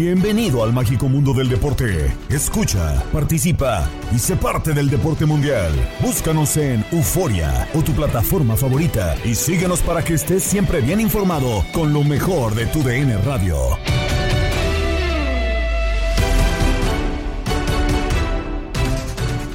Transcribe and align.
Bienvenido 0.00 0.62
al 0.62 0.72
mágico 0.72 1.08
mundo 1.08 1.34
del 1.34 1.48
deporte. 1.48 2.14
Escucha, 2.30 3.02
participa 3.12 3.90
y 4.14 4.18
sé 4.20 4.36
parte 4.36 4.72
del 4.72 4.88
deporte 4.88 5.26
mundial. 5.26 5.72
Búscanos 6.00 6.56
en 6.56 6.84
Euforia 6.92 7.68
o 7.74 7.82
tu 7.82 7.90
plataforma 7.90 8.54
favorita 8.54 9.16
y 9.24 9.34
síguenos 9.34 9.80
para 9.80 10.04
que 10.04 10.14
estés 10.14 10.44
siempre 10.44 10.80
bien 10.82 11.00
informado 11.00 11.64
con 11.74 11.92
lo 11.92 12.04
mejor 12.04 12.54
de 12.54 12.66
tu 12.66 12.80
DN 12.84 13.18
Radio. 13.22 13.56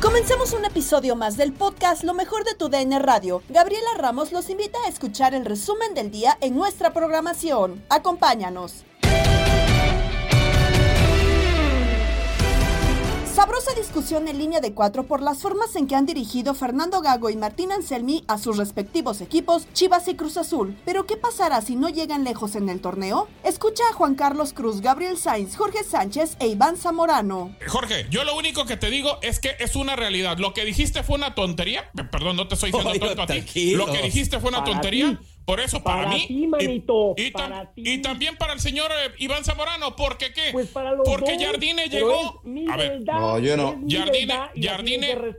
Comencemos 0.02 0.52
un 0.52 0.66
episodio 0.66 1.16
más 1.16 1.38
del 1.38 1.54
podcast 1.54 2.04
Lo 2.04 2.14
mejor 2.14 2.44
de 2.44 2.54
tu 2.56 2.68
DN 2.68 3.00
Radio. 3.00 3.42
Gabriela 3.48 3.92
Ramos 3.98 4.34
los 4.34 4.50
invita 4.50 4.78
a 4.86 4.90
escuchar 4.90 5.34
el 5.36 5.46
resumen 5.46 5.94
del 5.94 6.12
día 6.12 6.38
en 6.42 6.54
nuestra 6.54 6.92
programación. 6.92 7.82
Acompáñanos. 7.88 8.84
Sabrosa 13.44 13.74
discusión 13.74 14.30
en 14.30 14.38
línea 14.38 14.62
de 14.62 14.74
cuatro 14.74 15.06
por 15.06 15.22
las 15.22 15.42
formas 15.42 15.76
en 15.76 15.86
que 15.86 15.96
han 15.96 16.06
dirigido 16.06 16.54
Fernando 16.54 17.02
Gago 17.02 17.30
y 17.30 17.36
Martín 17.36 17.74
Anselmi 17.74 18.24
a 18.30 18.38
sus 18.38 18.56
respectivos 18.56 19.20
equipos, 19.20 19.68
Chivas 19.74 20.08
y 20.08 20.16
Cruz 20.16 20.38
Azul. 20.38 20.78
Pero 20.86 21.06
¿qué 21.06 21.18
pasará 21.18 21.60
si 21.60 21.76
no 21.76 21.90
llegan 21.90 22.24
lejos 22.24 22.56
en 22.56 22.70
el 22.70 22.80
torneo? 22.80 23.28
Escucha 23.44 23.84
a 23.92 23.94
Juan 23.96 24.16
Carlos 24.16 24.54
Cruz, 24.54 24.80
Gabriel 24.80 25.18
Sainz, 25.18 25.58
Jorge 25.58 25.84
Sánchez 25.84 26.38
e 26.40 26.48
Iván 26.48 26.78
Zamorano. 26.78 27.54
Jorge, 27.68 28.08
yo 28.10 28.24
lo 28.24 28.38
único 28.38 28.66
que 28.66 28.78
te 28.78 28.90
digo 28.90 29.18
es 29.22 29.42
que 29.42 29.58
es 29.60 29.76
una 29.76 29.98
realidad. 29.98 30.38
Lo 30.38 30.54
que 30.54 30.64
dijiste 30.64 31.04
fue 31.04 31.18
una 31.18 31.36
tontería. 31.36 31.92
Perdón, 32.14 32.38
no 32.38 32.48
te 32.48 32.56
estoy 32.56 32.72
diciendo 32.72 32.92
Oye, 32.92 33.00
tonto 33.02 33.24
a 33.24 33.28
ti. 33.28 33.76
Lo 33.76 33.88
que 33.88 34.04
dijiste 34.04 34.40
fue 34.40 34.52
una 34.52 34.64
tontería. 34.64 35.20
ti. 35.20 35.33
Por 35.46 35.60
eso, 35.60 35.84
para, 35.84 36.04
Para 36.04 36.16
mí. 36.16 36.26
ti, 36.28 36.48
manito, 36.48 37.14
y, 37.18 37.24
y 37.24 37.32
tam- 37.32 37.50
para 37.50 37.74
ti. 37.74 37.82
y 37.86 38.02
también 38.02 38.38
para 38.38 38.54
el 38.54 38.60
señor 38.62 38.90
eh, 38.92 39.12
Iván 39.20 39.44
Zamorano. 39.44 39.96
¿Por 39.96 40.18
qué 40.18 40.32
qué? 40.34 40.50
Pues 40.54 40.70
para 40.70 40.92
los 40.94 41.08
Porque 41.08 41.38
Jardine 41.38 41.88
llegó. 41.90 42.42
es 42.46 42.70
A 42.70 42.78
ver. 42.78 42.90
verdad, 42.92 43.20
No, 43.20 43.40
yo 43.40 43.58
no. 43.58 43.70
es 43.86 43.94
Jardine- 43.94 44.50
Jardine-. 44.56 45.36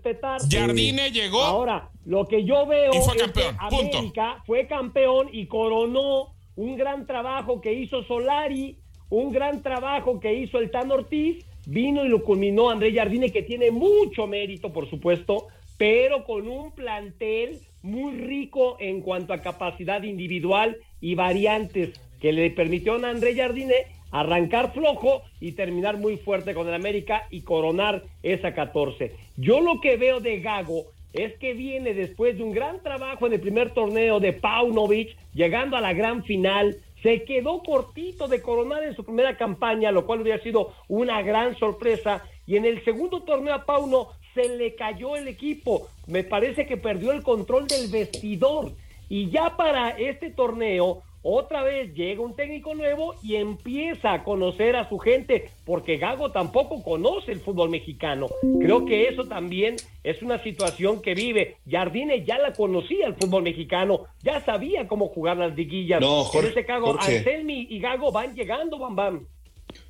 Jardine 0.51 1.11
llegó. 1.11 1.43
Ahora, 1.43 1.91
lo 2.05 2.27
que 2.27 2.45
yo 2.45 2.67
veo 2.67 2.91
Y 2.95 2.99
fue 2.99 3.17
es 3.17 3.23
campeón, 3.23 3.57
que 3.57 3.77
punto. 3.77 3.97
América 3.99 4.43
fue 4.47 4.67
campeón 4.67 5.29
y 5.33 5.47
coronó 5.47 6.35
un 6.57 6.77
gran 6.77 7.07
trabajo 7.07 7.61
que 7.61 7.73
hizo 7.73 8.05
Solari, 8.05 8.77
un 9.09 9.33
gran 9.33 9.63
trabajo 9.63 10.21
que 10.21 10.35
hizo 10.35 10.59
el 10.59 10.71
Tan 10.71 10.91
Ortiz, 10.93 11.45
vino 11.67 12.05
y 12.05 12.09
lo 12.09 12.23
culminó 12.23 12.69
André 12.71 12.93
Jardine, 12.95 13.33
que 13.33 13.43
tiene 13.43 13.71
mucho 13.71 14.27
mérito, 14.27 14.71
por 14.73 14.89
supuesto, 14.91 15.47
pero 15.79 16.25
con 16.25 16.47
un 16.47 16.73
plantel 16.73 17.61
muy 17.85 18.17
rico 18.17 18.77
en 18.81 19.03
cuanto 19.03 19.35
a 19.35 19.43
capacidad 19.43 20.03
individual 20.03 20.79
y 21.01 21.15
variantes 21.15 22.01
que 22.19 22.33
le 22.33 22.51
permitió 22.51 22.95
a 22.95 23.11
André 23.11 23.37
Jardine 23.37 23.75
arrancar 24.11 24.73
flojo 24.73 25.23
y 25.39 25.53
terminar 25.53 25.99
muy 25.99 26.17
fuerte 26.17 26.55
con 26.55 26.67
el 26.67 26.75
América 26.75 27.27
y 27.31 27.43
coronar 27.43 28.05
esa 28.23 28.55
14. 28.55 29.13
Yo 29.37 29.61
lo 29.61 29.81
que 29.81 29.99
veo 29.99 30.21
de 30.21 30.41
Gago 30.41 30.85
es 31.13 31.37
que 31.39 31.53
viene 31.53 31.93
después 31.93 32.39
de 32.39 32.43
un 32.43 32.53
gran 32.53 32.83
trabajo 32.83 33.27
en 33.27 33.35
el 33.35 33.41
primer 33.41 33.71
torneo 33.75 34.19
de 34.19 34.33
Paunovic, 34.33 35.17
llegando 35.35 35.77
a 35.77 35.81
la 35.81 35.93
gran 35.93 36.25
final, 36.25 36.77
se 37.03 37.25
quedó 37.25 37.63
cortito 37.63 38.29
de 38.29 38.41
coronar 38.41 38.83
en 38.83 38.97
su 38.97 39.05
primera 39.05 39.37
campaña, 39.37 39.93
lo 39.93 40.07
cual 40.07 40.23
hubiera 40.23 40.43
sido 40.43 40.73
una 40.89 41.21
gran 41.21 41.55
sorpresa, 41.57 42.23
y 42.47 42.57
en 42.57 42.65
el 42.65 42.85
segundo 42.85 43.23
torneo 43.23 43.55
a 43.55 43.65
Pauno 43.65 44.09
se 44.35 44.49
le 44.57 44.75
cayó 44.75 45.17
el 45.17 45.29
equipo, 45.29 45.87
me 46.07 46.25
parece 46.25 46.67
que 46.67 46.77
perdió 46.77 47.13
el 47.13 47.23
control 47.23 47.67
del 47.69 47.89
vestidor, 47.89 48.73
y 49.09 49.31
ya 49.31 49.57
para 49.57 49.91
este 49.91 50.31
torneo 50.31 51.03
otra 51.27 51.63
vez 51.63 51.95
llega 51.95 52.21
un 52.21 52.37
técnico 52.37 52.75
nuevo 52.75 53.15
y 53.23 53.37
empieza 53.37 54.13
a 54.13 54.25
conocer 54.25 54.77
a 54.77 54.89
su 54.91 54.99
gente, 54.99 55.49
porque 55.65 55.97
Gago 55.97 56.33
tampoco 56.33 56.83
conoce 56.83 57.33
el 57.33 57.41
fútbol 57.41 57.71
mexicano. 57.71 58.27
Creo 58.61 58.85
que 58.85 59.09
eso 59.09 59.25
también 59.25 59.77
es 60.03 60.21
una 60.21 60.43
situación 60.43 61.01
que 61.01 61.15
vive. 61.15 61.57
Jardine 61.67 62.25
ya 62.27 62.37
la 62.39 62.53
conocía 62.53 63.07
el 63.07 63.15
fútbol 63.15 63.43
mexicano, 63.43 64.01
ya 64.23 64.45
sabía 64.45 64.87
cómo 64.87 65.09
jugar 65.09 65.39
las 65.39 65.57
liguillas. 65.57 66.03
No, 66.03 66.25
Jorge- 66.25 66.41
en 66.41 66.47
este 66.49 66.67
caso, 66.67 66.87
Jorge. 66.87 67.19
Anselmi 67.19 67.69
y 67.71 67.79
Gago 67.79 68.13
van 68.13 68.35
llegando, 68.35 68.79
Bam 68.79 68.95
Bam. 68.95 69.27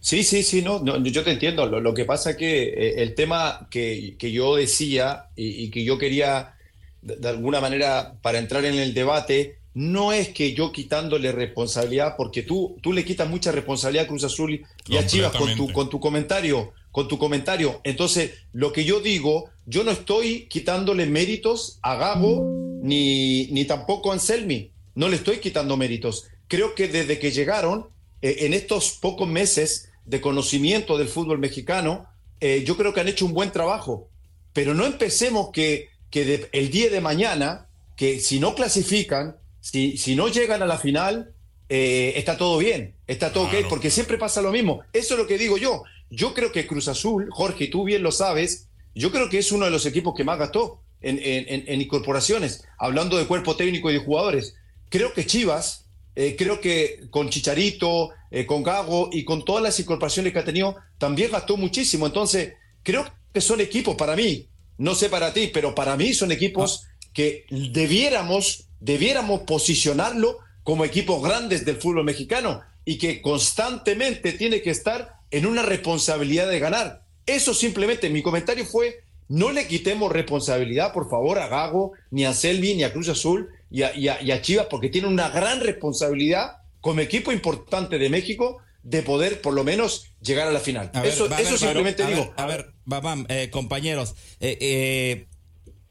Sí, 0.04 0.22
sí, 0.22 0.42
sí, 0.42 0.60
no, 0.60 0.80
no, 0.80 1.02
yo 1.02 1.24
te 1.24 1.30
entiendo. 1.30 1.64
Lo, 1.64 1.80
lo 1.80 1.94
que 1.94 2.04
pasa 2.04 2.32
es 2.32 2.36
que 2.36 2.64
eh, 2.64 3.02
el 3.02 3.14
tema 3.14 3.68
que, 3.70 4.16
que 4.18 4.32
yo 4.32 4.54
decía 4.54 5.30
y, 5.34 5.64
y 5.64 5.70
que 5.70 5.82
yo 5.82 5.96
quería, 5.96 6.56
de, 7.00 7.16
de 7.16 7.28
alguna 7.30 7.58
manera, 7.58 8.18
para 8.20 8.38
entrar 8.38 8.66
en 8.66 8.74
el 8.74 8.92
debate, 8.92 9.60
no 9.72 10.12
es 10.12 10.28
que 10.28 10.52
yo 10.52 10.72
quitándole 10.72 11.32
responsabilidad, 11.32 12.16
porque 12.18 12.42
tú, 12.42 12.76
tú 12.82 12.92
le 12.92 13.02
quitas 13.02 13.30
mucha 13.30 13.50
responsabilidad 13.50 14.04
a 14.04 14.08
Cruz 14.08 14.24
Azul 14.24 14.66
y 14.86 14.96
a 14.98 15.06
Chivas 15.06 15.34
con 15.34 15.56
tu, 15.56 15.72
con 15.72 15.88
tu 15.88 15.98
comentario, 15.98 16.74
con 16.92 17.08
tu 17.08 17.16
comentario. 17.16 17.80
Entonces, 17.82 18.32
lo 18.52 18.74
que 18.74 18.84
yo 18.84 19.00
digo, 19.00 19.48
yo 19.64 19.84
no 19.84 19.90
estoy 19.90 20.48
quitándole 20.50 21.06
méritos 21.06 21.78
a 21.80 21.96
Gago 21.96 22.44
ni, 22.82 23.46
ni 23.46 23.64
tampoco 23.64 24.10
a 24.10 24.14
Anselmi. 24.14 24.70
No 24.96 25.08
le 25.08 25.16
estoy 25.16 25.38
quitando 25.38 25.78
méritos. 25.78 26.26
Creo 26.46 26.74
que 26.74 26.88
desde 26.88 27.18
que 27.18 27.30
llegaron, 27.30 27.86
eh, 28.20 28.46
en 28.46 28.52
estos 28.52 28.98
pocos 29.00 29.26
meses 29.26 29.90
de 30.04 30.20
conocimiento 30.20 30.98
del 30.98 31.08
fútbol 31.08 31.38
mexicano, 31.38 32.06
eh, 32.40 32.62
yo 32.66 32.76
creo 32.76 32.92
que 32.92 33.00
han 33.00 33.08
hecho 33.08 33.26
un 33.26 33.32
buen 33.34 33.50
trabajo. 33.52 34.08
Pero 34.52 34.74
no 34.74 34.84
empecemos 34.86 35.50
que, 35.52 35.88
que 36.10 36.24
de- 36.24 36.48
el 36.52 36.70
día 36.70 36.90
de 36.90 37.00
mañana, 37.00 37.66
que 37.96 38.20
si 38.20 38.38
no 38.40 38.54
clasifican, 38.54 39.36
si, 39.60 39.96
si 39.96 40.14
no 40.14 40.28
llegan 40.28 40.62
a 40.62 40.66
la 40.66 40.78
final, 40.78 41.32
eh, 41.68 42.12
está 42.16 42.36
todo 42.36 42.58
bien, 42.58 42.94
está 43.06 43.32
todo 43.32 43.44
ok, 43.44 43.54
porque 43.68 43.90
siempre 43.90 44.18
pasa 44.18 44.42
lo 44.42 44.52
mismo. 44.52 44.82
Eso 44.92 45.14
es 45.14 45.20
lo 45.20 45.26
que 45.26 45.38
digo 45.38 45.56
yo. 45.56 45.82
Yo 46.10 46.34
creo 46.34 46.52
que 46.52 46.66
Cruz 46.66 46.88
Azul, 46.88 47.28
Jorge, 47.30 47.68
tú 47.68 47.84
bien 47.84 48.02
lo 48.02 48.12
sabes, 48.12 48.68
yo 48.94 49.10
creo 49.10 49.28
que 49.30 49.38
es 49.38 49.50
uno 49.52 49.64
de 49.64 49.70
los 49.70 49.86
equipos 49.86 50.14
que 50.14 50.22
más 50.24 50.38
gastó 50.38 50.82
en- 51.00 51.18
en 51.22 51.80
incorporaciones, 51.80 52.64
hablando 52.78 53.16
de 53.16 53.26
cuerpo 53.26 53.56
técnico 53.56 53.90
y 53.90 53.94
de 53.94 53.98
jugadores. 54.00 54.54
Creo 54.90 55.12
que 55.12 55.26
Chivas 55.26 55.83
eh, 56.16 56.36
creo 56.36 56.60
que 56.60 57.08
con 57.10 57.28
Chicharito, 57.28 58.10
eh, 58.30 58.46
con 58.46 58.62
Gago 58.62 59.10
y 59.12 59.24
con 59.24 59.44
todas 59.44 59.62
las 59.62 59.78
incorporaciones 59.80 60.32
que 60.32 60.38
ha 60.38 60.44
tenido, 60.44 60.76
también 60.98 61.32
gastó 61.32 61.56
muchísimo. 61.56 62.06
Entonces, 62.06 62.54
creo 62.82 63.04
que 63.32 63.40
son 63.40 63.60
equipos 63.60 63.96
para 63.96 64.14
mí, 64.14 64.48
no 64.78 64.94
sé 64.94 65.08
para 65.08 65.32
ti, 65.32 65.50
pero 65.52 65.74
para 65.74 65.96
mí 65.96 66.14
son 66.14 66.32
equipos 66.32 66.86
que 67.12 67.46
debiéramos, 67.50 68.68
debiéramos 68.80 69.42
posicionarlo 69.42 70.38
como 70.62 70.84
equipos 70.84 71.22
grandes 71.22 71.64
del 71.64 71.76
fútbol 71.76 72.04
mexicano 72.04 72.62
y 72.84 72.98
que 72.98 73.22
constantemente 73.22 74.32
tiene 74.32 74.62
que 74.62 74.70
estar 74.70 75.16
en 75.30 75.46
una 75.46 75.62
responsabilidad 75.62 76.48
de 76.48 76.60
ganar. 76.60 77.04
Eso 77.26 77.54
simplemente, 77.54 78.10
mi 78.10 78.22
comentario 78.22 78.64
fue, 78.64 79.04
no 79.28 79.50
le 79.50 79.66
quitemos 79.66 80.12
responsabilidad, 80.12 80.92
por 80.92 81.08
favor, 81.08 81.38
a 81.38 81.48
Gago, 81.48 81.92
ni 82.10 82.24
a 82.24 82.34
Selvi, 82.34 82.74
ni 82.74 82.84
a 82.84 82.92
Cruz 82.92 83.08
Azul, 83.08 83.48
y 83.74 84.08
a, 84.30 84.42
Chivas, 84.42 84.66
porque 84.70 84.88
tiene 84.88 85.08
una 85.08 85.30
gran 85.30 85.60
responsabilidad 85.60 86.58
como 86.80 87.00
equipo 87.00 87.32
importante 87.32 87.98
de 87.98 88.08
México 88.08 88.58
de 88.84 89.02
poder 89.02 89.40
por 89.40 89.52
lo 89.52 89.64
menos 89.64 90.04
llegar 90.20 90.46
a 90.46 90.52
la 90.52 90.60
final. 90.60 90.92
eso, 91.02 91.26
eso 91.36 91.58
simplemente 91.58 92.06
digo. 92.06 92.32
a 92.36 92.46
ver, 92.46 92.72
babam, 92.84 93.26
eh, 93.28 93.48
compañeros, 93.50 94.14
eh, 94.38 94.58
eh, 94.60 95.26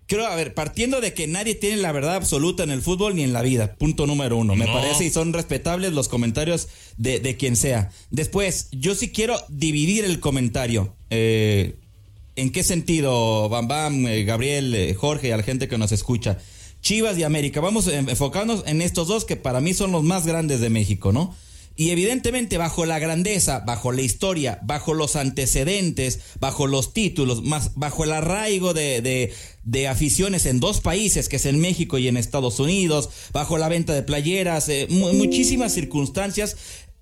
creo, 0.05 0.27
a 0.27 0.35
ver, 0.35 0.53
partiendo 0.53 1.01
de 1.01 1.13
que 1.13 1.27
nadie 1.27 1.55
tiene 1.55 1.77
la 1.77 1.91
verdad 1.91 2.15
absoluta 2.15 2.63
en 2.63 2.69
el 2.69 2.81
fútbol 2.81 3.15
ni 3.15 3.23
en 3.23 3.33
la 3.33 3.41
vida, 3.41 3.75
punto 3.75 4.07
número 4.07 4.37
uno, 4.37 4.55
me 4.55 4.67
parece 4.67 5.03
y 5.03 5.09
son 5.09 5.33
respetables 5.33 5.91
los 5.91 6.07
comentarios 6.07 6.69
de, 6.95 7.19
de, 7.19 7.35
quien 7.35 7.57
sea. 7.57 7.89
Después, 8.11 8.69
yo 8.71 8.95
sí 8.95 9.11
quiero 9.11 9.37
dividir 9.49 10.05
el 10.05 10.21
comentario. 10.21 10.95
¿En 11.09 12.51
qué 12.51 12.63
sentido, 12.63 13.49
Bam 13.49 13.67
Bam, 13.67 14.05
Gabriel, 14.25 14.95
Jorge, 14.95 15.33
a 15.33 15.37
la 15.37 15.43
gente 15.43 15.67
que 15.67 15.77
nos 15.77 15.91
escucha? 15.91 16.37
Chivas 16.83 17.17
y 17.17 17.23
América. 17.23 17.61
Vamos 17.61 17.87
a 17.87 17.97
enfocarnos 17.97 18.63
en 18.67 18.81
estos 18.81 19.07
dos 19.07 19.25
que 19.25 19.37
para 19.37 19.61
mí 19.61 19.73
son 19.73 19.91
los 19.91 20.03
más 20.03 20.27
grandes 20.27 20.59
de 20.59 20.69
México, 20.69 21.11
¿no? 21.11 21.33
Y 21.75 21.89
evidentemente 21.89 22.59
bajo 22.59 22.85
la 22.85 22.99
grandeza, 22.99 23.61
bajo 23.61 23.91
la 23.91 24.03
historia, 24.03 24.59
bajo 24.61 24.93
los 24.93 25.15
antecedentes, 25.15 26.19
bajo 26.39 26.67
los 26.67 26.93
títulos, 26.93 27.41
más 27.41 27.71
bajo 27.73 28.03
el 28.03 28.11
arraigo 28.11 28.75
de, 28.75 29.33
de, 29.63 29.87
aficiones 29.87 30.45
en 30.45 30.59
dos 30.59 30.81
países, 30.81 31.29
que 31.29 31.37
es 31.37 31.47
en 31.47 31.59
México 31.59 31.97
y 31.97 32.07
en 32.07 32.17
Estados 32.17 32.59
Unidos, 32.59 33.09
bajo 33.31 33.57
la 33.57 33.69
venta 33.69 33.93
de 33.93 34.03
playeras, 34.03 34.69
eh, 34.69 34.85
muchísimas 34.89 35.73
circunstancias, 35.73 36.57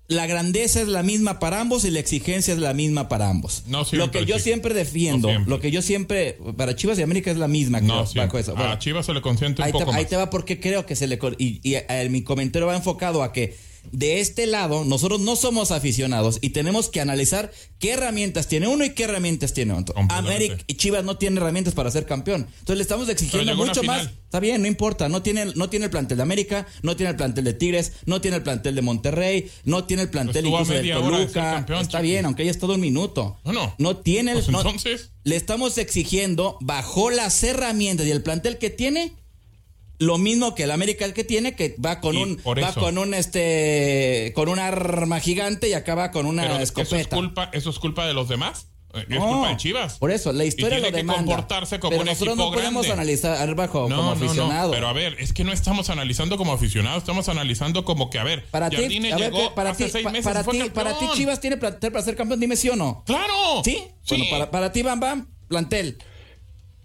la 0.08 0.26
grandeza 0.26 0.80
es 0.80 0.88
la 0.88 1.02
misma 1.02 1.38
para 1.38 1.60
ambos 1.60 1.84
y 1.84 1.90
la 1.90 2.00
exigencia 2.00 2.54
es 2.54 2.60
la 2.60 2.74
misma 2.74 3.08
para 3.08 3.28
ambos. 3.28 3.64
No 3.66 3.84
lo 3.92 4.10
que 4.10 4.24
yo 4.24 4.38
siempre 4.38 4.74
defiendo, 4.74 5.30
lo 5.46 5.60
que 5.60 5.70
yo 5.70 5.82
siempre, 5.82 6.38
para 6.56 6.76
Chivas 6.76 6.98
y 6.98 7.02
América 7.02 7.30
es 7.30 7.38
la 7.38 7.48
misma. 7.48 7.80
No, 7.80 8.00
a 8.00 8.78
Chivas 8.78 9.06
se 9.06 9.14
le 9.14 9.22
consiente 9.22 9.62
un 9.62 9.66
ahí 9.66 9.72
poco 9.72 9.84
te, 9.84 9.90
más. 9.90 9.96
Ahí 9.96 10.06
te 10.06 10.16
va 10.16 10.30
porque 10.30 10.60
creo 10.60 10.86
que 10.86 10.96
se 10.96 11.06
le... 11.06 11.18
Y, 11.38 11.60
y 11.62 11.74
eh, 11.74 12.08
mi 12.10 12.22
comentario 12.22 12.66
va 12.66 12.76
enfocado 12.76 13.22
a 13.22 13.32
que 13.32 13.56
de 13.90 14.20
este 14.20 14.46
lado, 14.46 14.84
nosotros 14.84 15.20
no 15.20 15.36
somos 15.36 15.70
aficionados 15.70 16.38
y 16.40 16.50
tenemos 16.50 16.88
que 16.88 17.00
analizar 17.00 17.52
qué 17.78 17.90
herramientas 17.92 18.48
tiene 18.48 18.68
uno 18.68 18.84
y 18.84 18.90
qué 18.90 19.04
herramientas 19.04 19.52
tiene 19.52 19.74
otro. 19.74 19.94
América 20.10 20.56
y 20.66 20.74
Chivas 20.74 21.04
no 21.04 21.16
tienen 21.18 21.38
herramientas 21.38 21.74
para 21.74 21.90
ser 21.90 22.06
campeón. 22.06 22.46
Entonces 22.50 22.76
le 22.76 22.82
estamos 22.82 23.08
exigiendo 23.08 23.54
mucho 23.56 23.82
más. 23.82 24.10
Está 24.24 24.40
bien, 24.40 24.62
no 24.62 24.68
importa. 24.68 25.08
No 25.08 25.22
tiene, 25.22 25.46
no 25.56 25.68
tiene 25.68 25.86
el 25.86 25.90
plantel 25.90 26.16
de 26.16 26.22
América, 26.22 26.66
no 26.82 26.96
tiene 26.96 27.10
el 27.10 27.16
plantel 27.16 27.44
de 27.44 27.52
Tigres, 27.52 27.92
no 28.06 28.20
tiene 28.20 28.38
el 28.38 28.42
plantel 28.42 28.74
de 28.74 28.82
Monterrey, 28.82 29.50
no 29.64 29.84
tiene 29.84 30.04
el 30.04 30.10
plantel 30.10 30.46
incluso 30.46 30.72
de 30.72 30.90
Toluca. 30.90 31.66
está 31.80 32.00
bien, 32.00 32.24
aunque 32.24 32.42
haya 32.42 32.50
estado 32.50 32.74
un 32.74 32.80
minuto. 32.80 33.38
No, 33.44 33.74
no. 33.76 33.96
tiene 33.98 34.32
el. 34.32 34.38
Pues 34.38 34.48
entonces. 34.48 35.10
le 35.24 35.36
estamos 35.36 35.76
exigiendo, 35.76 36.56
bajo 36.60 37.10
las 37.10 37.42
herramientas 37.42 38.06
y 38.06 38.10
el 38.10 38.22
plantel 38.22 38.58
que 38.58 38.70
tiene, 38.70 39.12
lo 40.02 40.18
mismo 40.18 40.54
que 40.54 40.64
el 40.64 40.70
América 40.70 41.10
que 41.12 41.24
tiene, 41.24 41.54
que 41.54 41.76
va 41.84 42.00
con 42.00 42.16
un 42.16 42.38
va 42.38 42.72
con 42.74 42.98
un 42.98 43.14
este 43.14 44.32
con 44.34 44.48
un 44.48 44.58
arma 44.58 45.20
gigante 45.20 45.68
y 45.68 45.74
acaba 45.74 46.10
con 46.10 46.26
una 46.26 46.60
escopeta. 46.62 46.96
Eso 46.96 46.96
es 46.96 47.08
culpa, 47.08 47.50
eso 47.52 47.70
es 47.70 47.78
culpa 47.78 48.06
de 48.06 48.14
los 48.14 48.28
demás. 48.28 48.66
Es 48.94 49.18
culpa 49.18 49.48
de 49.48 49.56
Chivas. 49.56 49.98
Por 49.98 50.10
eso, 50.10 50.32
la 50.34 50.44
historia 50.44 50.78
lo 50.78 50.90
demanda. 50.90 51.22
Que 51.22 51.26
comportarse 51.26 51.80
como 51.80 51.92
pero 51.92 52.04
nosotros 52.04 52.36
no 52.36 52.52
podemos 52.52 52.90
analizar 52.90 53.54
bajo 53.54 53.84
como 53.84 54.10
aficionado. 54.10 54.70
pero 54.70 54.86
a 54.86 54.92
ver, 54.92 55.16
es 55.18 55.32
que 55.32 55.44
no 55.44 55.52
estamos 55.52 55.88
analizando 55.88 56.36
como 56.36 56.52
aficionado, 56.52 56.98
estamos 56.98 57.28
analizando 57.30 57.86
como 57.86 58.10
que, 58.10 58.18
a 58.18 58.24
ver, 58.24 58.44
para 58.50 58.68
ti, 58.68 58.76
a 58.76 59.16
ver, 59.16 59.32
para 59.54 59.74
ti, 59.74 59.86
para, 60.22 60.44
ti, 60.44 60.70
para 60.74 60.98
ti 60.98 61.06
Chivas 61.14 61.40
tiene 61.40 61.56
plantel 61.56 61.90
para 61.90 62.04
ser 62.04 62.16
campeón, 62.16 62.40
dime 62.40 62.56
sí 62.56 62.68
o 62.68 62.76
no. 62.76 63.02
¡Claro! 63.06 63.62
¿Sí? 63.64 63.78
sí. 64.02 64.16
Bueno, 64.16 64.26
para, 64.30 64.50
para 64.50 64.72
ti, 64.72 64.82
Bam 64.82 65.00
Bam, 65.00 65.28
plantel. 65.48 65.96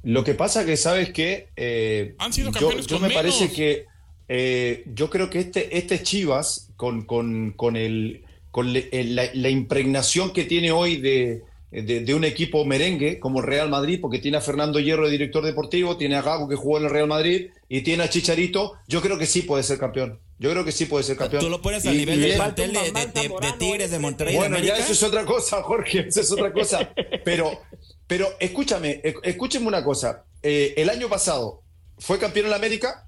Lo 0.07 0.23
que 0.23 0.35
pasa 0.35 0.65
que, 0.65 0.77
¿sabes 0.77 1.11
que 1.11 1.49
eh, 1.57 2.15
Han 2.19 2.31
sido 2.31 2.49
campeones 2.53 2.87
yo, 2.87 2.97
me 2.97 3.09
parece 3.09 3.51
que 3.51 3.87
eh, 4.29 4.85
yo 4.95 5.09
creo 5.09 5.29
que 5.29 5.39
este, 5.39 5.77
este 5.77 6.01
Chivas, 6.01 6.69
con, 6.77 7.01
con, 7.01 7.51
con, 7.51 7.75
el, 7.75 8.23
con 8.51 8.71
la, 8.71 9.49
impregnación 9.49 10.31
que 10.31 10.45
tiene 10.45 10.71
hoy 10.71 10.95
de, 10.95 11.43
de, 11.71 12.13
un 12.13 12.23
equipo 12.23 12.63
merengue 12.63 13.19
como 13.19 13.41
el 13.41 13.47
Real 13.47 13.67
Madrid, 13.69 13.99
porque 13.99 14.19
tiene 14.19 14.37
a 14.37 14.41
Fernando 14.41 14.79
Hierro 14.79 15.07
de 15.07 15.11
director 15.11 15.43
deportivo, 15.43 15.97
tiene 15.97 16.15
a 16.15 16.21
Gago 16.21 16.47
que 16.47 16.55
jugó 16.55 16.77
en 16.77 16.85
el 16.85 16.89
Real 16.89 17.07
Madrid 17.07 17.49
y 17.67 17.81
tiene 17.81 18.03
a 18.03 18.09
Chicharito, 18.09 18.75
yo 18.87 19.01
creo 19.01 19.17
que 19.17 19.25
sí 19.25 19.41
puede 19.41 19.63
ser 19.63 19.77
campeón. 19.77 20.21
Yo 20.39 20.51
creo 20.51 20.63
que 20.63 20.71
sí 20.71 20.85
puede 20.85 21.03
ser 21.03 21.17
campeón. 21.17 21.43
Tú 21.43 21.49
lo 21.49 21.61
pones 21.61 21.85
a 21.85 21.91
nivel 21.91 22.33
plantel 22.35 22.71
de, 22.71 22.91
de, 22.91 23.53
Tigres, 23.59 23.91
de 23.91 23.99
Monterrey. 23.99 24.37
Bueno, 24.37 24.57
ya 24.59 24.77
eso 24.77 24.93
es 24.93 25.03
otra 25.03 25.25
cosa, 25.25 25.61
Jorge, 25.63 26.07
eso 26.07 26.21
es 26.21 26.31
otra 26.31 26.53
cosa. 26.53 26.93
Pero, 27.25 27.59
pero 28.07 28.29
escúchame, 28.39 29.01
escúcheme 29.23 29.67
una 29.67 29.83
cosa. 29.83 30.23
Eh, 30.41 30.73
el 30.77 30.89
año 30.89 31.09
pasado 31.09 31.63
fue 31.99 32.19
campeón 32.19 32.45
en 32.45 32.51
la 32.51 32.57
América. 32.57 33.07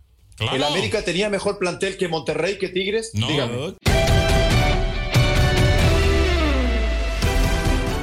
¿El 0.53 0.63
América 0.63 1.03
tenía 1.03 1.29
mejor 1.29 1.59
plantel 1.59 1.97
que 1.97 2.07
Monterrey, 2.07 2.57
que 2.57 2.69
Tigres? 2.69 3.11
No. 3.13 3.27
Dígame. 3.27 3.75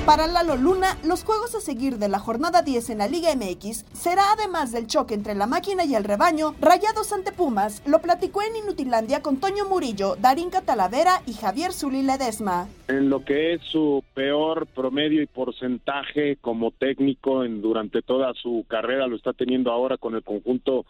Para 0.07 0.29
Lalo 0.29 0.55
Luna, 0.55 0.97
los 1.05 1.25
juegos 1.25 1.57
a 1.57 1.61
seguir 1.61 1.97
de 1.97 2.09
la 2.09 2.21
jornada 2.21 2.63
10 2.63 2.91
en 2.91 2.99
la 2.99 3.09
Liga 3.09 3.35
MX 3.35 3.87
será 3.93 4.23
además 4.39 4.71
del 4.71 4.87
choque 4.87 5.15
entre 5.15 5.35
la 5.35 5.49
máquina 5.49 5.85
y 5.85 5.97
el 5.97 6.05
rebaño, 6.05 6.55
Rayados 6.61 7.13
ante 7.13 7.33
Pumas, 7.33 7.83
lo 7.89 7.99
platicó 8.01 8.41
en 8.43 8.55
Inutilandia 8.55 9.21
con 9.21 9.41
Toño 9.41 9.65
Murillo, 9.69 10.15
Darín 10.15 10.51
Catalavera 10.51 11.23
y 11.27 11.33
Javier 11.33 11.73
Zuli 11.73 12.05
Ledesma. 12.05 12.69
En 12.87 13.11
lo 13.11 13.25
que 13.25 13.55
es 13.55 13.63
su 13.63 14.05
peor 14.15 14.69
promedio 14.69 15.23
y 15.23 15.27
porcentaje 15.27 16.37
como 16.37 16.71
técnico 16.71 17.43
en, 17.43 17.61
durante 17.61 18.01
toda 18.01 18.33
su 18.35 18.65
carrera, 18.69 19.09
lo 19.09 19.17
está 19.17 19.33
teniendo 19.33 19.73
ahora 19.73 19.97
con 19.97 20.15
el 20.15 20.23
conjunto 20.23 20.87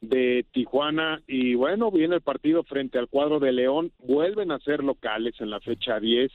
de 0.00 0.46
Tijuana. 0.52 1.20
Y 1.26 1.56
bueno, 1.56 1.90
viene 1.90 2.14
el 2.14 2.22
partido 2.22 2.62
frente 2.62 3.00
al 3.00 3.08
cuadro 3.08 3.40
de 3.40 3.50
León, 3.50 3.90
vuelven 3.98 4.52
a 4.52 4.60
ser 4.60 4.84
locales 4.84 5.34
en 5.40 5.50
la 5.50 5.58
fecha 5.58 5.98
10 5.98 6.30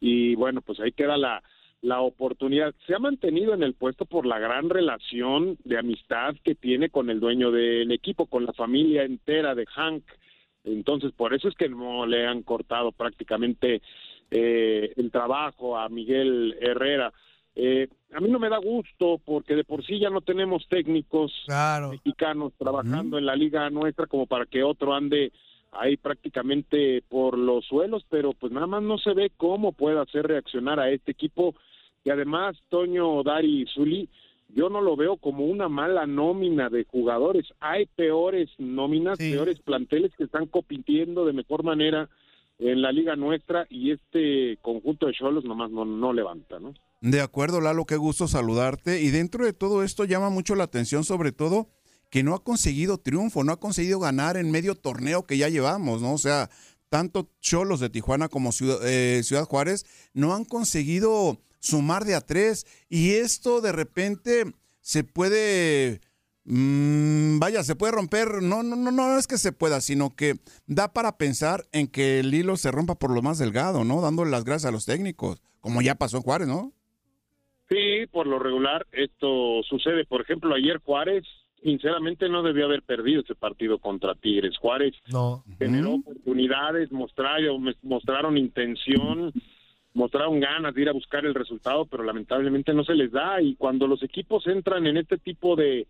y 0.00 0.34
bueno, 0.34 0.60
pues 0.62 0.80
ahí 0.80 0.92
queda 0.92 1.16
la, 1.16 1.42
la 1.82 2.00
oportunidad. 2.00 2.74
Se 2.86 2.94
ha 2.94 2.98
mantenido 2.98 3.54
en 3.54 3.62
el 3.62 3.74
puesto 3.74 4.06
por 4.06 4.26
la 4.26 4.38
gran 4.38 4.68
relación 4.68 5.56
de 5.64 5.78
amistad 5.78 6.34
que 6.42 6.54
tiene 6.54 6.90
con 6.90 7.10
el 7.10 7.20
dueño 7.20 7.50
del 7.50 7.92
equipo, 7.92 8.26
con 8.26 8.44
la 8.44 8.52
familia 8.52 9.04
entera 9.04 9.54
de 9.54 9.66
Hank. 9.66 10.04
Entonces, 10.64 11.12
por 11.12 11.32
eso 11.32 11.48
es 11.48 11.54
que 11.54 11.68
no 11.68 12.06
le 12.06 12.26
han 12.26 12.42
cortado 12.42 12.92
prácticamente 12.92 13.82
eh, 14.30 14.92
el 14.96 15.10
trabajo 15.10 15.78
a 15.78 15.88
Miguel 15.88 16.56
Herrera. 16.60 17.12
Eh, 17.54 17.88
a 18.12 18.20
mí 18.20 18.28
no 18.28 18.38
me 18.38 18.50
da 18.50 18.58
gusto 18.58 19.18
porque 19.24 19.54
de 19.54 19.64
por 19.64 19.84
sí 19.84 19.98
ya 19.98 20.10
no 20.10 20.20
tenemos 20.20 20.66
técnicos 20.68 21.32
mexicanos 21.90 22.52
trabajando 22.58 23.16
en 23.16 23.24
la 23.24 23.34
liga 23.34 23.70
nuestra 23.70 24.06
como 24.06 24.26
para 24.26 24.44
que 24.44 24.62
otro 24.62 24.92
ande 24.92 25.32
ahí 25.72 25.96
prácticamente 25.96 27.02
por 27.08 27.36
los 27.38 27.64
suelos, 27.66 28.04
pero 28.08 28.32
pues 28.32 28.52
nada 28.52 28.66
más 28.66 28.82
no 28.82 28.98
se 28.98 29.14
ve 29.14 29.30
cómo 29.36 29.72
puede 29.72 30.00
hacer 30.00 30.26
reaccionar 30.26 30.80
a 30.80 30.90
este 30.90 31.12
equipo 31.12 31.54
y 32.04 32.10
además 32.10 32.56
Toño 32.68 33.22
Dari 33.22 33.66
Zuli 33.74 34.08
yo 34.48 34.68
no 34.68 34.80
lo 34.80 34.96
veo 34.96 35.16
como 35.16 35.44
una 35.44 35.68
mala 35.68 36.06
nómina 36.06 36.68
de 36.68 36.84
jugadores. 36.84 37.46
Hay 37.60 37.86
peores 37.86 38.48
nóminas, 38.58 39.18
peores 39.18 39.60
planteles 39.60 40.12
que 40.16 40.24
están 40.24 40.46
compitiendo 40.46 41.24
de 41.24 41.32
mejor 41.32 41.64
manera 41.64 42.08
en 42.58 42.80
la 42.80 42.92
liga 42.92 43.16
nuestra 43.16 43.66
y 43.68 43.90
este 43.90 44.58
conjunto 44.62 45.06
de 45.06 45.12
cholos 45.12 45.44
nomás 45.44 45.70
no, 45.70 45.84
no 45.84 46.12
levanta, 46.12 46.58
¿no? 46.58 46.74
De 47.00 47.20
acuerdo, 47.20 47.60
Lalo, 47.60 47.84
qué 47.84 47.96
gusto 47.96 48.26
saludarte. 48.26 49.02
Y 49.02 49.10
dentro 49.10 49.44
de 49.44 49.52
todo 49.52 49.82
esto 49.82 50.04
llama 50.04 50.30
mucho 50.30 50.54
la 50.54 50.64
atención, 50.64 51.04
sobre 51.04 51.32
todo, 51.32 51.68
que 52.16 52.22
no 52.22 52.34
ha 52.34 52.42
conseguido 52.42 52.96
triunfo, 52.96 53.44
no 53.44 53.52
ha 53.52 53.60
conseguido 53.60 54.00
ganar 54.00 54.38
en 54.38 54.50
medio 54.50 54.74
torneo 54.74 55.26
que 55.26 55.36
ya 55.36 55.50
llevamos, 55.50 56.00
¿no? 56.00 56.14
O 56.14 56.18
sea, 56.18 56.48
tanto 56.88 57.28
Cholos 57.42 57.78
de 57.78 57.90
Tijuana 57.90 58.30
como 58.30 58.52
Ciudad, 58.52 58.78
eh, 58.88 59.22
Ciudad 59.22 59.44
Juárez 59.44 59.84
no 60.14 60.34
han 60.34 60.46
conseguido 60.46 61.36
sumar 61.58 62.06
de 62.06 62.14
a 62.14 62.22
tres 62.22 62.66
y 62.88 63.16
esto 63.16 63.60
de 63.60 63.72
repente 63.72 64.44
se 64.80 65.04
puede, 65.04 66.00
mm, 66.44 67.38
vaya, 67.38 67.62
se 67.62 67.76
puede 67.76 67.92
romper, 67.92 68.42
no, 68.42 68.62
no, 68.62 68.76
no, 68.76 68.90
no 68.90 69.18
es 69.18 69.26
que 69.26 69.36
se 69.36 69.52
pueda, 69.52 69.82
sino 69.82 70.16
que 70.16 70.36
da 70.66 70.94
para 70.94 71.18
pensar 71.18 71.66
en 71.72 71.86
que 71.86 72.20
el 72.20 72.32
hilo 72.32 72.56
se 72.56 72.70
rompa 72.70 72.94
por 72.94 73.10
lo 73.10 73.20
más 73.20 73.36
delgado, 73.36 73.84
¿no? 73.84 74.00
Dándole 74.00 74.30
las 74.30 74.44
gracias 74.44 74.70
a 74.70 74.72
los 74.72 74.86
técnicos, 74.86 75.42
como 75.60 75.82
ya 75.82 75.96
pasó 75.96 76.16
en 76.16 76.22
Juárez, 76.22 76.48
¿no? 76.48 76.72
Sí, 77.68 78.06
por 78.10 78.26
lo 78.26 78.38
regular 78.38 78.86
esto 78.92 79.62
sucede. 79.68 80.06
Por 80.06 80.22
ejemplo, 80.22 80.54
ayer 80.54 80.80
Juárez 80.82 81.26
sinceramente 81.66 82.28
no 82.28 82.44
debió 82.44 82.66
haber 82.66 82.82
perdido 82.82 83.22
ese 83.22 83.34
partido 83.34 83.78
contra 83.78 84.14
Tigres. 84.14 84.56
Juárez 84.56 84.94
no. 85.10 85.42
generó 85.58 85.94
oportunidades, 85.94 86.92
mostraron, 86.92 87.74
mostraron 87.82 88.38
intención, 88.38 89.32
mostraron 89.92 90.38
ganas 90.38 90.72
de 90.72 90.82
ir 90.82 90.88
a 90.88 90.92
buscar 90.92 91.26
el 91.26 91.34
resultado, 91.34 91.84
pero 91.84 92.04
lamentablemente 92.04 92.72
no 92.72 92.84
se 92.84 92.94
les 92.94 93.10
da. 93.10 93.42
Y 93.42 93.56
cuando 93.56 93.88
los 93.88 94.00
equipos 94.04 94.46
entran 94.46 94.86
en 94.86 94.96
este 94.96 95.18
tipo 95.18 95.56
de, 95.56 95.88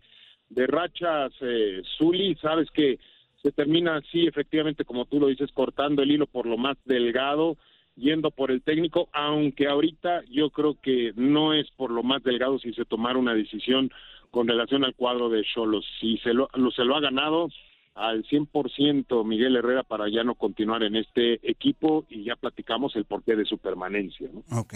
de 0.49 0.65
rachas, 0.65 1.31
eh, 1.41 1.83
Zuli, 1.95 2.33
sabes 2.41 2.71
que 2.71 2.97
se 3.43 3.51
termina 3.51 3.97
así, 3.97 4.25
efectivamente, 4.25 4.83
como 4.83 5.05
tú 5.05 5.19
lo 5.19 5.27
dices, 5.27 5.51
cortando 5.51 6.01
el 6.01 6.09
hilo 6.09 6.25
por 6.25 6.47
lo 6.47 6.57
más 6.57 6.75
delgado, 6.85 7.55
yendo 7.95 8.31
por 8.31 8.49
el 8.49 8.63
técnico, 8.63 9.09
aunque 9.13 9.67
ahorita 9.67 10.23
yo 10.27 10.49
creo 10.49 10.75
que 10.81 11.13
no 11.15 11.53
es 11.53 11.69
por 11.77 11.91
lo 11.91 12.01
más 12.01 12.23
delgado 12.23 12.57
si 12.57 12.73
se 12.73 12.85
tomara 12.85 13.19
una 13.19 13.35
decisión 13.35 13.91
con 14.31 14.47
relación 14.47 14.83
al 14.83 14.95
cuadro 14.95 15.29
de 15.29 15.43
Cholos. 15.43 15.85
Si 15.99 16.17
se 16.19 16.33
lo, 16.33 16.49
se 16.75 16.83
lo 16.83 16.95
ha 16.95 17.01
ganado 17.01 17.49
al 17.95 18.23
100% 18.23 19.25
Miguel 19.25 19.55
Herrera 19.55 19.83
para 19.83 20.09
ya 20.09 20.23
no 20.23 20.35
continuar 20.35 20.83
en 20.83 20.95
este 20.95 21.39
equipo 21.49 22.05
y 22.09 22.23
ya 22.23 22.35
platicamos 22.35 22.95
el 22.95 23.05
porqué 23.05 23.35
de 23.35 23.45
su 23.45 23.57
permanencia. 23.57 24.29
¿no? 24.31 24.43
Ok. 24.59 24.75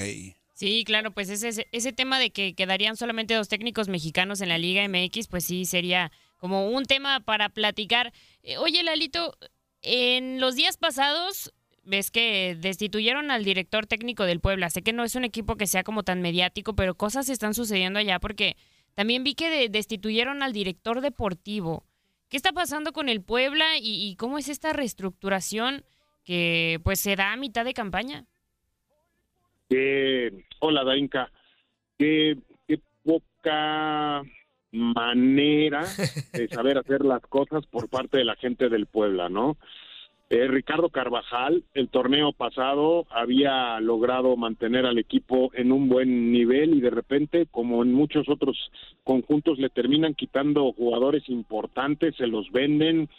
Sí, 0.54 0.84
claro, 0.86 1.12
pues 1.12 1.30
ese, 1.30 1.68
ese 1.72 1.94
tema 1.94 2.20
de 2.20 2.32
que 2.32 2.54
quedarían 2.54 2.96
solamente 2.96 3.34
dos 3.34 3.48
técnicos 3.48 3.90
mexicanos 3.90 4.42
en 4.42 4.50
la 4.50 4.58
Liga 4.58 4.88
MX, 4.88 5.28
pues 5.28 5.46
sí 5.46 5.66
sería 5.66 6.12
como 6.38 6.70
un 6.70 6.86
tema 6.86 7.20
para 7.20 7.50
platicar. 7.50 8.14
Eh, 8.44 8.58
oye, 8.58 8.84
Lalito, 8.84 9.36
en 9.82 10.40
los 10.40 10.56
días 10.56 10.78
pasados 10.78 11.54
ves 11.84 12.12
que 12.12 12.56
destituyeron 12.60 13.32
al 13.32 13.44
director 13.44 13.88
técnico 13.88 14.26
del 14.26 14.40
Puebla. 14.40 14.70
Sé 14.70 14.82
que 14.82 14.94
no 14.94 15.04
es 15.04 15.16
un 15.16 15.24
equipo 15.24 15.56
que 15.56 15.68
sea 15.68 15.84
como 15.84 16.04
tan 16.04 16.22
mediático, 16.22 16.76
pero 16.76 16.96
cosas 16.96 17.30
están 17.30 17.54
sucediendo 17.54 18.00
allá 18.00 18.20
porque 18.20 18.56
también 18.96 19.24
vi 19.24 19.36
que 19.36 19.70
destituyeron 19.70 20.44
al 20.44 20.54
director 20.54 21.02
deportivo. 21.02 21.86
¿Qué 22.30 22.38
está 22.38 22.54
pasando 22.54 22.94
con 22.94 23.10
el 23.10 23.22
Puebla 23.22 23.66
y, 23.80 24.16
cómo 24.16 24.38
es 24.38 24.48
esta 24.48 24.74
reestructuración 24.74 25.84
que 26.24 26.80
pues 26.84 27.00
se 27.00 27.16
da 27.16 27.34
a 27.34 27.38
mitad 27.38 27.66
de 27.66 27.74
campaña? 27.74 28.26
hola, 30.60 30.84
Dainka. 30.84 31.32
Qué, 31.98 32.38
qué 32.68 32.80
poca 33.04 34.22
manera 34.72 35.84
de 36.34 36.48
saber 36.48 36.78
hacer 36.78 37.04
las 37.04 37.22
cosas 37.22 37.66
por 37.68 37.90
parte 37.90 38.18
de 38.18 38.26
la 38.26 38.36
gente 38.36 38.70
del 38.70 38.86
Puebla, 38.86 39.30
¿no? 39.30 39.58
Eh, 40.34 40.48
Ricardo 40.48 40.88
Carvajal, 40.88 41.66
el 41.74 41.90
torneo 41.90 42.32
pasado 42.32 43.06
había 43.10 43.78
logrado 43.82 44.38
mantener 44.38 44.86
al 44.86 44.98
equipo 44.98 45.52
en 45.54 45.74
un 45.74 45.90
buen 45.90 46.32
nivel 46.32 46.74
y 46.74 46.80
de 46.80 46.90
repente, 46.90 47.48
como 47.52 47.84
en 47.84 47.92
muchos 47.92 48.30
otros 48.30 48.72
conjuntos, 49.04 49.60
le 49.60 49.68
terminan 49.68 50.14
quitando 50.14 50.72
jugadores 50.72 51.28
importantes, 51.28 52.16
se 52.16 52.28
los 52.28 52.50
venden 52.54 53.10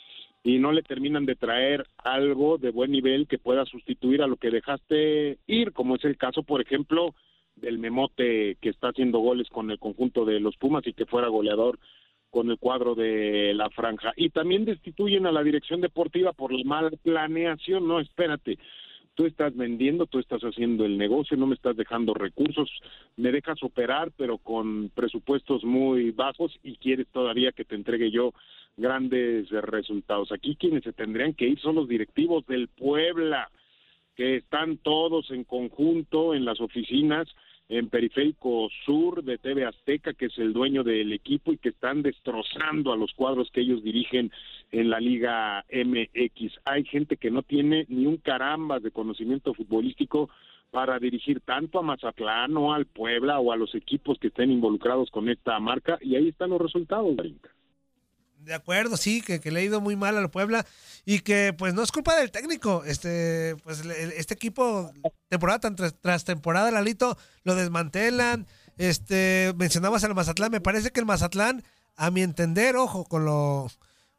y 0.42 0.58
no 0.58 0.72
le 0.72 0.82
terminan 0.82 1.26
de 1.26 1.34
traer 1.34 1.86
algo 1.98 2.56
de 2.56 2.70
buen 2.70 2.90
nivel 2.90 3.26
que 3.28 3.36
pueda 3.36 3.66
sustituir 3.66 4.22
a 4.22 4.26
lo 4.26 4.36
que 4.36 4.50
dejaste 4.50 5.36
ir, 5.46 5.72
como 5.74 5.96
es 5.96 6.04
el 6.06 6.16
caso, 6.16 6.42
por 6.42 6.62
ejemplo, 6.62 7.14
del 7.56 7.78
Memote 7.78 8.56
que 8.58 8.70
está 8.70 8.88
haciendo 8.88 9.18
goles 9.18 9.50
con 9.50 9.70
el 9.70 9.78
conjunto 9.78 10.24
de 10.24 10.40
los 10.40 10.56
Pumas 10.56 10.86
y 10.86 10.94
que 10.94 11.04
fuera 11.04 11.28
goleador 11.28 11.78
con 12.32 12.50
el 12.50 12.58
cuadro 12.58 12.94
de 12.94 13.52
la 13.54 13.68
franja. 13.68 14.14
Y 14.16 14.30
también 14.30 14.64
destituyen 14.64 15.26
a 15.26 15.32
la 15.32 15.42
dirección 15.42 15.82
deportiva 15.82 16.32
por 16.32 16.50
la 16.50 16.64
mala 16.64 16.90
planeación. 17.02 17.86
No, 17.86 18.00
espérate, 18.00 18.58
tú 19.14 19.26
estás 19.26 19.54
vendiendo, 19.54 20.06
tú 20.06 20.18
estás 20.18 20.40
haciendo 20.40 20.86
el 20.86 20.96
negocio, 20.96 21.36
no 21.36 21.46
me 21.46 21.54
estás 21.54 21.76
dejando 21.76 22.14
recursos, 22.14 22.70
me 23.18 23.32
dejas 23.32 23.62
operar, 23.62 24.12
pero 24.16 24.38
con 24.38 24.88
presupuestos 24.94 25.62
muy 25.62 26.10
bajos 26.10 26.58
y 26.62 26.76
quieres 26.76 27.06
todavía 27.12 27.52
que 27.52 27.66
te 27.66 27.74
entregue 27.74 28.10
yo 28.10 28.32
grandes 28.78 29.50
resultados. 29.50 30.32
Aquí 30.32 30.56
quienes 30.56 30.84
se 30.84 30.94
tendrían 30.94 31.34
que 31.34 31.48
ir 31.48 31.60
son 31.60 31.74
los 31.74 31.86
directivos 31.86 32.46
del 32.46 32.68
Puebla, 32.68 33.50
que 34.16 34.36
están 34.36 34.78
todos 34.78 35.30
en 35.30 35.44
conjunto 35.44 36.32
en 36.32 36.46
las 36.46 36.62
oficinas 36.62 37.28
en 37.68 37.88
Periférico 37.88 38.68
Sur 38.84 39.22
de 39.24 39.38
TV 39.38 39.64
Azteca, 39.64 40.12
que 40.12 40.26
es 40.26 40.38
el 40.38 40.52
dueño 40.52 40.84
del 40.84 41.12
equipo 41.12 41.52
y 41.52 41.58
que 41.58 41.70
están 41.70 42.02
destrozando 42.02 42.92
a 42.92 42.96
los 42.96 43.12
cuadros 43.14 43.50
que 43.50 43.62
ellos 43.62 43.82
dirigen 43.82 44.30
en 44.70 44.90
la 44.90 45.00
Liga 45.00 45.64
MX. 45.72 46.60
Hay 46.64 46.84
gente 46.84 47.16
que 47.16 47.30
no 47.30 47.42
tiene 47.42 47.86
ni 47.88 48.06
un 48.06 48.18
caramba 48.18 48.78
de 48.78 48.90
conocimiento 48.90 49.54
futbolístico 49.54 50.28
para 50.70 50.98
dirigir 50.98 51.40
tanto 51.40 51.78
a 51.78 51.82
Mazatlán 51.82 52.56
o 52.56 52.72
al 52.72 52.86
Puebla 52.86 53.38
o 53.40 53.52
a 53.52 53.56
los 53.56 53.74
equipos 53.74 54.18
que 54.18 54.28
estén 54.28 54.50
involucrados 54.50 55.10
con 55.10 55.28
esta 55.28 55.58
marca 55.60 55.98
y 56.00 56.16
ahí 56.16 56.28
están 56.28 56.50
los 56.50 56.60
resultados, 56.60 57.14
Brinca. 57.14 57.50
De 58.44 58.54
acuerdo, 58.54 58.96
sí, 58.96 59.22
que, 59.22 59.38
le 59.50 59.60
ha 59.60 59.62
ido 59.62 59.80
muy 59.80 59.94
mal 59.94 60.16
al 60.16 60.30
Puebla 60.30 60.66
y 61.04 61.20
que 61.20 61.54
pues 61.56 61.74
no 61.74 61.82
es 61.82 61.92
culpa 61.92 62.16
del 62.16 62.32
técnico. 62.32 62.82
Este, 62.84 63.56
pues 63.62 63.80
este 63.80 64.34
equipo, 64.34 64.92
temporada 65.28 65.74
tras, 65.74 65.94
tras 66.00 66.24
temporada, 66.24 66.70
Lalito, 66.70 67.16
lo 67.44 67.54
desmantelan. 67.54 68.46
Este, 68.78 69.52
mencionabas 69.56 70.02
al 70.04 70.14
Mazatlán, 70.14 70.50
me 70.50 70.60
parece 70.60 70.90
que 70.90 71.00
el 71.00 71.06
Mazatlán, 71.06 71.62
a 71.96 72.10
mi 72.10 72.22
entender, 72.22 72.76
ojo, 72.76 73.04
con 73.04 73.24
lo, 73.24 73.70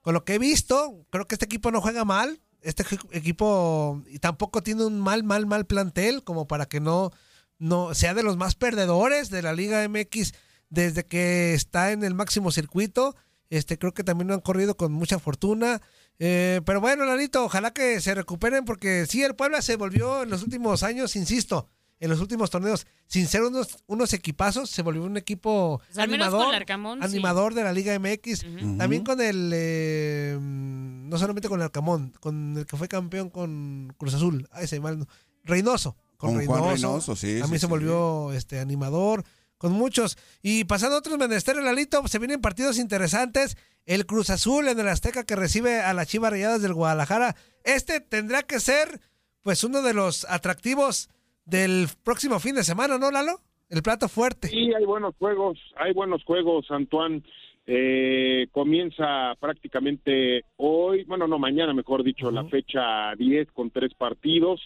con 0.01 0.13
lo 0.13 0.23
que 0.23 0.35
he 0.35 0.39
visto, 0.39 1.05
creo 1.09 1.27
que 1.27 1.35
este 1.35 1.45
equipo 1.45 1.71
no 1.71 1.81
juega 1.81 2.05
mal. 2.05 2.39
Este 2.61 2.85
equipo 3.11 4.01
y 4.07 4.19
tampoco 4.19 4.63
tiene 4.63 4.85
un 4.85 5.01
mal, 5.01 5.23
mal, 5.23 5.45
mal 5.45 5.65
plantel 5.65 6.23
como 6.23 6.47
para 6.47 6.65
que 6.65 6.79
no, 6.79 7.11
no 7.59 7.93
sea 7.93 8.13
de 8.13 8.23
los 8.23 8.37
más 8.37 8.55
perdedores 8.55 9.29
de 9.29 9.41
la 9.41 9.51
Liga 9.51 9.85
MX 9.87 10.33
desde 10.69 11.05
que 11.05 11.53
está 11.53 11.91
en 11.91 12.05
el 12.05 12.15
máximo 12.15 12.51
circuito. 12.51 13.15
Este, 13.53 13.77
creo 13.77 13.93
que 13.93 14.03
también 14.03 14.29
lo 14.29 14.33
han 14.33 14.41
corrido 14.41 14.75
con 14.75 14.91
mucha 14.91 15.19
fortuna. 15.19 15.79
Eh, 16.17 16.61
pero 16.65 16.81
bueno, 16.81 17.05
Lanito, 17.05 17.45
ojalá 17.45 17.71
que 17.71 18.01
se 18.01 18.15
recuperen 18.15 18.65
porque 18.65 19.05
sí, 19.05 19.21
el 19.21 19.35
Puebla 19.35 19.61
se 19.61 19.75
volvió 19.75 20.23
en 20.23 20.31
los 20.31 20.41
últimos 20.41 20.81
años, 20.81 21.15
insisto, 21.15 21.69
en 21.99 22.09
los 22.09 22.19
últimos 22.19 22.49
torneos, 22.49 22.87
sin 23.05 23.27
ser 23.27 23.43
unos, 23.43 23.77
unos 23.85 24.11
equipazos, 24.13 24.71
se 24.71 24.81
volvió 24.81 25.03
un 25.03 25.17
equipo 25.17 25.79
pues 25.85 25.99
animador, 25.99 26.55
animador 26.99 27.53
de 27.53 27.63
la 27.63 27.73
Liga 27.73 27.97
MX. 27.99 28.43
También 28.79 29.03
con 29.03 29.21
el, 29.21 29.51
eh, 29.53 30.35
no 30.41 31.15
solamente 31.19 31.47
con 31.47 31.59
el 31.59 31.65
Arcamón, 31.65 32.11
con 32.19 32.57
el 32.57 32.65
que 32.65 32.75
fue 32.75 32.87
campeón 32.87 33.29
con 33.29 33.93
Cruz 33.99 34.15
Azul, 34.15 34.47
ah, 34.51 34.63
ese 34.63 34.79
mal, 34.79 35.07
Reynoso. 35.43 35.95
Con, 36.17 36.39
Reynoso, 36.39 36.71
Reynoso, 36.71 37.15
sí. 37.15 37.37
También 37.39 37.59
se 37.59 37.67
volvió 37.67 38.33
este 38.33 38.59
animador 38.59 39.23
con 39.63 39.71
muchos. 39.71 40.17
Y 40.43 40.65
pasando 40.65 40.97
a 40.97 40.99
otros 40.99 41.17
menesteres, 41.17 41.63
Lalito, 41.63 42.05
se 42.09 42.19
vienen 42.19 42.41
partidos 42.41 42.77
interesantes. 42.77 43.55
El 43.85 44.05
Cruz 44.05 44.29
Azul 44.29 44.67
en 44.67 44.77
el 44.77 44.89
Azteca 44.89 45.25
que 45.25 45.37
recibe 45.37 45.79
a 45.79 45.93
las 45.93 46.09
Chivas 46.09 46.31
Rayadas 46.31 46.61
del 46.61 46.73
Guadalajara. 46.73 47.35
Este 47.63 48.01
tendrá 48.01 48.43
que 48.43 48.59
ser, 48.59 48.99
pues, 49.41 49.63
uno 49.63 49.81
de 49.81 49.93
los 49.93 50.29
atractivos 50.29 51.09
del 51.45 51.87
próximo 52.03 52.41
fin 52.41 52.55
de 52.55 52.65
semana, 52.65 52.97
¿no, 52.97 53.09
Lalo? 53.09 53.39
El 53.69 53.81
plato 53.83 54.09
fuerte. 54.09 54.49
Sí, 54.49 54.73
hay 54.73 54.83
buenos 54.83 55.15
juegos, 55.17 55.57
hay 55.77 55.93
buenos 55.93 56.25
juegos, 56.25 56.69
Antoine. 56.69 57.23
Eh, 57.65 58.47
comienza 58.51 59.33
prácticamente 59.39 60.43
hoy, 60.57 61.05
bueno, 61.05 61.25
no, 61.25 61.39
mañana, 61.39 61.73
mejor 61.73 62.03
dicho, 62.03 62.29
la 62.31 62.43
fecha 62.49 63.15
10 63.17 63.49
con 63.53 63.71
tres 63.71 63.93
partidos. 63.93 64.59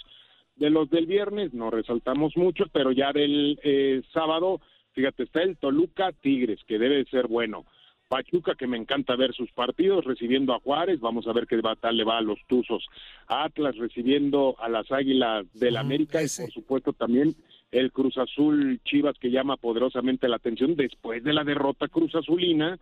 De 0.55 0.71
los 0.71 0.89
del 0.89 1.05
viernes 1.05 1.53
no 1.53 1.69
resaltamos 1.69 2.35
mucho, 2.35 2.63
pero 2.73 2.91
ya 2.91 3.13
del 3.13 3.59
eh, 3.63 4.01
sábado 4.11 4.59
Fíjate, 4.97 5.23
está 5.23 5.43
el 5.43 5.57
Toluca 5.57 6.11
Tigres, 6.11 6.59
que 6.65 6.79
debe 6.79 7.05
ser 7.05 7.27
bueno. 7.27 7.65
Pachuca, 8.07 8.55
que 8.55 8.65
me 8.65 8.77
encanta 8.77 9.15
ver 9.15 9.31
sus 9.31 9.51
partidos, 9.51 10.05
recibiendo 10.05 10.55
a 10.55 10.59
Juárez, 10.59 10.99
vamos 10.99 11.27
a 11.27 11.33
ver 11.33 11.45
qué 11.45 11.61
tal 11.79 11.97
le 11.97 12.03
va 12.03 12.17
a 12.17 12.21
los 12.21 12.39
Tuzos. 12.47 12.83
Atlas 13.27 13.77
recibiendo 13.77 14.55
a 14.57 14.67
las 14.69 14.91
Águilas 14.91 15.45
del 15.53 15.77
América 15.77 16.23
y 16.23 16.25
por 16.25 16.51
supuesto 16.51 16.93
también 16.93 17.35
el 17.69 17.91
Cruz 17.91 18.17
Azul 18.17 18.79
Chivas 18.85 19.19
que 19.19 19.29
llama 19.29 19.57
poderosamente 19.57 20.27
la 20.27 20.37
atención 20.37 20.75
después 20.75 21.23
de 21.23 21.33
la 21.33 21.43
derrota 21.43 21.87
Cruz 21.87 22.15
Azulina 22.15 22.79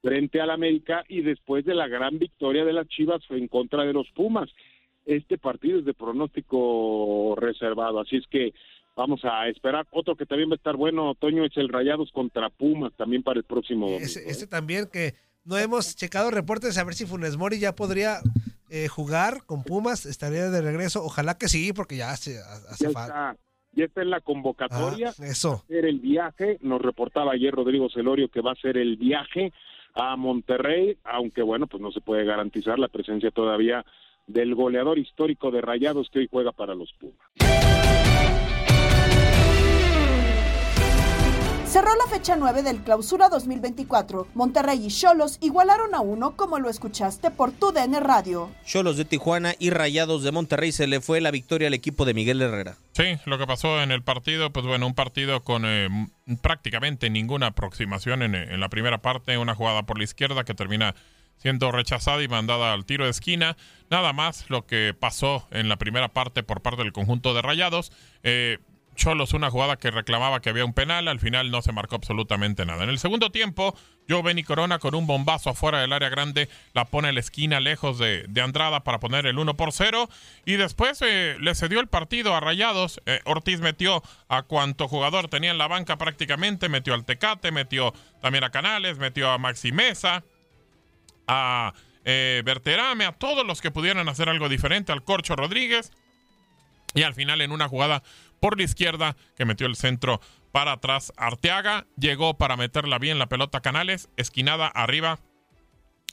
frente 0.00 0.40
al 0.40 0.48
América 0.48 1.04
y 1.08 1.20
después 1.20 1.66
de 1.66 1.74
la 1.74 1.88
gran 1.88 2.18
victoria 2.18 2.64
de 2.64 2.72
las 2.72 2.88
Chivas 2.88 3.20
en 3.28 3.48
contra 3.48 3.84
de 3.84 3.92
los 3.92 4.10
Pumas. 4.12 4.48
Este 5.04 5.36
partido 5.36 5.80
es 5.80 5.84
de 5.84 5.92
pronóstico 5.92 7.36
reservado, 7.38 8.00
así 8.00 8.16
es 8.16 8.26
que 8.28 8.54
Vamos 8.96 9.24
a 9.24 9.48
esperar. 9.48 9.86
Otro 9.90 10.16
que 10.16 10.26
también 10.26 10.50
va 10.50 10.54
a 10.54 10.56
estar 10.56 10.76
bueno, 10.76 11.14
Toño, 11.14 11.44
es 11.44 11.56
el 11.56 11.68
Rayados 11.68 12.10
contra 12.12 12.50
Pumas, 12.50 12.92
también 12.96 13.22
para 13.22 13.38
el 13.38 13.44
próximo 13.44 13.90
domingo. 13.90 14.06
¿eh? 14.06 14.46
también 14.46 14.88
que 14.92 15.14
no 15.44 15.56
hemos 15.58 15.96
checado 15.96 16.30
reportes 16.30 16.76
a 16.76 16.84
ver 16.84 16.94
si 16.94 17.06
Funes 17.06 17.36
Mori 17.36 17.58
ya 17.58 17.74
podría 17.74 18.18
eh, 18.68 18.88
jugar 18.88 19.44
con 19.46 19.64
Pumas, 19.64 20.06
estaría 20.06 20.50
de 20.50 20.60
regreso. 20.60 21.02
Ojalá 21.04 21.38
que 21.38 21.48
sí, 21.48 21.72
porque 21.72 21.96
ya 21.96 22.10
hace, 22.10 22.38
hace 22.68 22.90
falta. 22.90 23.36
Ya 23.72 23.84
está 23.84 24.02
en 24.02 24.10
la 24.10 24.20
convocatoria. 24.20 25.12
Ah, 25.18 25.26
eso. 25.26 25.64
Va 25.70 25.76
a 25.76 25.78
el 25.78 26.00
viaje. 26.00 26.58
Nos 26.60 26.82
reportaba 26.82 27.32
ayer 27.32 27.54
Rodrigo 27.54 27.88
Celorio 27.88 28.28
que 28.28 28.40
va 28.40 28.52
a 28.52 28.56
ser 28.56 28.76
el 28.76 28.96
viaje 28.96 29.52
a 29.94 30.16
Monterrey, 30.16 30.98
aunque 31.04 31.42
bueno, 31.42 31.66
pues 31.66 31.82
no 31.82 31.90
se 31.92 32.00
puede 32.00 32.24
garantizar 32.24 32.78
la 32.78 32.88
presencia 32.88 33.30
todavía 33.30 33.84
del 34.26 34.54
goleador 34.54 34.98
histórico 34.98 35.50
de 35.50 35.60
Rayados 35.60 36.08
que 36.10 36.20
hoy 36.20 36.28
juega 36.30 36.52
para 36.52 36.74
los 36.74 36.92
Pumas. 36.94 37.89
Cerró 41.80 41.94
la 41.96 42.10
fecha 42.10 42.36
9 42.36 42.62
del 42.62 42.82
Clausura 42.82 43.30
2024. 43.30 44.28
Monterrey 44.34 44.84
y 44.84 44.88
Cholos 44.88 45.38
igualaron 45.40 45.94
a 45.94 46.02
uno, 46.02 46.36
como 46.36 46.58
lo 46.58 46.68
escuchaste 46.68 47.30
por 47.30 47.52
tu 47.52 47.72
DN 47.72 48.00
Radio. 48.00 48.50
Cholos 48.66 48.98
de 48.98 49.06
Tijuana 49.06 49.54
y 49.58 49.70
Rayados 49.70 50.22
de 50.22 50.30
Monterrey 50.30 50.72
se 50.72 50.86
le 50.86 51.00
fue 51.00 51.22
la 51.22 51.30
victoria 51.30 51.68
al 51.68 51.72
equipo 51.72 52.04
de 52.04 52.12
Miguel 52.12 52.42
Herrera. 52.42 52.76
Sí, 52.92 53.16
lo 53.24 53.38
que 53.38 53.46
pasó 53.46 53.80
en 53.80 53.92
el 53.92 54.02
partido, 54.02 54.52
pues 54.52 54.66
bueno, 54.66 54.86
un 54.86 54.92
partido 54.92 55.42
con 55.42 55.62
eh, 55.64 55.88
prácticamente 56.42 57.08
ninguna 57.08 57.46
aproximación 57.46 58.20
en, 58.20 58.34
en 58.34 58.60
la 58.60 58.68
primera 58.68 58.98
parte, 58.98 59.38
una 59.38 59.54
jugada 59.54 59.84
por 59.84 59.96
la 59.96 60.04
izquierda 60.04 60.44
que 60.44 60.52
termina 60.52 60.94
siendo 61.38 61.72
rechazada 61.72 62.22
y 62.22 62.28
mandada 62.28 62.74
al 62.74 62.84
tiro 62.84 63.04
de 63.04 63.10
esquina. 63.10 63.56
Nada 63.88 64.12
más 64.12 64.50
lo 64.50 64.66
que 64.66 64.94
pasó 64.98 65.48
en 65.50 65.70
la 65.70 65.76
primera 65.76 66.08
parte 66.08 66.42
por 66.42 66.60
parte 66.60 66.82
del 66.82 66.92
conjunto 66.92 67.32
de 67.32 67.40
Rayados. 67.40 67.90
Eh, 68.22 68.58
Cholos 68.96 69.32
una 69.32 69.50
jugada 69.50 69.76
que 69.76 69.90
reclamaba 69.90 70.40
que 70.40 70.50
había 70.50 70.64
un 70.64 70.74
penal, 70.74 71.08
al 71.08 71.20
final 71.20 71.50
no 71.50 71.62
se 71.62 71.72
marcó 71.72 71.96
absolutamente 71.96 72.66
nada. 72.66 72.84
En 72.84 72.90
el 72.90 72.98
segundo 72.98 73.30
tiempo, 73.30 73.74
Benny 74.20 74.42
Corona 74.42 74.78
con 74.78 74.94
un 74.94 75.06
bombazo 75.06 75.50
afuera 75.50 75.80
del 75.80 75.92
área 75.92 76.08
grande 76.08 76.48
la 76.74 76.84
pone 76.84 77.08
en 77.08 77.14
la 77.14 77.20
esquina 77.20 77.60
lejos 77.60 77.98
de, 77.98 78.24
de 78.28 78.40
Andrada 78.40 78.82
para 78.82 78.98
poner 78.98 79.26
el 79.26 79.38
1 79.38 79.56
por 79.56 79.72
0 79.72 80.08
y 80.44 80.54
después 80.54 81.00
eh, 81.02 81.36
le 81.40 81.54
cedió 81.54 81.80
el 81.80 81.86
partido 81.86 82.34
a 82.34 82.40
Rayados. 82.40 83.00
Eh, 83.06 83.20
Ortiz 83.24 83.60
metió 83.60 84.02
a 84.28 84.42
cuanto 84.42 84.88
jugador 84.88 85.28
tenía 85.28 85.52
en 85.52 85.58
la 85.58 85.68
banca 85.68 85.96
prácticamente, 85.96 86.68
metió 86.68 86.94
al 86.94 87.04
Tecate, 87.04 87.52
metió 87.52 87.94
también 88.20 88.44
a 88.44 88.50
Canales, 88.50 88.98
metió 88.98 89.30
a 89.30 89.38
Maxi 89.38 89.70
Mesa, 89.72 90.24
a 91.26 91.72
eh, 92.04 92.42
Berterame, 92.44 93.04
a 93.04 93.12
todos 93.12 93.46
los 93.46 93.60
que 93.60 93.70
pudieran 93.70 94.08
hacer 94.08 94.28
algo 94.28 94.48
diferente, 94.48 94.92
al 94.92 95.04
Corcho 95.04 95.36
Rodríguez. 95.36 95.92
Y 96.92 97.02
al 97.02 97.14
final 97.14 97.40
en 97.40 97.52
una 97.52 97.68
jugada 97.68 98.02
por 98.40 98.58
la 98.58 98.64
izquierda 98.64 99.16
que 99.36 99.44
metió 99.44 99.66
el 99.66 99.76
centro 99.76 100.20
para 100.52 100.72
atrás. 100.72 101.12
Arteaga 101.16 101.86
llegó 101.96 102.36
para 102.36 102.56
meterla 102.56 102.98
bien 102.98 103.18
la 103.18 103.28
pelota 103.28 103.60
Canales, 103.60 104.08
esquinada 104.16 104.66
arriba 104.66 105.20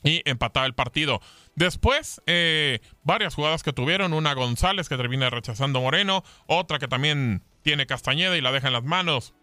y 0.04 0.22
empataba 0.26 0.66
el 0.66 0.76
partido. 0.76 1.22
Después, 1.56 2.22
eh, 2.28 2.80
varias 3.04 3.36
jugadas 3.36 3.64
que 3.64 3.74
tuvieron, 3.74 4.14
una 4.14 4.34
González 4.34 4.90
que 4.90 4.98
termina 4.98 5.30
rechazando 5.30 5.82
Moreno, 5.82 6.24
otra 6.46 6.80
que 6.80 6.88
también 6.88 7.44
tiene 7.64 7.88
Castañeda 7.88 8.38
y 8.38 8.42
la 8.42 8.52
deja 8.52 8.68
en 8.68 8.74
las 8.74 8.84
manos 8.84 9.34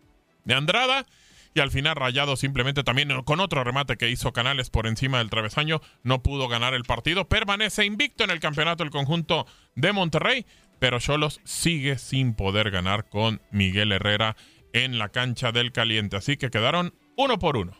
de 0.44 0.54
Andrada. 0.54 1.06
Y 1.56 1.60
al 1.60 1.70
final 1.70 1.94
Rayado 1.94 2.34
simplemente 2.34 2.82
también 2.82 3.22
con 3.22 3.38
otro 3.38 3.62
remate 3.62 3.96
que 3.96 4.10
hizo 4.10 4.32
Canales 4.32 4.70
por 4.70 4.88
encima 4.88 5.18
del 5.18 5.30
travesaño 5.30 5.80
no 6.02 6.20
pudo 6.20 6.48
ganar 6.48 6.74
el 6.74 6.82
partido. 6.82 7.28
Permanece 7.28 7.84
invicto 7.84 8.24
en 8.24 8.30
el 8.30 8.40
campeonato 8.40 8.82
el 8.82 8.90
conjunto 8.90 9.46
de 9.76 9.92
Monterrey 9.92 10.46
pero 10.84 11.00
Cholos 11.00 11.40
sigue 11.44 11.96
sin 11.96 12.34
poder 12.34 12.70
ganar 12.70 13.08
con 13.08 13.40
Miguel 13.50 13.90
Herrera 13.90 14.36
en 14.74 14.98
la 14.98 15.08
cancha 15.08 15.50
del 15.50 15.72
caliente. 15.72 16.18
Así 16.18 16.36
que 16.36 16.50
quedaron 16.50 16.92
uno 17.16 17.38
por 17.38 17.56
uno. 17.56 17.72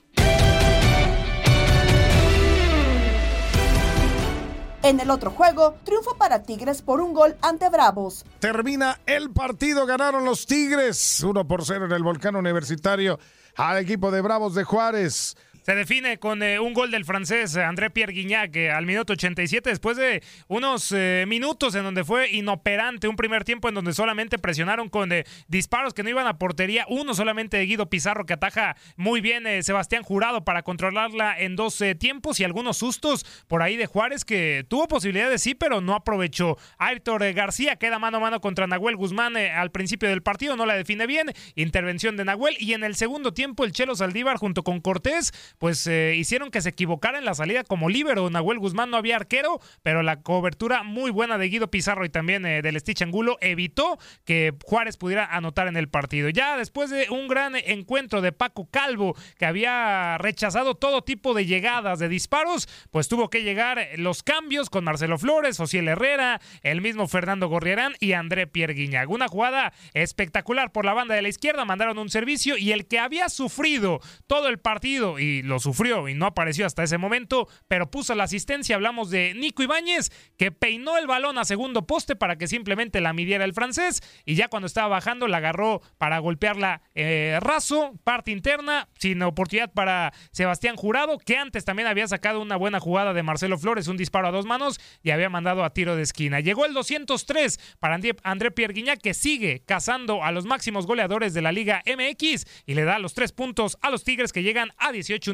En 4.82 5.00
el 5.00 5.10
otro 5.10 5.32
juego, 5.32 5.74
triunfo 5.84 6.16
para 6.16 6.44
Tigres 6.44 6.80
por 6.80 7.02
un 7.02 7.12
gol 7.12 7.36
ante 7.42 7.68
Bravos. 7.68 8.24
Termina 8.38 8.98
el 9.04 9.32
partido, 9.32 9.84
ganaron 9.84 10.24
los 10.24 10.46
Tigres, 10.46 11.22
1 11.22 11.46
por 11.46 11.62
0 11.62 11.84
en 11.84 11.92
el 11.92 12.02
Volcán 12.02 12.36
Universitario 12.36 13.18
al 13.56 13.80
equipo 13.80 14.10
de 14.12 14.22
Bravos 14.22 14.54
de 14.54 14.64
Juárez. 14.64 15.36
Se 15.64 15.74
define 15.74 16.18
con 16.18 16.42
eh, 16.42 16.60
un 16.60 16.74
gol 16.74 16.90
del 16.90 17.06
francés 17.06 17.56
André 17.56 17.88
Pierre 17.88 18.12
Guignac 18.12 18.54
eh, 18.54 18.70
al 18.70 18.84
minuto 18.84 19.14
87 19.14 19.70
después 19.70 19.96
de 19.96 20.22
unos 20.46 20.92
eh, 20.92 21.24
minutos 21.26 21.74
en 21.74 21.84
donde 21.84 22.04
fue 22.04 22.30
inoperante 22.32 23.08
un 23.08 23.16
primer 23.16 23.44
tiempo 23.44 23.70
en 23.70 23.74
donde 23.74 23.94
solamente 23.94 24.38
presionaron 24.38 24.90
con 24.90 25.08
disparos 25.48 25.94
que 25.94 26.02
no 26.02 26.10
iban 26.10 26.26
a 26.26 26.36
portería, 26.36 26.84
uno 26.90 27.14
solamente 27.14 27.56
de 27.56 27.64
Guido 27.64 27.88
Pizarro 27.88 28.26
que 28.26 28.34
ataja 28.34 28.76
muy 28.96 29.22
bien 29.22 29.44
Sebastián 29.62 30.02
Jurado 30.02 30.44
para 30.44 30.62
controlarla 30.62 31.34
en 31.38 31.56
dos 31.56 31.82
tiempos 31.98 32.40
y 32.40 32.44
algunos 32.44 32.76
sustos 32.76 33.24
por 33.48 33.62
ahí 33.62 33.76
de 33.76 33.86
Juárez 33.86 34.26
que 34.26 34.66
tuvo 34.68 34.86
posibilidades 34.86 35.40
sí, 35.42 35.54
pero 35.54 35.80
no 35.80 35.94
aprovechó. 35.94 36.58
Aitor 36.76 37.32
García 37.32 37.76
queda 37.76 37.98
mano 37.98 38.18
a 38.18 38.20
mano 38.20 38.40
contra 38.42 38.66
Nahuel 38.66 38.96
Guzmán 38.96 39.38
al 39.38 39.70
principio 39.70 40.10
del 40.10 40.22
partido, 40.22 40.56
no 40.56 40.66
la 40.66 40.74
define 40.74 41.06
bien, 41.06 41.32
intervención 41.54 42.18
de 42.18 42.26
Nahuel 42.26 42.56
y 42.58 42.74
en 42.74 42.84
el 42.84 42.96
segundo 42.96 43.32
tiempo 43.32 43.64
el 43.64 43.72
Chelo 43.72 43.94
Saldívar 43.94 44.36
junto 44.36 44.62
con 44.62 44.82
Cortés 44.82 45.32
pues 45.58 45.86
eh, 45.86 46.14
hicieron 46.16 46.50
que 46.50 46.60
se 46.60 46.70
equivocara 46.70 47.18
en 47.18 47.24
la 47.24 47.34
salida 47.34 47.64
como 47.64 47.88
líbero. 47.88 48.28
Nahuel 48.30 48.58
Guzmán 48.58 48.90
no 48.90 48.96
había 48.96 49.16
arquero, 49.16 49.60
pero 49.82 50.02
la 50.02 50.22
cobertura 50.22 50.82
muy 50.82 51.10
buena 51.10 51.38
de 51.38 51.48
Guido 51.48 51.70
Pizarro 51.70 52.04
y 52.04 52.08
también 52.08 52.44
eh, 52.46 52.62
del 52.62 52.78
Stitch 52.80 53.02
Angulo 53.02 53.38
evitó 53.40 53.98
que 54.24 54.52
Juárez 54.64 54.96
pudiera 54.96 55.26
anotar 55.26 55.68
en 55.68 55.76
el 55.76 55.88
partido. 55.88 56.28
Ya 56.28 56.56
después 56.56 56.90
de 56.90 57.08
un 57.10 57.28
gran 57.28 57.56
encuentro 57.56 58.20
de 58.20 58.32
Paco 58.32 58.68
Calvo, 58.70 59.16
que 59.38 59.46
había 59.46 60.18
rechazado 60.18 60.74
todo 60.74 61.02
tipo 61.02 61.34
de 61.34 61.46
llegadas, 61.46 61.98
de 61.98 62.08
disparos, 62.08 62.68
pues 62.90 63.08
tuvo 63.08 63.30
que 63.30 63.42
llegar 63.42 63.88
los 63.96 64.22
cambios 64.22 64.70
con 64.70 64.84
Marcelo 64.84 65.18
Flores, 65.18 65.60
Ociel 65.60 65.88
Herrera, 65.88 66.40
el 66.62 66.80
mismo 66.80 67.08
Fernando 67.08 67.48
Gorriarán 67.48 67.94
y 68.00 68.12
André 68.12 68.46
Pierre 68.46 68.74
Guiñag. 68.74 69.10
Una 69.10 69.28
jugada 69.28 69.72
espectacular 69.92 70.72
por 70.72 70.84
la 70.84 70.94
banda 70.94 71.14
de 71.14 71.22
la 71.22 71.28
izquierda, 71.28 71.64
mandaron 71.64 71.98
un 71.98 72.10
servicio 72.10 72.56
y 72.56 72.72
el 72.72 72.86
que 72.86 72.98
había 72.98 73.28
sufrido 73.28 74.00
todo 74.26 74.48
el 74.48 74.58
partido 74.58 75.18
y 75.18 75.42
lo 75.44 75.60
sufrió 75.60 76.08
y 76.08 76.14
no 76.14 76.26
apareció 76.26 76.66
hasta 76.66 76.82
ese 76.82 76.98
momento, 76.98 77.48
pero 77.68 77.90
puso 77.90 78.14
la 78.14 78.24
asistencia. 78.24 78.76
Hablamos 78.76 79.10
de 79.10 79.34
Nico 79.34 79.62
Ibáñez, 79.62 80.10
que 80.36 80.50
peinó 80.50 80.96
el 80.98 81.06
balón 81.06 81.38
a 81.38 81.44
segundo 81.44 81.86
poste 81.86 82.16
para 82.16 82.36
que 82.36 82.46
simplemente 82.46 83.00
la 83.00 83.12
midiera 83.12 83.44
el 83.44 83.52
francés 83.52 84.02
y 84.24 84.34
ya 84.34 84.48
cuando 84.48 84.66
estaba 84.66 84.88
bajando 84.88 85.28
la 85.28 85.38
agarró 85.38 85.82
para 85.98 86.18
golpearla 86.18 86.82
eh, 86.94 87.38
raso, 87.40 87.94
parte 88.04 88.30
interna, 88.30 88.88
sin 88.98 89.22
oportunidad 89.22 89.72
para 89.72 90.12
Sebastián 90.32 90.76
Jurado, 90.76 91.18
que 91.18 91.36
antes 91.36 91.64
también 91.64 91.88
había 91.88 92.08
sacado 92.08 92.40
una 92.40 92.56
buena 92.56 92.80
jugada 92.80 93.12
de 93.12 93.22
Marcelo 93.22 93.58
Flores, 93.58 93.88
un 93.88 93.96
disparo 93.96 94.28
a 94.28 94.30
dos 94.30 94.46
manos 94.46 94.80
y 95.02 95.10
había 95.10 95.28
mandado 95.28 95.64
a 95.64 95.70
tiro 95.70 95.96
de 95.96 96.02
esquina. 96.02 96.40
Llegó 96.40 96.64
el 96.64 96.72
203 96.72 97.76
para 97.78 97.98
André 98.22 98.50
Pierre 98.50 98.72
Guignac, 98.72 99.00
que 99.00 99.14
sigue 99.14 99.62
cazando 99.66 100.24
a 100.24 100.32
los 100.32 100.46
máximos 100.46 100.86
goleadores 100.86 101.34
de 101.34 101.42
la 101.42 101.52
Liga 101.52 101.82
MX 101.86 102.46
y 102.66 102.74
le 102.74 102.84
da 102.84 102.98
los 102.98 103.14
tres 103.14 103.32
puntos 103.32 103.76
a 103.82 103.90
los 103.90 104.04
Tigres 104.04 104.32
que 104.32 104.42
llegan 104.42 104.72
a 104.78 104.92
18 104.92 105.33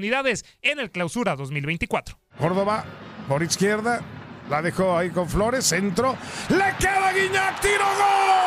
en 0.62 0.80
el 0.80 0.90
clausura 0.90 1.36
2024. 1.36 2.18
Córdoba 2.38 2.84
por 3.28 3.42
izquierda, 3.42 4.00
la 4.48 4.60
dejó 4.62 4.96
ahí 4.96 5.10
con 5.10 5.28
Flores, 5.28 5.64
centro, 5.64 6.16
le 6.48 6.74
queda 6.78 7.12
Guiñac, 7.12 7.60
tiro 7.60 7.84
gol. 7.84 8.40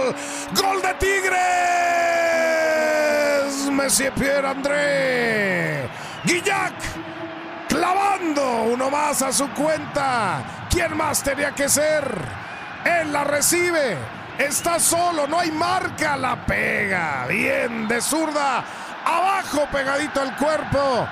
¡Gol! 0.00 0.14
¡Gol 0.54 0.80
de 0.82 0.94
Tigres! 0.98 1.38
Messi 3.70 4.04
Pierre 4.16 4.48
André. 4.48 4.97
A 9.08 9.32
su 9.32 9.48
cuenta. 9.54 10.66
¿Quién 10.68 10.94
más 10.94 11.22
tenía 11.22 11.52
que 11.52 11.66
ser? 11.66 12.04
Él 12.84 13.10
la 13.10 13.24
recibe. 13.24 13.96
Está 14.36 14.78
solo, 14.78 15.26
no 15.26 15.40
hay 15.40 15.50
marca, 15.50 16.14
la 16.14 16.44
pega. 16.44 17.24
Bien, 17.26 17.88
de 17.88 18.02
zurda. 18.02 18.62
Abajo, 19.06 19.66
pegadito 19.72 20.20
al 20.20 20.36
cuerpo. 20.36 21.08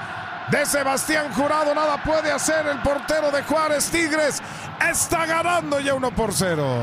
De 0.51 0.67
Sebastián 0.67 1.33
Jurado 1.33 1.75
nada 1.75 1.97
puede 2.03 2.31
hacer 2.31 2.67
el 2.67 2.83
portero 2.83 3.31
de 3.31 3.43
Juárez 3.45 3.91
Tigres. 3.91 4.43
Está 4.91 5.25
ganando 5.25 5.81
ya 5.81 5.95
uno 5.95 6.11
por 6.11 6.35
cero. 6.35 6.83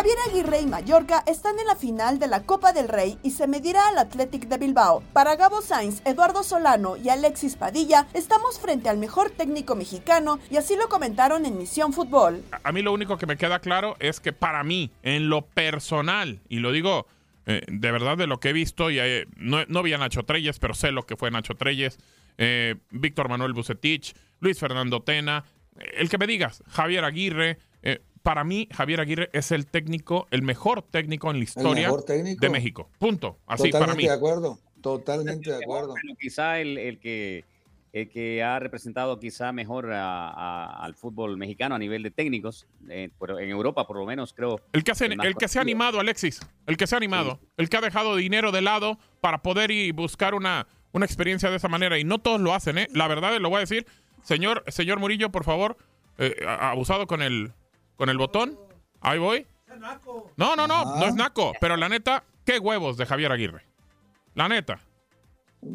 Javier 0.00 0.16
Aguirre 0.30 0.60
y 0.62 0.66
Mallorca 0.66 1.22
están 1.26 1.58
en 1.58 1.66
la 1.66 1.76
final 1.76 2.18
de 2.18 2.26
la 2.26 2.44
Copa 2.44 2.72
del 2.72 2.88
Rey 2.88 3.18
y 3.22 3.32
se 3.32 3.46
medirá 3.46 3.86
al 3.86 3.98
Athletic 3.98 4.48
de 4.48 4.56
Bilbao. 4.56 5.02
Para 5.12 5.36
Gabo 5.36 5.60
Sainz, 5.60 6.00
Eduardo 6.06 6.42
Solano 6.42 6.96
y 6.96 7.10
Alexis 7.10 7.54
Padilla, 7.54 8.06
estamos 8.14 8.58
frente 8.58 8.88
al 8.88 8.96
mejor 8.96 9.28
técnico 9.28 9.76
mexicano 9.76 10.38
y 10.50 10.56
así 10.56 10.74
lo 10.74 10.88
comentaron 10.88 11.44
en 11.44 11.58
Misión 11.58 11.92
Fútbol. 11.92 12.42
A 12.64 12.72
mí 12.72 12.80
lo 12.80 12.94
único 12.94 13.18
que 13.18 13.26
me 13.26 13.36
queda 13.36 13.58
claro 13.58 13.96
es 13.98 14.20
que 14.20 14.32
para 14.32 14.64
mí, 14.64 14.90
en 15.02 15.28
lo 15.28 15.42
personal, 15.42 16.40
y 16.48 16.60
lo 16.60 16.72
digo 16.72 17.06
eh, 17.44 17.60
de 17.68 17.92
verdad 17.92 18.16
de 18.16 18.26
lo 18.26 18.40
que 18.40 18.48
he 18.48 18.54
visto, 18.54 18.90
y 18.90 18.98
eh, 18.98 19.26
no, 19.36 19.66
no, 19.68 19.82
vi 19.82 19.92
a 19.92 19.98
Nacho 19.98 20.22
Treyes, 20.22 20.58
pero 20.60 20.72
sé 20.72 20.92
lo 20.92 21.04
que 21.04 21.18
fue 21.18 21.30
Nacho 21.30 21.56
Treyes, 21.56 21.98
eh, 22.38 22.76
Víctor 22.88 23.28
Manuel 23.28 23.52
Bucetich, 23.52 24.14
Luis 24.40 24.58
Fernando 24.58 25.02
Tena, 25.02 25.44
el 25.76 26.08
que 26.08 26.16
me 26.16 26.26
digas, 26.26 26.62
Javier 26.68 27.04
Aguirre, 27.04 27.58
para 28.22 28.44
mí, 28.44 28.68
Javier 28.72 29.00
Aguirre 29.00 29.30
es 29.32 29.50
el 29.52 29.66
técnico, 29.66 30.26
el 30.30 30.42
mejor 30.42 30.82
técnico 30.82 31.30
en 31.30 31.38
la 31.38 31.44
historia 31.44 31.90
de 32.16 32.48
México. 32.50 32.88
Punto. 32.98 33.38
Así 33.46 33.70
Totalmente 33.70 33.78
para 33.78 33.94
mí. 33.94 34.04
de 34.04 34.10
acuerdo. 34.10 34.58
Totalmente 34.80 35.50
de 35.50 35.56
acuerdo. 35.56 35.94
Pero 36.00 36.14
quizá 36.18 36.58
el, 36.58 36.78
el, 36.78 36.98
que, 36.98 37.44
el 37.92 38.08
que 38.08 38.42
ha 38.42 38.58
representado 38.58 39.18
quizá 39.18 39.52
mejor 39.52 39.92
a, 39.92 40.28
a, 40.30 40.84
al 40.84 40.94
fútbol 40.94 41.36
mexicano 41.36 41.74
a 41.74 41.78
nivel 41.78 42.02
de 42.02 42.10
técnicos, 42.10 42.66
eh, 42.88 43.10
pero 43.18 43.38
en 43.38 43.50
Europa 43.50 43.86
por 43.86 43.98
lo 43.98 44.06
menos 44.06 44.32
creo. 44.32 44.60
El 44.72 44.84
que, 44.84 44.92
hace, 44.92 45.06
el 45.06 45.34
que 45.36 45.48
se 45.48 45.58
ha 45.58 45.62
animado, 45.62 46.00
Alexis. 46.00 46.40
El 46.66 46.76
que 46.76 46.86
se 46.86 46.94
ha 46.94 46.98
animado. 46.98 47.38
Sí. 47.40 47.48
El 47.58 47.68
que 47.68 47.76
ha 47.76 47.80
dejado 47.80 48.16
dinero 48.16 48.52
de 48.52 48.62
lado 48.62 48.98
para 49.20 49.42
poder 49.42 49.70
ir 49.70 49.86
y 49.86 49.90
buscar 49.92 50.34
una, 50.34 50.66
una 50.92 51.04
experiencia 51.04 51.50
de 51.50 51.56
esa 51.56 51.68
manera. 51.68 51.98
Y 51.98 52.04
no 52.04 52.18
todos 52.18 52.40
lo 52.40 52.54
hacen, 52.54 52.78
¿eh? 52.78 52.88
La 52.94 53.08
verdad, 53.08 53.36
lo 53.38 53.48
voy 53.50 53.58
a 53.58 53.60
decir. 53.60 53.86
Señor, 54.22 54.64
señor 54.68 54.98
Murillo, 54.98 55.30
por 55.30 55.44
favor, 55.44 55.78
eh, 56.18 56.36
abusado 56.46 57.06
con 57.06 57.22
el 57.22 57.52
con 58.00 58.08
el 58.08 58.16
botón. 58.16 58.58
Ahí 59.02 59.18
voy. 59.18 59.46
No, 60.38 60.56
no, 60.56 60.66
no, 60.66 60.96
no 60.96 61.04
es 61.04 61.14
naco. 61.14 61.52
Pero 61.60 61.76
la 61.76 61.86
neta, 61.86 62.24
qué 62.46 62.58
huevos 62.58 62.96
de 62.96 63.04
Javier 63.04 63.30
Aguirre. 63.30 63.66
La 64.34 64.48
neta. 64.48 64.80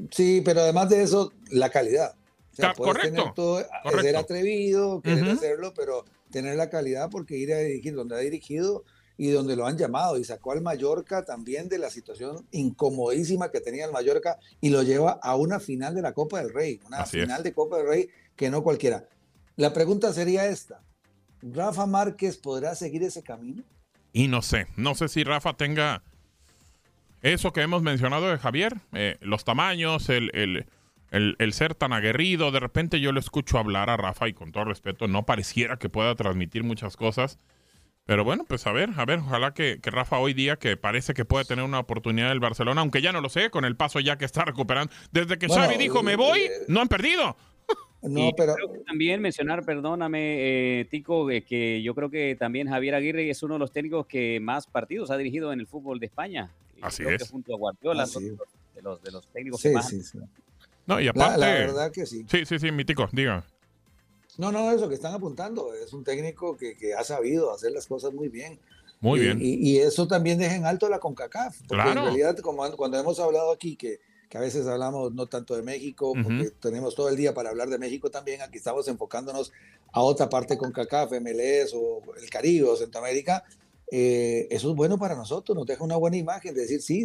Sí, 0.10 0.42
pero 0.44 0.62
además 0.62 0.90
de 0.90 1.04
eso, 1.04 1.32
la 1.52 1.70
calidad. 1.70 2.16
O 2.52 2.56
sea, 2.56 2.74
correcto, 2.74 3.32
todo, 3.36 3.64
correcto. 3.84 4.02
Ser 4.02 4.18
atrevido, 4.18 5.02
querer 5.02 5.24
uh 5.24 5.28
-huh. 5.28 5.34
hacerlo, 5.34 5.74
pero 5.76 6.04
tener 6.32 6.56
la 6.56 6.72
calidad 6.72 7.12
porque 7.12 7.38
ir 7.38 7.54
a 7.54 7.60
dirigir 7.60 7.94
donde 7.94 8.16
ha 8.16 8.20
dirigido 8.20 8.84
y 9.18 9.30
donde 9.30 9.56
lo 9.56 9.68
han 9.68 9.78
llamado 9.78 10.18
y 10.18 10.24
sacó 10.24 10.54
al 10.54 10.62
Mallorca 10.62 11.26
también 11.26 11.70
de 11.70 11.78
la 11.78 11.92
situación 11.92 12.48
incomodísima 12.50 13.52
que 13.52 13.62
tenía 13.62 13.86
el 13.86 13.92
Mallorca 13.92 14.40
y 14.62 14.70
lo 14.70 14.82
lleva 14.82 15.20
a 15.22 15.36
una 15.36 15.60
final 15.60 15.94
de 15.94 16.02
la 16.02 16.14
Copa 16.14 16.40
del 16.40 16.52
Rey, 16.52 16.80
una 16.88 17.02
Así 17.02 17.20
final 17.22 17.38
es. 17.38 17.44
de 17.44 17.54
Copa 17.54 17.78
del 17.78 17.88
Rey 17.88 18.10
que 18.36 18.50
no 18.50 18.64
cualquiera. 18.64 19.08
La 19.58 19.74
pregunta 19.74 20.12
sería 20.12 20.48
esta, 20.48 20.82
¿Rafa 21.41 21.86
Márquez 21.86 22.38
podrá 22.38 22.76
seguir 22.76 23.04
ese 23.04 23.24
camino? 23.24 23.63
Y 24.13 24.28
no 24.28 24.41
sé, 24.41 24.67
no 24.78 24.95
sé 24.95 25.08
si 25.08 25.24
Rafa 25.24 25.54
tenga 25.54 26.02
eso 27.21 27.52
que 27.54 27.62
hemos 27.62 27.82
mencionado 27.82 28.30
de 28.30 28.38
Javier, 28.38 28.78
eh, 28.93 29.17
los 29.21 29.43
tamaños, 29.43 30.10
el, 30.10 30.30
el, 30.34 30.67
el, 31.12 31.36
el, 31.39 31.54
ser 31.54 31.76
tan 31.76 31.91
aguerrido. 31.91 32.52
De 32.52 32.60
repente 32.60 33.00
yo 33.00 33.12
le 33.12 33.19
escucho 33.19 33.58
hablar 33.58 33.89
a 33.89 33.98
Rafa 33.98 34.28
y 34.28 34.34
con 34.34 34.52
todo 34.52 34.65
respeto, 34.65 35.08
no 35.08 35.26
pareciera 35.26 35.78
que 35.78 35.89
pueda 35.89 36.15
transmitir 36.15 36.63
muchas 36.63 36.95
cosas. 36.95 37.39
Pero 38.06 38.24
bueno, 38.24 38.45
pues 38.48 38.67
a 38.67 38.71
ver, 38.71 38.91
a 38.98 39.06
ver, 39.06 39.19
ojalá 39.19 39.56
que, 39.56 39.80
que 39.82 39.89
Rafa 39.89 40.19
hoy 40.19 40.36
día, 40.36 40.58
que 40.58 40.78
parece 40.78 41.15
que 41.15 41.26
puede 41.26 41.43
tener 41.43 41.65
una 41.65 41.80
oportunidad 41.80 42.30
del 42.30 42.39
Barcelona, 42.39 42.82
aunque 42.82 43.02
ya 43.02 43.12
no 43.12 43.19
lo 43.19 43.30
sé, 43.30 43.50
con 43.50 43.65
el 43.65 43.76
paso 43.76 44.00
ya 44.00 44.17
que 44.19 44.26
está 44.26 44.45
recuperando. 44.45 44.93
Desde 45.12 45.39
que 45.39 45.48
bueno, 45.48 45.63
Xavi 45.63 45.78
dijo, 45.78 46.04
me 46.04 46.15
voy, 46.15 46.41
eh, 46.41 46.52
no 46.67 46.82
han 46.82 46.88
perdido. 46.88 47.36
No, 48.08 48.30
y 48.30 48.34
pero 48.34 48.56
también 48.86 49.22
mencionar, 49.22 49.65
perdóname, 49.65 50.80
eh, 50.80 50.86
Tico, 50.86 51.30
eh, 51.30 51.44
que 51.44 51.82
yo 51.82 51.96
creo 51.96 52.10
que 52.10 52.36
también 52.36 52.68
Javier 52.68 52.96
Aguirre 52.96 53.30
es 53.30 53.41
uno 53.44 53.56
de 53.56 53.60
los 53.60 53.72
técnicos 53.72 54.06
que 54.06 54.39
más 54.39 54.68
partidos 54.68 55.12
ha 55.12 55.18
dirigido 55.18 55.52
en 55.52 55.60
el 55.60 55.68
fútbol 55.68 56.00
de 56.00 56.06
España. 56.08 56.52
Así 56.82 57.04
creo 57.04 57.15
es. 57.15 57.24
Que 57.24 57.30
junto 57.30 57.54
a 57.54 57.58
Guardiola, 57.58 58.04
Así 58.04 58.13
son 58.13 58.38
de 58.76 58.82
los, 58.82 59.02
de 59.02 59.12
los 59.12 59.28
técnicos 59.28 59.62
sí, 59.62 59.70
que 59.70 59.74
más. 59.74 59.89
Sí, 59.89 60.04
sí. 60.04 60.20
No, 60.86 61.00
y 61.00 61.08
aparte. 61.08 61.39
La, 61.39 61.48
la, 61.48 61.54
verdad 61.54 61.91
que 61.91 62.06
sí. 62.06 62.26
Sí, 62.30 62.46
sí, 62.46 62.60
sí, 62.60 62.72
mi 62.72 62.86
Tico, 62.86 63.08
diga. 63.12 63.44
No, 64.38 64.52
no, 64.52 64.72
eso 64.72 64.89
que 64.89 64.96
están 64.96 65.13
apuntando. 65.13 65.74
Es 65.74 65.94
un 65.94 66.04
técnico 66.04 66.58
que, 66.58 66.76
que 66.76 66.94
ha 66.94 67.04
sabido 67.04 67.54
hacer 67.54 67.72
las 67.72 67.88
cosas 67.88 68.13
muy 68.13 68.28
bien. 68.28 68.60
Muy 69.00 69.20
y, 69.20 69.24
bien. 69.24 69.39
Y, 69.41 69.72
y, 69.72 69.78
eso 69.80 70.08
también 70.08 70.38
deja 70.38 70.56
en 70.56 70.65
alto 70.65 70.89
la 70.89 71.00
CONCACAF. 71.00 71.58
Porque 71.68 71.84
claro. 71.84 72.00
en 72.02 72.06
realidad, 72.06 72.38
como 72.39 72.70
cuando 72.76 73.00
hemos 73.00 73.20
hablado 73.20 73.52
aquí 73.52 73.76
que 73.76 74.00
que 74.30 74.38
a 74.38 74.42
veces 74.42 74.68
hablamos 74.68 75.14
no 75.14 75.28
tanto 75.28 75.56
de 75.56 75.64
México, 75.64 76.14
porque 76.14 76.30
uh 76.30 76.46
-huh. 76.48 76.54
tenemos 76.60 76.96
todo 76.96 77.10
el 77.10 77.16
día 77.16 77.34
para 77.34 77.50
hablar 77.50 77.70
de 77.70 77.78
México 77.78 78.10
también, 78.10 78.42
aquí 78.42 78.58
estamos 78.58 78.88
enfocándonos 78.88 79.52
a 79.92 80.02
otra 80.02 80.30
parte 80.30 80.58
con 80.58 80.72
CACAF, 80.72 81.12
MLS 81.22 81.74
o 81.74 82.02
el 82.22 82.30
Caribe 82.30 82.68
o 82.68 82.76
Centroamérica, 82.76 83.44
eh, 83.92 84.48
eso 84.50 84.72
es 84.72 84.76
bueno 84.76 84.98
para 84.98 85.16
nosotros, 85.16 85.56
nos 85.56 85.66
deja 85.66 85.84
una 85.84 85.96
buena 85.96 86.18
imagen 86.18 86.54
de 86.54 86.62
decir, 86.62 86.82
sí, 86.82 87.04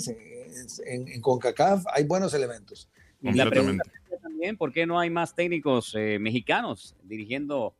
en, 0.86 1.08
en 1.08 1.20
CONCACAF 1.20 1.84
hay 1.92 2.04
buenos 2.04 2.34
elementos. 2.34 2.88
Y 3.22 3.32
la 3.32 3.48
pregunta 3.48 3.84
también, 4.22 4.56
¿por 4.56 4.72
qué 4.72 4.86
no 4.86 4.98
hay 4.98 5.10
más 5.10 5.34
técnicos 5.34 5.94
eh, 5.94 6.18
mexicanos 6.18 6.96
dirigiendo? 7.02 7.74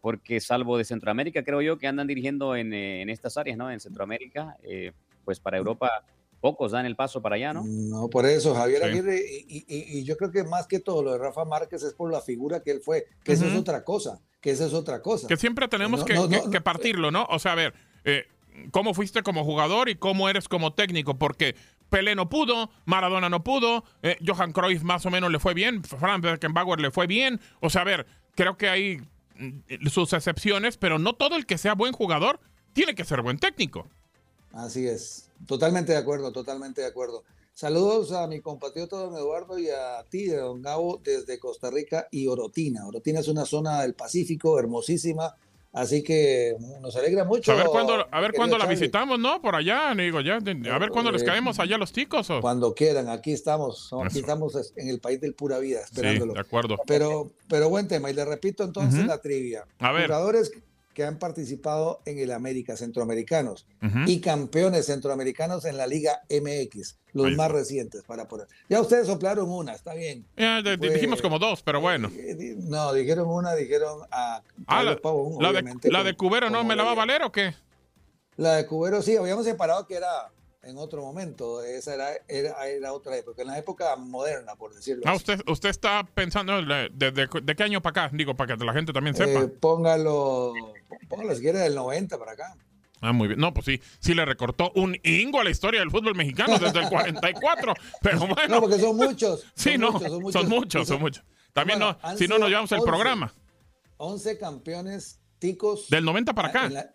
Porque 0.00 0.38
salvo 0.40 0.76
de 0.76 0.84
Centroamérica, 0.84 1.42
creo 1.42 1.62
yo, 1.62 1.78
que 1.78 1.86
andan 1.86 2.06
dirigiendo 2.06 2.56
en, 2.56 2.72
eh, 2.74 3.02
en 3.02 3.08
estas 3.08 3.36
áreas, 3.36 3.56
¿no? 3.56 3.70
En 3.70 3.80
Centroamérica, 3.80 4.56
eh, 4.62 4.92
pues 5.24 5.40
para 5.40 5.56
Europa 5.56 6.04
pocos 6.44 6.72
dan 6.72 6.84
el 6.84 6.94
paso 6.94 7.22
para 7.22 7.36
allá, 7.36 7.54
¿no? 7.54 7.64
No, 7.64 8.10
por 8.10 8.26
eso, 8.26 8.54
Javier 8.54 8.82
sí. 8.82 8.88
Aguirre, 8.88 9.16
y, 9.16 9.64
y, 9.66 9.98
y, 9.98 10.04
yo 10.04 10.14
creo 10.18 10.30
que 10.30 10.44
más 10.44 10.66
que 10.66 10.78
todo 10.78 11.02
lo 11.02 11.12
de 11.12 11.18
Rafa 11.18 11.46
Márquez 11.46 11.82
es 11.82 11.94
por 11.94 12.12
la 12.12 12.20
figura 12.20 12.62
que 12.62 12.70
él 12.70 12.82
fue, 12.84 13.06
que 13.24 13.32
uh 13.32 13.34
-huh. 13.34 13.38
eso 13.38 13.46
es 13.46 13.56
otra 13.56 13.82
cosa, 13.82 14.20
que 14.42 14.50
eso 14.50 14.66
es 14.66 14.74
otra 14.74 15.00
cosa. 15.00 15.26
Que 15.26 15.38
siempre 15.38 15.68
tenemos 15.68 16.00
no, 16.00 16.04
que, 16.04 16.12
no, 16.12 16.28
que, 16.28 16.36
no, 16.36 16.50
que, 16.50 16.60
partirlo, 16.60 17.10
¿no? 17.10 17.24
O 17.30 17.38
sea, 17.38 17.52
a 17.52 17.54
ver, 17.54 17.72
eh, 18.04 18.26
¿cómo 18.72 18.92
fuiste 18.92 19.22
como 19.22 19.42
jugador 19.42 19.88
y 19.88 19.94
cómo 19.94 20.28
eres 20.28 20.46
como 20.46 20.74
técnico? 20.74 21.14
Porque 21.14 21.56
Pelé 21.88 22.14
no 22.14 22.28
pudo, 22.28 22.68
Maradona 22.84 23.30
no 23.30 23.42
pudo, 23.42 23.84
eh, 24.02 24.18
Johan 24.22 24.52
Cruyff 24.52 24.82
más 24.82 25.06
o 25.06 25.10
menos 25.10 25.32
le 25.32 25.38
fue 25.38 25.54
bien, 25.54 25.82
Frank 25.82 26.22
Beckenbauer 26.22 26.78
le 26.78 26.90
fue 26.90 27.06
bien, 27.06 27.40
o 27.60 27.70
sea, 27.70 27.80
a 27.80 27.84
ver, 27.84 28.06
creo 28.34 28.58
que 28.58 28.68
hay 28.68 28.98
mm, 29.38 29.86
sus 29.88 30.12
excepciones, 30.12 30.76
pero 30.76 30.98
no 30.98 31.14
todo 31.14 31.36
el 31.36 31.46
que 31.46 31.56
sea 31.56 31.74
buen 31.74 31.94
jugador 31.94 32.38
tiene 32.74 32.94
que 32.94 33.04
ser 33.06 33.22
buen 33.22 33.38
técnico. 33.38 33.88
Así 34.54 34.86
es, 34.86 35.30
totalmente 35.46 35.92
de 35.92 35.98
acuerdo, 35.98 36.30
totalmente 36.32 36.80
de 36.80 36.86
acuerdo. 36.86 37.24
Saludos 37.54 38.12
a 38.12 38.26
mi 38.26 38.40
compatriota 38.40 38.96
don 38.96 39.16
Eduardo 39.16 39.58
y 39.58 39.68
a 39.68 40.04
ti, 40.08 40.26
don 40.26 40.62
Gabo, 40.62 41.00
desde 41.02 41.38
Costa 41.38 41.70
Rica 41.70 42.08
y 42.10 42.26
Orotina. 42.26 42.86
Orotina 42.86 43.20
es 43.20 43.28
una 43.28 43.44
zona 43.44 43.82
del 43.82 43.94
Pacífico 43.94 44.58
hermosísima, 44.58 45.34
así 45.72 46.02
que 46.02 46.56
nos 46.80 46.94
alegra 46.96 47.24
mucho. 47.24 47.50
A 47.52 47.56
ver 47.56 47.66
cuándo, 47.66 48.06
a 48.10 48.20
ver 48.20 48.32
cuándo 48.32 48.56
la 48.56 48.66
visitamos, 48.66 49.18
¿no? 49.18 49.40
Por 49.42 49.56
allá, 49.56 49.92
digo, 49.96 50.20
ya, 50.20 50.36
a 50.36 50.78
ver 50.78 50.90
cuándo 50.90 51.10
les 51.10 51.24
caemos 51.24 51.58
allá 51.58 51.76
los 51.76 51.92
ticos. 51.92 52.30
¿o? 52.30 52.40
Cuando 52.40 52.74
quieran, 52.74 53.08
aquí 53.08 53.32
estamos, 53.32 53.90
aquí 54.04 54.20
estamos 54.20 54.72
en 54.76 54.88
el 54.88 55.00
país 55.00 55.20
del 55.20 55.34
pura 55.34 55.58
vida, 55.58 55.80
esperándolo. 55.80 56.32
Sí, 56.32 56.34
de 56.36 56.40
acuerdo. 56.40 56.76
Pero, 56.86 57.32
pero 57.48 57.68
buen 57.68 57.88
tema, 57.88 58.08
y 58.10 58.14
le 58.14 58.24
repito 58.24 58.62
entonces 58.62 59.00
uh 59.00 59.02
-huh. 59.04 59.08
la 59.08 59.18
trivia. 59.18 59.66
A 59.78 59.92
ver. 59.92 60.06
Jugadores 60.06 60.52
que 60.94 61.04
han 61.04 61.18
participado 61.18 62.00
en 62.06 62.18
el 62.18 62.32
América 62.32 62.76
Centroamericanos 62.76 63.66
uh 63.82 63.86
-huh. 63.86 64.08
y 64.08 64.20
campeones 64.20 64.86
centroamericanos 64.86 65.64
en 65.64 65.76
la 65.76 65.86
Liga 65.86 66.22
MX, 66.30 66.98
los 67.12 67.26
Ahí 67.26 67.36
más 67.36 67.50
recientes 67.50 68.02
para 68.04 68.26
poner. 68.26 68.46
Ya 68.68 68.80
ustedes 68.80 69.06
soplaron 69.06 69.50
una, 69.50 69.74
está 69.74 69.94
bien. 69.94 70.24
Ya, 70.36 70.62
de, 70.62 70.78
Fue, 70.78 70.90
dijimos 70.90 71.20
como 71.20 71.38
dos, 71.38 71.62
pero 71.62 71.80
bueno. 71.80 72.10
Eh, 72.14 72.56
no, 72.58 72.92
dijeron 72.92 73.28
una, 73.28 73.54
dijeron 73.54 74.00
a 74.10 74.42
ah, 74.66 74.82
la, 74.82 74.96
Pavón, 74.96 75.42
la, 75.42 75.52
de, 75.52 75.90
¿La 75.90 76.04
de 76.04 76.14
Cubero 76.14 76.48
no 76.48 76.64
me 76.64 76.76
la 76.76 76.84
va 76.84 76.92
a 76.92 76.94
valer 76.94 77.22
o 77.22 77.32
qué? 77.32 77.54
La 78.36 78.54
de 78.56 78.66
Cubero 78.66 79.02
sí, 79.02 79.16
habíamos 79.16 79.44
separado 79.44 79.86
que 79.86 79.96
era 79.96 80.30
en 80.66 80.78
otro 80.78 81.02
momento. 81.02 81.62
Esa 81.62 81.94
era, 81.94 82.08
era, 82.28 82.66
era, 82.66 82.92
otra 82.92 83.16
época, 83.16 83.42
en 83.42 83.48
la 83.48 83.58
época 83.58 83.96
moderna, 83.96 84.54
por 84.56 84.74
decirlo 84.74 85.02
ah, 85.06 85.12
así. 85.12 85.18
Usted, 85.18 85.40
usted 85.46 85.68
está 85.68 86.04
pensando 86.04 86.62
de, 86.62 86.90
de, 86.92 87.10
de, 87.10 87.28
de, 87.42 87.56
qué 87.56 87.62
año 87.62 87.82
para 87.82 88.04
acá, 88.04 88.16
digo, 88.16 88.34
para 88.34 88.56
que 88.56 88.64
la 88.64 88.72
gente 88.72 88.92
también 88.92 89.14
sepa. 89.14 89.40
Eh, 89.40 89.48
póngalo, 89.48 90.54
póngalo 91.08 91.34
si 91.34 91.42
quiere 91.42 91.60
del 91.60 91.74
90 91.74 92.18
para 92.18 92.32
acá. 92.32 92.56
Ah, 93.00 93.12
muy 93.12 93.28
bien. 93.28 93.38
No, 93.38 93.52
pues 93.52 93.66
sí, 93.66 93.80
sí 93.98 94.14
le 94.14 94.24
recortó 94.24 94.72
un 94.76 94.96
ingo 95.02 95.40
a 95.40 95.44
la 95.44 95.50
historia 95.50 95.80
del 95.80 95.90
fútbol 95.90 96.14
mexicano 96.14 96.58
desde 96.58 96.80
el 96.80 96.88
44, 96.88 97.74
pero 98.02 98.20
bueno. 98.20 98.48
No, 98.48 98.60
porque 98.60 98.78
son 98.78 98.96
muchos. 98.96 99.40
Son 99.40 99.50
sí, 99.54 99.78
no, 99.78 99.92
muchos, 99.92 100.10
son 100.10 100.22
muchos, 100.22 100.40
son 100.40 100.48
muchos, 100.48 100.88
son 100.88 101.00
muchos. 101.00 101.24
También 101.52 101.78
bueno, 101.78 101.98
no, 102.02 102.16
si 102.16 102.26
no 102.26 102.38
nos 102.38 102.48
llevamos 102.48 102.72
el 102.72 102.78
11, 102.78 102.90
programa. 102.90 103.34
11 103.98 104.38
campeones 104.38 105.20
ticos. 105.38 105.88
Del 105.90 106.04
90 106.04 106.32
para 106.32 106.48
acá. 106.48 106.68
La, 106.70 106.94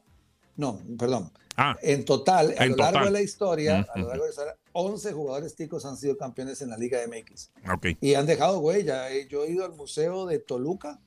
no, 0.55 0.81
perdón. 0.97 1.31
En 1.81 2.05
total, 2.05 2.55
a 2.57 2.65
lo 2.65 2.75
largo 2.75 3.05
de 3.05 3.11
la 3.11 3.21
historia, 3.21 3.85
a 3.93 3.99
lo 3.99 4.07
largo 4.07 4.23
de 4.23 4.29
la 4.29 4.31
historia, 4.31 4.55
11 4.73 5.13
jugadores 5.13 5.55
ticos 5.55 5.85
han 5.85 5.97
sido 5.97 6.17
campeones 6.17 6.61
en 6.61 6.69
la 6.69 6.77
Liga 6.77 6.99
MX. 7.07 7.51
Ok. 7.73 7.87
Y 8.01 8.13
han 8.13 8.25
dejado 8.25 8.59
huella. 8.59 9.11
Eh, 9.11 9.27
Yo 9.29 9.43
he 9.43 9.51
ido 9.51 9.65
al 9.65 9.73
Museo 9.73 10.25
de 10.25 10.39
Toluca. 10.39 10.99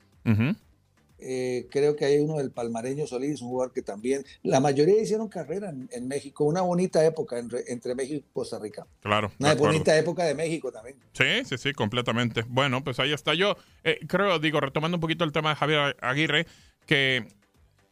Eh, 1.24 1.68
creo 1.70 1.94
que 1.94 2.04
hay 2.04 2.18
uno 2.18 2.38
del 2.38 2.50
Palmareño 2.50 3.06
Solís, 3.06 3.40
un 3.42 3.48
jugador 3.50 3.72
que 3.72 3.82
también. 3.82 4.24
La 4.42 4.58
mayoría 4.58 5.00
hicieron 5.00 5.28
carrera 5.28 5.70
en, 5.70 5.88
en 5.92 6.08
México. 6.08 6.44
Una 6.44 6.62
bonita 6.62 7.04
época 7.04 7.38
entre, 7.38 7.62
entre 7.68 7.94
México 7.94 8.26
y 8.28 8.32
Costa 8.32 8.58
Rica. 8.58 8.86
Claro. 9.00 9.30
Una 9.38 9.54
bonita 9.54 9.96
época 9.96 10.24
de 10.24 10.34
México 10.34 10.72
también. 10.72 10.96
Sí, 11.12 11.44
sí, 11.44 11.58
sí, 11.58 11.72
completamente. 11.72 12.42
Bueno, 12.48 12.82
pues 12.82 12.98
ahí 12.98 13.12
está. 13.12 13.34
Yo 13.34 13.56
eh, 13.84 14.00
creo, 14.08 14.40
digo, 14.40 14.58
retomando 14.58 14.96
un 14.96 15.00
poquito 15.00 15.22
el 15.22 15.30
tema 15.30 15.50
de 15.50 15.56
Javier 15.56 15.96
Aguirre, 16.00 16.46
que 16.86 17.28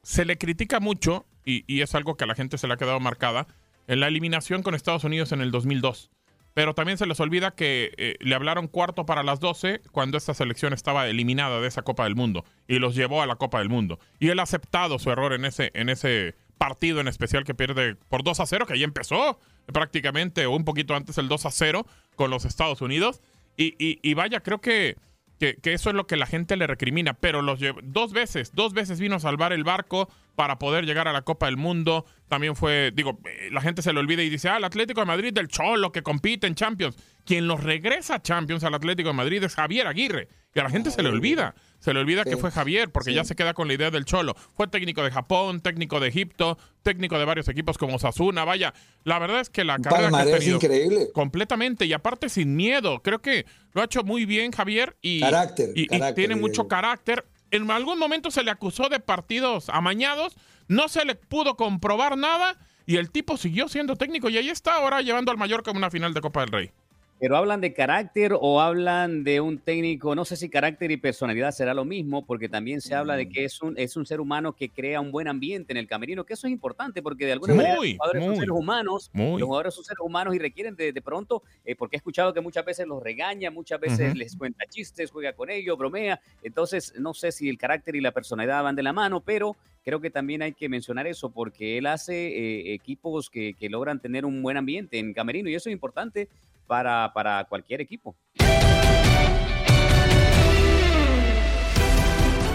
se 0.03 0.25
le 0.25 0.37
critica 0.37 0.81
mucho, 0.81 1.25
y, 1.45 1.81
es 1.81 1.95
algo 1.95 2.17
que 2.17 2.25
a 2.25 2.27
la 2.27 2.35
gente 2.35 2.59
se 2.59 2.67
le 2.67 2.75
ha 2.75 2.77
quedado 2.77 3.01
marcada, 3.01 3.47
en 3.87 4.01
la 4.01 4.09
eliminación 4.09 4.63
con 4.63 4.75
Estados 4.75 5.05
Unidos 5.05 5.33
en 5.33 5.41
el 5.41 5.51
2002. 5.51 6.11
Pero 6.55 6.75
también 6.75 6.99
se 6.99 7.07
les 7.07 7.21
olvida 7.21 7.53
que 7.53 7.93
eh, 7.97 8.17
le 8.21 8.35
hablaron 8.35 8.67
cuarto 8.67 9.07
para 9.07 9.23
las 9.23 9.41
12 9.41 9.83
cuando 9.93 10.19
esta 10.19 10.35
selección 10.35 10.73
estaba 10.73 11.07
eliminada 11.07 11.61
de 11.61 11.69
esa 11.69 11.83
Copa 11.83 12.05
del 12.05 12.17
Mundo 12.17 12.45
y 12.67 12.81
los 12.81 12.95
llevó 12.95 13.23
a 13.23 13.27
la 13.27 13.37
Copa 13.37 13.61
del 13.61 13.69
Mundo. 13.69 14.01
Y 14.19 14.29
él 14.29 14.41
ha 14.41 14.43
aceptado 14.43 14.99
su 14.99 15.11
error 15.11 15.33
en 15.33 15.45
ese, 15.45 15.71
en 15.75 15.89
ese 15.89 16.35
partido 16.59 17.01
en 17.01 17.09
especial 17.09 17.45
que 17.45 17.55
pierde 17.55 17.95
por 17.95 18.23
2 18.23 18.41
a 18.41 18.47
0, 18.47 18.67
que 18.67 18.75
ahí 18.75 18.83
empezó 18.83 19.39
prácticamente 19.67 20.45
o 20.47 20.55
un 20.55 20.65
poquito 20.65 20.95
antes 20.95 21.17
el 21.19 21.29
2 21.29 21.47
a 21.47 21.51
0 21.51 21.87
con 22.17 22.31
los 22.31 22.45
Estados 22.45 22.83
Unidos. 22.83 23.23
Y, 23.57 24.15
vaya, 24.15 24.41
creo 24.41 24.61
que, 24.61 24.97
que, 25.39 25.57
que 25.57 25.75
eso 25.75 25.91
es 25.91 25.97
lo 25.97 26.07
que 26.07 26.17
la 26.17 26.27
gente 26.27 26.57
le 26.57 26.67
recrimina. 26.67 27.15
Pero 27.15 27.43
los 27.43 27.61
dos 27.83 28.13
veces, 28.13 28.53
dos 28.55 28.73
veces 28.73 29.01
vino 29.01 29.17
a 29.17 29.21
salvar 29.21 29.53
el 29.53 29.65
barco 29.65 30.09
para 30.37 30.59
poder 30.59 30.85
llegar 30.87 31.09
a 31.09 31.13
la 31.13 31.23
Copa 31.23 31.47
del 31.47 31.57
Mundo. 31.57 32.05
También 32.29 32.57
fue, 32.57 32.93
digo, 32.95 33.19
eh, 33.25 33.49
la 33.51 33.61
gente 33.61 33.83
se 33.83 33.93
le 33.93 34.01
olvida 34.01 34.23
y 34.23 34.31
dice, 34.31 34.49
ah, 34.49 34.57
el 34.57 34.65
Atlético 34.65 35.01
de 35.01 35.07
Madrid 35.07 35.33
del 35.33 35.49
Cholo 35.49 35.93
que 35.93 36.03
compite 36.03 36.47
en 36.47 36.55
Champions. 36.55 36.97
Quien 37.25 37.47
los 37.47 37.63
regresa 37.63 38.17
a 38.17 38.23
Champions 38.23 38.65
al 38.65 38.75
Atlético 38.75 39.09
de 39.11 39.15
Madrid 39.15 39.43
es 39.45 39.55
Javier 39.55 39.87
Aguirre. 39.87 40.29
Y 40.55 40.59
a 40.59 40.65
la 40.65 40.71
gente 40.71 40.91
se 40.91 41.03
le 41.03 41.11
olvida. 41.11 41.55
Se 41.79 41.95
le 41.95 42.01
olvida 42.01 42.25
que 42.25 42.37
fue 42.37 42.51
Javier, 42.51 42.91
porque 42.91 43.15
ya 43.15 43.25
se 43.25 43.37
queda 43.37 43.55
con 43.55 43.69
la 43.69 43.75
idea 43.75 43.91
del 43.93 44.05
Cholo. 44.05 44.35
Fue 44.57 44.67
técnico 44.67 45.03
de 45.05 45.11
Japón, 45.13 45.61
técnico 45.61 46.01
de 46.01 46.09
Egipto, 46.09 46.59
técnico 46.83 47.19
de 47.19 47.25
varios 47.25 47.49
equipos 47.49 47.79
como 47.79 47.99
Sasuna. 48.01 48.45
Vaya, 48.45 48.75
la 49.05 49.19
verdad 49.21 49.41
es 49.41 49.49
que 49.51 49.63
la 49.65 49.79
carrera 49.79 50.11
que 50.11 50.17
ha 50.17 50.39
tenido- 50.39 50.57
increíble. 50.57 51.09
Completamente, 51.15 51.85
y 51.87 51.93
aparte 51.93 52.29
sin 52.29 52.57
miedo. 52.57 53.01
Creo 53.03 53.21
que 53.21 53.47
lo 53.75 53.83
ha 53.83 53.85
hecho 53.85 54.03
muy 54.03 54.25
bien 54.27 54.51
Javier 54.51 54.97
y, 55.01 55.21
Carácter, 55.21 55.71
y- 55.77 55.83
y 55.83 55.87
carácter, 55.87 56.15
tiene 56.15 56.35
mucho 56.35 56.67
carácter. 56.67 57.25
En 57.51 57.71
algún 57.71 57.99
momento 57.99 58.31
se 58.31 58.43
le 58.43 58.51
acusó 58.51 58.89
de 58.89 59.01
partidos 59.01 59.69
amañados, 59.69 60.37
no 60.69 60.89
se 60.89 61.05
le 61.05 61.15
pudo 61.15 61.57
comprobar 61.57 62.17
nada 62.17 62.57
y 62.87 62.97
el 62.97 63.11
tipo 63.11 63.37
siguió 63.37 63.69
siendo 63.69 63.97
técnico 63.97 64.29
y 64.29 64.39
ahí 64.39 64.49
está 64.49 64.75
ahora 64.75 65.03
llevando 65.03 65.33
al 65.33 65.39
Mallorca 65.39 65.71
una 65.71 65.91
final 65.91 66.15
de 66.15 66.21
Copa 66.21 66.41
del 66.41 66.51
Rey. 66.51 66.73
Pero 67.21 67.37
hablan 67.37 67.61
de 67.61 67.75
carácter 67.75 68.33
o 68.41 68.61
hablan 68.63 69.25
de 69.25 69.43
un 69.43 69.59
técnico, 69.59 70.15
no 70.15 70.25
sé 70.25 70.37
si 70.37 70.49
carácter 70.49 70.91
y 70.91 70.97
personalidad 70.97 71.51
será 71.53 71.75
lo 71.75 71.85
mismo, 71.85 72.25
porque 72.25 72.49
también 72.49 72.81
se 72.81 72.95
habla 72.95 73.15
de 73.15 73.27
Mm. 73.27 73.29
que 73.31 73.45
es 73.45 73.61
un, 73.61 73.75
es 73.79 73.95
un 73.97 74.07
ser 74.07 74.21
humano 74.23 74.55
que 74.57 74.71
crea 74.71 75.03
un 75.03 75.13
buen 75.13 75.29
ambiente 75.29 75.73
en 75.75 75.77
el 75.77 75.87
camerino, 75.87 76.25
que 76.25 76.33
eso 76.33 76.47
es 76.47 76.53
importante, 76.53 77.03
porque 77.03 77.27
de 77.27 77.33
alguna 77.33 77.53
Muy, 77.55 77.63
manera 77.63 77.77
los 77.77 77.93
jugadores 77.93 78.25
son 78.25 78.35
seres 78.37 78.51
humanos, 78.51 79.11
muy. 79.13 79.39
los 79.39 79.47
jugadores 79.47 79.75
son 79.75 79.85
seres 79.85 80.01
humanos 80.03 80.35
y 80.35 80.39
requieren 80.39 80.75
de, 80.77 80.93
de 80.95 81.03
pronto, 81.03 81.43
eh, 81.67 81.77
porque 81.77 81.97
he 81.97 81.99
escuchado 81.99 82.33
que 82.33 82.41
muchas 82.41 82.65
veces 82.65 82.87
los 82.87 83.03
regaña, 83.03 83.51
muchas 83.51 83.79
veces 83.81 84.17
les 84.17 84.35
cuenta 84.35 84.65
chistes, 84.67 85.11
juega 85.11 85.35
con 85.35 85.51
ellos, 85.51 85.77
bromea, 85.77 86.21
entonces 86.43 86.95
no 86.99 87.13
sé 87.13 87.33
si 87.33 87.51
el 87.51 87.59
carácter 87.59 87.97
y 87.97 88.01
la 88.01 88.13
personalidad 88.13 88.63
van 88.63 88.77
de 88.77 88.83
la 88.83 88.95
mano, 88.95 89.21
pero 89.21 89.57
creo 89.85 90.01
que 90.01 90.11
también 90.11 90.41
hay 90.43 90.53
que 90.55 90.69
mencionar 90.71 91.07
eso, 91.07 91.31
porque 91.31 91.77
él 91.79 91.87
hace 91.87 92.15
eh, 92.15 92.73
equipos 92.75 93.29
que, 93.29 93.55
que 93.55 93.69
logran 93.69 94.01
tener 94.01 94.25
un 94.25 94.43
buen 94.43 94.57
ambiente 94.57 94.99
en 94.99 95.13
camerino 95.13 95.51
y 95.51 95.55
eso 95.55 95.69
es 95.69 95.73
importante 95.75 96.29
para, 96.71 97.13
para 97.13 97.45
cualquier 97.47 97.81
equipo. 97.81 98.15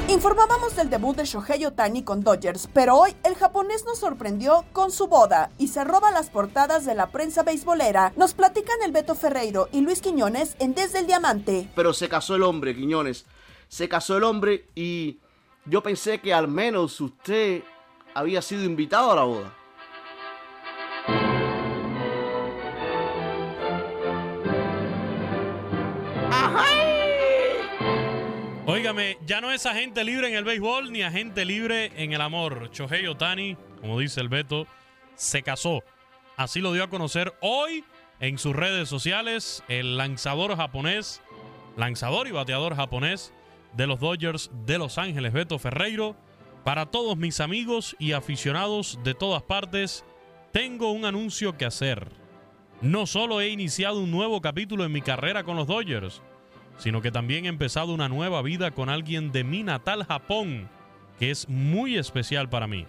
Informábamos 0.08 0.74
del 0.78 0.90
debut 0.90 1.18
de 1.18 1.26
Shohei 1.26 1.66
Otani 1.66 2.02
con 2.02 2.24
Dodgers, 2.24 2.70
pero 2.74 2.96
hoy 2.96 3.14
el 3.26 3.36
japonés 3.36 3.84
nos 3.84 4.00
sorprendió 4.00 4.64
con 4.72 4.92
su 4.92 5.08
boda 5.08 5.52
y 5.58 5.68
se 5.68 5.84
roba 5.84 6.12
las 6.12 6.30
portadas 6.30 6.86
de 6.86 6.96
la 6.96 7.08
prensa 7.08 7.44
beisbolera. 7.44 8.14
Nos 8.16 8.34
platican 8.34 8.78
el 8.86 8.94
Beto 8.94 9.16
Ferreiro 9.16 9.68
y 9.74 9.82
Luis 9.82 10.00
Quiñones 10.00 10.56
en 10.60 10.76
Desde 10.76 11.00
el 11.00 11.08
Diamante. 11.08 11.68
Pero 11.76 11.92
se 11.92 12.08
casó 12.08 12.36
el 12.36 12.44
hombre, 12.44 12.74
Quiñones. 12.74 13.26
Se 13.68 13.90
casó 13.90 14.16
el 14.16 14.24
hombre 14.24 14.66
y 14.76 15.20
yo 15.66 15.84
pensé 15.84 16.22
que 16.22 16.34
al 16.34 16.48
menos 16.48 17.02
usted 17.02 17.64
había 18.14 18.42
sido 18.42 18.64
invitado 18.64 19.12
a 19.12 19.16
la 19.16 19.24
boda. 19.24 19.54
Óigame, 28.76 29.18
ya 29.26 29.40
no 29.40 29.54
es 29.54 29.66
agente 29.66 30.04
libre 30.04 30.28
en 30.28 30.36
el 30.36 30.44
béisbol 30.44 30.92
ni 30.92 31.02
agente 31.02 31.46
libre 31.46 31.94
en 31.96 32.12
el 32.12 32.20
amor. 32.20 32.70
Shohei 32.74 33.08
Otani, 33.08 33.56
como 33.80 33.98
dice 33.98 34.20
el 34.20 34.28
Beto, 34.28 34.68
se 35.16 35.44
casó. 35.44 35.82
Así 36.36 36.60
lo 36.60 36.74
dio 36.74 36.84
a 36.84 36.90
conocer 36.90 37.34
hoy 37.40 37.86
en 38.20 38.38
sus 38.38 38.54
redes 38.54 38.90
sociales 38.90 39.64
el 39.70 39.96
lanzador 39.96 40.58
japonés, 40.58 41.22
lanzador 41.78 42.28
y 42.28 42.32
bateador 42.32 42.76
japonés 42.76 43.32
de 43.78 43.88
los 43.88 44.02
Dodgers 44.02 44.52
de 44.66 44.78
Los 44.78 44.98
Ángeles, 44.98 45.32
Beto 45.32 45.58
Ferreiro. 45.58 46.18
Para 46.66 46.88
todos 46.88 47.16
mis 47.16 47.40
amigos 47.40 47.96
y 47.98 48.12
aficionados 48.12 49.00
de 49.06 49.14
todas 49.14 49.44
partes, 49.44 50.04
tengo 50.52 50.92
un 50.92 51.06
anuncio 51.06 51.58
que 51.58 51.64
hacer. 51.64 52.10
No 52.82 53.08
solo 53.08 53.40
he 53.40 53.48
iniciado 53.48 54.02
un 54.02 54.12
nuevo 54.12 54.42
capítulo 54.42 54.84
en 54.84 54.92
mi 54.92 55.02
carrera 55.02 55.46
con 55.46 55.56
los 55.56 55.66
Dodgers, 55.66 56.22
sino 56.78 57.02
que 57.02 57.12
también 57.12 57.46
he 57.46 57.50
empezado 57.50 57.94
una 57.94 58.10
nueva 58.10 58.42
vida 58.42 58.72
con 58.72 58.90
alguien 58.90 59.32
de 59.32 59.44
mi 59.44 59.64
natal 59.64 60.04
Japón, 60.06 60.70
que 61.20 61.32
es 61.32 61.48
muy 61.50 61.98
especial 61.98 62.50
para 62.50 62.68
mí. 62.68 62.86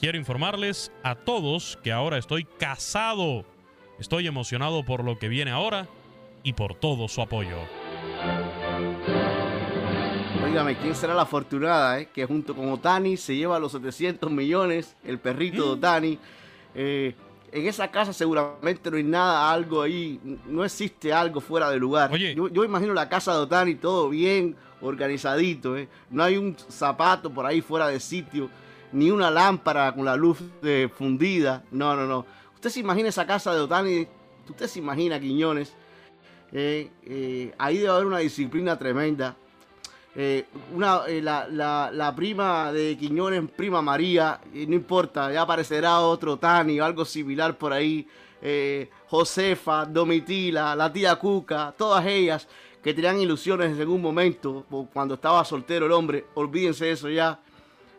Quiero 0.00 0.16
informarles 0.16 0.92
a 1.02 1.16
todos 1.16 1.78
que 1.82 1.92
ahora 1.92 2.18
estoy 2.18 2.44
casado. 2.44 3.44
Estoy 3.98 4.26
emocionado 4.26 4.84
por 4.84 5.02
lo 5.02 5.18
que 5.18 5.28
viene 5.28 5.50
ahora 5.50 5.88
y 6.44 6.52
por 6.52 6.74
todo 6.74 7.08
su 7.08 7.20
apoyo. 7.20 7.56
Óigame, 10.44 10.76
¿quién 10.76 10.94
será 10.94 11.14
la 11.14 11.22
afortunada, 11.22 11.98
eh? 11.98 12.08
Que 12.14 12.24
junto 12.24 12.54
con 12.54 12.70
Otani 12.70 13.16
se 13.16 13.34
lleva 13.34 13.58
los 13.58 13.72
700 13.72 14.30
millones, 14.30 14.96
el 15.04 15.18
perrito 15.18 15.64
de 15.64 15.70
Otani. 15.70 16.18
Eh, 16.74 17.14
en 17.52 17.66
esa 17.66 17.90
casa 17.90 18.12
seguramente 18.12 18.90
no 18.90 18.96
hay 18.96 19.02
nada, 19.02 19.50
algo 19.50 19.82
ahí, 19.82 20.20
no 20.46 20.64
existe 20.64 21.12
algo 21.12 21.40
fuera 21.40 21.70
de 21.70 21.78
lugar. 21.78 22.14
Yo, 22.16 22.48
yo 22.48 22.64
imagino 22.64 22.92
la 22.94 23.08
casa 23.08 23.32
de 23.32 23.40
Otani 23.40 23.74
todo 23.74 24.10
bien 24.10 24.56
organizadito, 24.80 25.76
¿eh? 25.76 25.88
No 26.10 26.22
hay 26.22 26.36
un 26.36 26.56
zapato 26.68 27.30
por 27.30 27.46
ahí 27.46 27.60
fuera 27.60 27.88
de 27.88 28.00
sitio, 28.00 28.48
ni 28.92 29.10
una 29.10 29.30
lámpara 29.30 29.92
con 29.94 30.04
la 30.04 30.16
luz 30.16 30.38
eh, 30.62 30.88
fundida. 30.96 31.64
No, 31.70 31.96
no, 31.96 32.06
no. 32.06 32.24
Usted 32.54 32.70
se 32.70 32.80
imagina 32.80 33.08
esa 33.08 33.26
casa 33.26 33.54
de 33.54 33.60
Otani, 33.60 34.06
usted 34.48 34.66
se 34.66 34.78
imagina, 34.78 35.18
Quiñones. 35.20 35.72
eh, 36.52 36.90
eh, 37.04 37.54
ahí 37.58 37.78
debe 37.78 37.90
haber 37.90 38.06
una 38.06 38.18
disciplina 38.18 38.78
tremenda. 38.78 39.36
Eh, 40.16 40.46
una, 40.74 41.02
eh, 41.06 41.20
la, 41.22 41.46
la- 41.48 41.90
la 41.92 42.14
prima 42.14 42.72
de 42.72 42.96
Quiñones, 42.98 43.48
prima 43.54 43.80
María, 43.82 44.40
y 44.52 44.66
no 44.66 44.74
importa, 44.74 45.32
ya 45.32 45.42
aparecerá 45.42 46.00
otro 46.00 46.36
Tani 46.38 46.80
o 46.80 46.84
algo 46.84 47.04
similar 47.04 47.56
por 47.56 47.72
ahí. 47.72 48.06
eh, 48.40 48.88
Josefa, 49.08 49.84
Domitila, 49.84 50.74
la 50.76 50.92
tía 50.92 51.16
Cuca, 51.16 51.74
todas 51.76 52.06
ellas 52.06 52.46
que 52.82 52.94
tenían 52.94 53.20
ilusiones 53.20 53.76
en 53.78 53.88
un 53.88 54.00
momento, 54.00 54.64
cuando 54.92 55.14
estaba 55.14 55.44
soltero 55.44 55.86
el 55.86 55.92
hombre, 55.92 56.24
olvídense 56.34 56.84
de 56.86 56.90
eso 56.92 57.08
ya. 57.10 57.40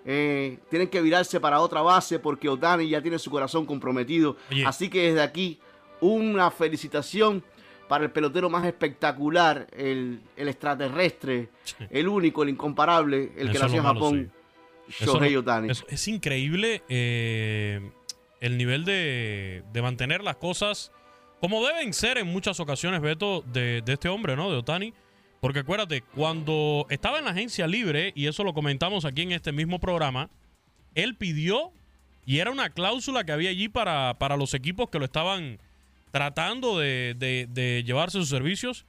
Eh, 0.06 0.58
tienen 0.70 0.88
que 0.88 1.02
virarse 1.02 1.40
para 1.42 1.60
otra 1.60 1.82
base 1.82 2.20
porque 2.20 2.48
Otani 2.48 2.88
ya 2.88 3.02
tiene 3.02 3.20
su 3.20 3.30
corazón 3.30 3.66
comprometido. 3.66 4.38
Así 4.66 4.90
que 4.90 5.08
desde 5.10 5.22
aquí, 5.22 5.60
una 6.00 6.50
felicitación 6.52 7.44
para 7.90 8.06
el 8.06 8.12
pelotero 8.12 8.50
más 8.50 8.66
espectacular, 8.66 9.68
el, 9.76 10.22
el 10.38 10.48
extraterrestre, 10.48 11.50
el 11.90 12.08
único, 12.08 12.44
el 12.44 12.50
incomparable, 12.50 13.34
el 13.36 13.50
que 13.50 13.58
Eso 13.58 13.66
nació 13.66 13.80
en 13.80 13.84
Japón, 13.84 14.32
Eso 14.88 15.18
Shohei 15.18 15.36
Otani. 15.36 15.72
Es, 15.72 15.84
es 15.90 16.08
increíble 16.08 16.84
eh, 16.88 17.92
el 18.40 18.58
nivel 18.58 18.86
de, 18.86 19.64
de 19.74 19.82
mantener 19.82 20.24
las 20.24 20.38
cosas 20.38 20.92
como 21.42 21.66
deben 21.66 21.94
ser 21.94 22.18
en 22.18 22.28
muchas 22.28 22.60
ocasiones, 22.60 23.02
Beto, 23.02 23.42
de, 23.42 23.82
de 23.82 23.94
este 23.94 24.10
hombre, 24.10 24.36
¿no? 24.36 24.52
De 24.52 24.58
Otani. 24.58 24.94
Porque 25.40 25.60
acuérdate, 25.60 26.02
cuando 26.02 26.86
estaba 26.90 27.18
en 27.18 27.26
la 27.26 27.32
agencia 27.32 27.66
libre, 27.66 28.12
y 28.14 28.28
eso 28.28 28.44
lo 28.44 28.54
comentamos 28.54 29.06
aquí 29.06 29.22
en 29.22 29.32
este 29.32 29.54
mismo 29.54 29.80
programa, 29.80 30.30
él 30.96 31.16
pidió, 31.16 31.72
y 32.26 32.40
era 32.40 32.52
una 32.52 32.70
cláusula 32.72 33.24
que 33.24 33.32
había 33.32 33.50
allí 33.50 33.70
para, 33.70 34.20
para 34.20 34.36
los 34.36 34.54
equipos 34.54 34.90
que 34.90 35.00
lo 35.00 35.06
estaban 35.06 35.60
tratando 36.12 36.80
de, 36.80 37.84
llevarse 37.86 38.20
sus 38.20 38.30
servicios, 38.30 38.86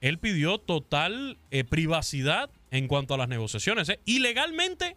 él 0.00 0.18
pidió 0.18 0.58
total 0.58 1.38
eh, 1.50 1.64
privacidad 1.64 2.50
en 2.70 2.88
cuanto 2.88 3.14
a 3.14 3.18
las 3.18 3.28
negociaciones. 3.28 3.88
¿eh? 3.88 4.00
Y 4.04 4.20
legalmente, 4.20 4.96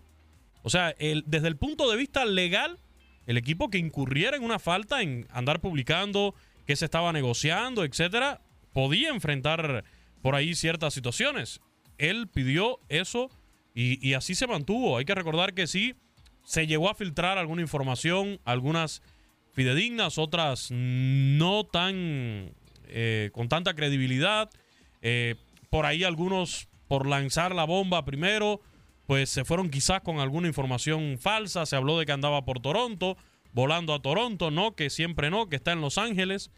o 0.64 0.70
sea, 0.70 0.96
desde 1.00 1.48
el 1.48 1.58
punto 1.58 1.90
de 1.90 1.98
vista 1.98 2.26
legal, 2.26 2.78
el 3.26 3.38
equipo 3.38 3.70
que 3.70 3.78
incurriera 3.78 4.38
en 4.38 4.44
una 4.44 4.60
falta, 4.60 5.02
en 5.02 5.28
andar 5.32 5.60
publicando 5.60 6.36
que 6.68 6.76
se 6.76 6.86
estaba 6.86 7.14
negociando, 7.14 7.84
etcétera, 7.84 8.42
podía 8.74 9.10
enfrentar 9.10 9.84
por 10.22 10.36
ahí 10.36 10.56
ciertas 10.56 10.94
situaciones. 10.94 11.62
Él 11.98 12.28
pidió 12.28 12.80
eso 12.90 13.30
y, 13.74 14.06
y 14.08 14.14
así 14.14 14.36
se 14.36 14.48
mantuvo. 14.48 14.98
Hay 14.98 15.06
que 15.06 15.16
recordar 15.16 15.54
que 15.54 15.68
sí, 15.68 15.96
se 16.44 16.68
llegó 16.68 16.90
a 16.90 16.96
filtrar 16.96 17.38
alguna 17.38 17.62
información, 17.62 18.40
algunas 18.44 19.02
fidedignas, 19.54 20.18
otras 20.18 20.70
no 20.72 21.64
tan 21.66 22.52
eh, 22.88 23.30
con 23.34 23.50
tanta 23.50 23.74
credibilidad. 23.74 24.50
Eh, 25.02 25.36
por 25.70 25.86
ahí 25.86 26.04
algunos 26.04 26.68
por 26.88 27.08
lanzar 27.08 27.56
la 27.56 27.64
bomba 27.64 28.04
primero, 28.06 28.62
pues 29.08 29.30
se 29.30 29.46
fueron 29.46 29.70
quizás 29.70 30.02
con 30.02 30.20
alguna 30.20 30.48
información 30.48 31.18
falsa. 31.20 31.66
Se 31.66 31.76
habló 31.76 31.98
de 31.98 32.06
que 32.06 32.12
andaba 32.12 32.44
por 32.46 32.60
Toronto, 32.60 33.18
volando 33.54 33.94
a 33.94 34.02
Toronto, 34.02 34.52
no, 34.52 34.76
que 34.76 34.90
siempre 34.90 35.30
no, 35.30 35.48
que 35.50 35.56
está 35.58 35.72
en 35.72 35.82
Los 35.82 35.98
Ángeles. 35.98 36.52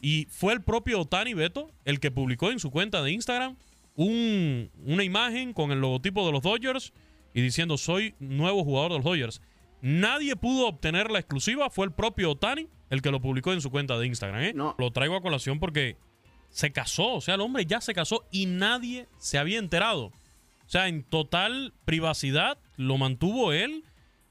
Y 0.00 0.26
fue 0.30 0.52
el 0.52 0.62
propio 0.62 1.00
Otani 1.00 1.34
Beto 1.34 1.70
el 1.84 2.00
que 2.00 2.10
publicó 2.10 2.50
en 2.50 2.58
su 2.60 2.70
cuenta 2.70 3.02
de 3.02 3.12
Instagram 3.12 3.56
un- 3.94 4.70
una 4.84 5.04
imagen 5.04 5.52
con 5.54 5.72
el 5.72 5.80
logotipo 5.80 6.26
de 6.26 6.32
los 6.32 6.42
Dodgers 6.42 6.92
y 7.32 7.40
diciendo 7.40 7.78
soy 7.78 8.14
nuevo 8.18 8.62
jugador 8.62 8.90
de 8.92 8.98
los 8.98 9.04
Dodgers. 9.04 9.40
Nadie 9.80 10.36
pudo 10.36 10.68
obtener 10.68 11.10
la 11.10 11.18
exclusiva, 11.18 11.70
fue 11.70 11.86
el 11.86 11.92
propio 11.92 12.32
Otani 12.32 12.68
el 12.90 13.02
que 13.02 13.10
lo 13.10 13.20
publicó 13.20 13.52
en 13.52 13.60
su 13.60 13.70
cuenta 13.70 13.98
de 13.98 14.06
Instagram. 14.06 14.42
¿eh? 14.42 14.54
Lo 14.54 14.90
traigo 14.92 15.16
a 15.16 15.22
colación 15.22 15.58
porque 15.58 15.96
se 16.50 16.72
casó, 16.72 17.14
o 17.14 17.20
sea, 17.20 17.34
el 17.34 17.40
hombre 17.40 17.66
ya 17.66 17.80
se 17.80 17.94
casó 17.94 18.24
y 18.30 18.46
nadie 18.46 19.08
se 19.18 19.38
había 19.38 19.58
enterado. 19.58 20.06
O 20.06 20.68
sea, 20.68 20.88
en 20.88 21.04
total 21.04 21.74
privacidad 21.84 22.58
lo 22.76 22.98
mantuvo 22.98 23.52
él 23.52 23.84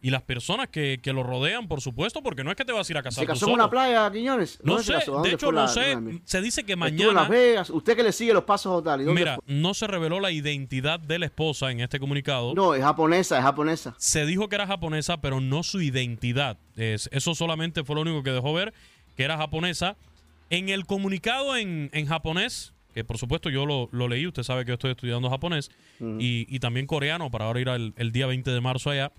y 0.05 0.11
las 0.11 0.21
personas 0.21 0.67
que, 0.69 0.99
que 1.01 1.13
lo 1.13 1.23
rodean, 1.23 1.67
por 1.67 1.81
supuesto, 1.81 2.21
porque 2.21 2.43
no 2.43 2.51
es 2.51 2.55
que 2.57 2.63
te 2.63 2.71
vas 2.71 2.87
a 2.87 2.93
ir 2.93 2.97
a 2.99 3.01
casar 3.01 3.23
¿Se 3.23 3.27
casó 3.27 3.47
en 3.47 3.53
una 3.53 3.69
playa, 3.71 4.11
Quiñones? 4.11 4.59
No 4.63 4.73
¿Dónde 4.73 4.83
se 4.83 4.91
sé, 4.93 4.99
casó? 4.99 5.11
de 5.13 5.17
¿Dónde 5.17 5.29
hecho 5.31 5.51
no 5.51 5.61
la- 5.61 5.67
sé. 5.67 5.97
Se 6.25 6.41
dice 6.41 6.63
que 6.63 6.73
Estuvo 6.73 6.85
en 6.87 6.93
mañana... 6.95 7.13
Las 7.21 7.29
Vegas. 7.29 7.69
Usted 7.71 7.95
que 7.95 8.03
le 8.03 8.11
sigue 8.11 8.31
los 8.31 8.43
pasos 8.43 8.85
a. 8.85 8.97
¿dónde 8.97 9.11
Mira, 9.13 9.35
fue? 9.37 9.43
no 9.47 9.73
se 9.73 9.87
reveló 9.87 10.19
la 10.19 10.29
identidad 10.29 10.99
de 10.99 11.17
la 11.17 11.25
esposa 11.25 11.71
en 11.71 11.79
este 11.79 11.99
comunicado. 11.99 12.53
No, 12.53 12.75
es 12.75 12.83
japonesa, 12.83 13.37
es 13.39 13.43
japonesa. 13.43 13.95
Se 13.97 14.27
dijo 14.27 14.47
que 14.47 14.55
era 14.55 14.67
japonesa, 14.67 15.17
pero 15.21 15.41
no 15.41 15.63
su 15.63 15.81
identidad. 15.81 16.57
Es- 16.75 17.09
eso 17.11 17.33
solamente 17.33 17.83
fue 17.83 17.95
lo 17.95 18.01
único 18.03 18.21
que 18.21 18.29
dejó 18.31 18.53
ver, 18.53 18.73
que 19.17 19.23
era 19.23 19.37
japonesa. 19.37 19.95
En 20.51 20.69
el 20.69 20.85
comunicado 20.85 21.57
en, 21.57 21.89
en 21.93 22.05
japonés, 22.05 22.73
que 22.93 23.03
por 23.03 23.17
supuesto 23.17 23.49
yo 23.49 23.65
lo, 23.65 23.89
lo 23.91 24.07
leí, 24.07 24.27
usted 24.27 24.43
sabe 24.43 24.63
que 24.65 24.69
yo 24.69 24.73
estoy 24.75 24.91
estudiando 24.91 25.29
japonés, 25.31 25.71
y, 25.99 26.45
y 26.47 26.59
también 26.59 26.85
coreano 26.85 27.31
para 27.31 27.45
ahora 27.45 27.59
ir 27.59 27.69
al, 27.69 27.93
el 27.97 28.11
día 28.11 28.27
20 28.27 28.51
de 28.51 28.61
marzo 28.61 28.91
allá. 28.91 29.11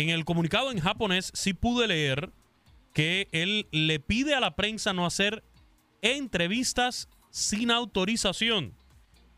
En 0.00 0.08
el 0.08 0.24
comunicado 0.24 0.70
en 0.70 0.80
japonés 0.80 1.30
sí 1.34 1.52
pude 1.52 1.86
leer 1.86 2.30
que 2.94 3.28
él 3.32 3.66
le 3.70 4.00
pide 4.00 4.34
a 4.34 4.40
la 4.40 4.56
prensa 4.56 4.94
no 4.94 5.04
hacer 5.04 5.44
entrevistas 6.00 7.10
sin 7.28 7.70
autorización. 7.70 8.72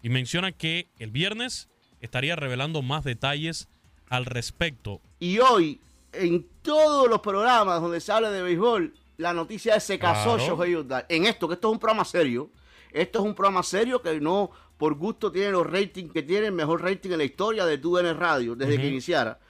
Y 0.04 0.08
menciona 0.08 0.52
que 0.52 0.86
el 1.00 1.10
viernes 1.10 1.68
estaría 2.00 2.36
revelando 2.36 2.80
más 2.80 3.02
detalles 3.02 3.66
al 4.08 4.24
respecto. 4.24 5.00
Y 5.18 5.40
hoy, 5.40 5.80
en 6.12 6.46
todos 6.62 7.10
los 7.10 7.22
programas 7.22 7.80
donde 7.80 8.00
se 8.00 8.12
habla 8.12 8.30
de 8.30 8.42
béisbol, 8.42 8.94
la 9.16 9.34
noticia 9.34 9.74
es 9.74 9.82
se 9.82 9.98
casó 9.98 10.36
Claro. 10.36 11.06
En 11.08 11.26
esto, 11.26 11.48
que 11.48 11.54
esto 11.54 11.70
es 11.70 11.72
un 11.72 11.80
programa 11.80 12.04
serio. 12.04 12.50
Esto 12.92 13.18
es 13.18 13.24
un 13.24 13.34
programa 13.34 13.64
serio 13.64 14.00
que 14.00 14.20
no 14.20 14.52
por 14.78 14.94
gusto 14.94 15.32
tiene 15.32 15.50
los 15.50 15.66
ratings 15.66 16.12
que 16.12 16.22
tiene, 16.22 16.46
el 16.46 16.52
mejor 16.52 16.82
rating 16.82 17.10
en 17.10 17.18
la 17.18 17.24
historia 17.24 17.66
de 17.66 17.78
TUDN 17.78 18.16
Radio, 18.16 18.54
desde 18.54 18.76
que 18.80 18.86
iniciara. 18.86 19.40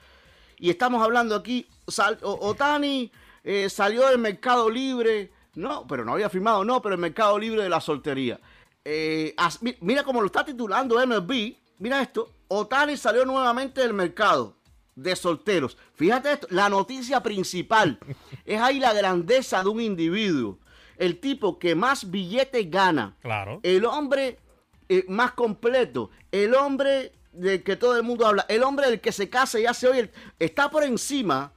Y 0.63 0.69
estamos 0.69 1.03
hablando 1.03 1.35
aquí, 1.35 1.67
sal- 1.89 2.17
Otani 2.21 3.11
eh, 3.43 3.69
salió 3.69 4.07
del 4.07 4.17
mercado 4.17 4.69
libre, 4.69 5.29
no, 5.55 5.85
pero 5.85 6.05
no 6.05 6.13
había 6.13 6.29
firmado, 6.29 6.63
no, 6.63 6.81
pero 6.81 6.95
el 6.95 7.01
mercado 7.01 7.37
libre 7.37 7.63
de 7.63 7.67
la 7.67 7.81
soltería. 7.81 8.39
Eh, 8.85 9.33
as- 9.35 9.59
mira 9.81 10.05
cómo 10.05 10.21
lo 10.21 10.27
está 10.27 10.45
titulando 10.45 11.05
MLB, 11.05 11.57
mira 11.79 12.01
esto, 12.01 12.31
Otani 12.47 12.95
salió 12.95 13.25
nuevamente 13.25 13.81
del 13.81 13.91
mercado 13.93 14.55
de 14.95 15.13
solteros. 15.17 15.77
Fíjate 15.95 16.31
esto, 16.31 16.47
la 16.49 16.69
noticia 16.69 17.21
principal 17.21 17.99
es 18.45 18.61
ahí 18.61 18.79
la 18.79 18.93
grandeza 18.93 19.63
de 19.63 19.67
un 19.69 19.81
individuo, 19.81 20.59
el 20.97 21.19
tipo 21.19 21.59
que 21.59 21.75
más 21.75 22.09
billetes 22.09 22.71
gana, 22.71 23.17
Claro. 23.21 23.59
el 23.63 23.83
hombre 23.83 24.39
eh, 24.87 25.03
más 25.09 25.33
completo, 25.33 26.09
el 26.31 26.53
hombre 26.55 27.11
del 27.33 27.63
que 27.63 27.75
todo 27.75 27.97
el 27.97 28.03
mundo 28.03 28.25
habla, 28.25 28.45
el 28.47 28.63
hombre 28.63 28.89
del 28.89 29.01
que 29.01 29.11
se 29.11 29.29
casa 29.29 29.59
y 29.59 29.65
hace 29.65 29.87
hoy, 29.87 30.09
está 30.39 30.69
por 30.69 30.83
encima 30.83 31.51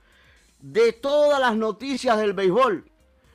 de 0.60 0.92
todas 0.92 1.38
las 1.38 1.56
noticias 1.56 2.18
del 2.18 2.32
béisbol. 2.32 2.90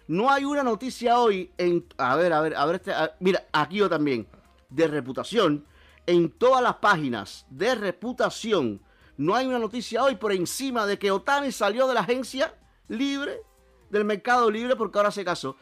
No 0.08 0.30
hay 0.30 0.44
una 0.44 0.64
noticia 0.64 1.20
hoy 1.20 1.52
en, 1.58 1.86
a 1.98 2.16
ver, 2.16 2.34
a 2.34 2.42
ver, 2.42 2.56
a 2.56 2.66
ver, 2.66 2.76
este, 2.76 2.94
mira, 3.20 3.46
aquí 3.54 3.78
yo 3.78 3.90
también, 3.90 4.28
de 4.70 4.88
reputación, 4.88 5.66
en 6.06 6.32
todas 6.32 6.62
las 6.62 6.76
páginas 6.76 7.46
de 7.50 7.76
reputación, 7.76 8.82
no 9.18 9.36
hay 9.36 9.46
una 9.46 9.60
noticia 9.60 10.04
hoy 10.04 10.16
por 10.16 10.32
encima 10.32 10.86
de 10.86 10.98
que 10.98 11.12
Otani 11.12 11.52
salió 11.52 11.88
de 11.88 11.94
la 11.94 12.02
agencia 12.02 12.54
libre, 12.88 13.42
del 13.90 14.04
mercado 14.04 14.50
libre, 14.50 14.76
porque 14.76 14.98
ahora 14.98 15.12
se 15.12 15.24
casó. 15.24 15.58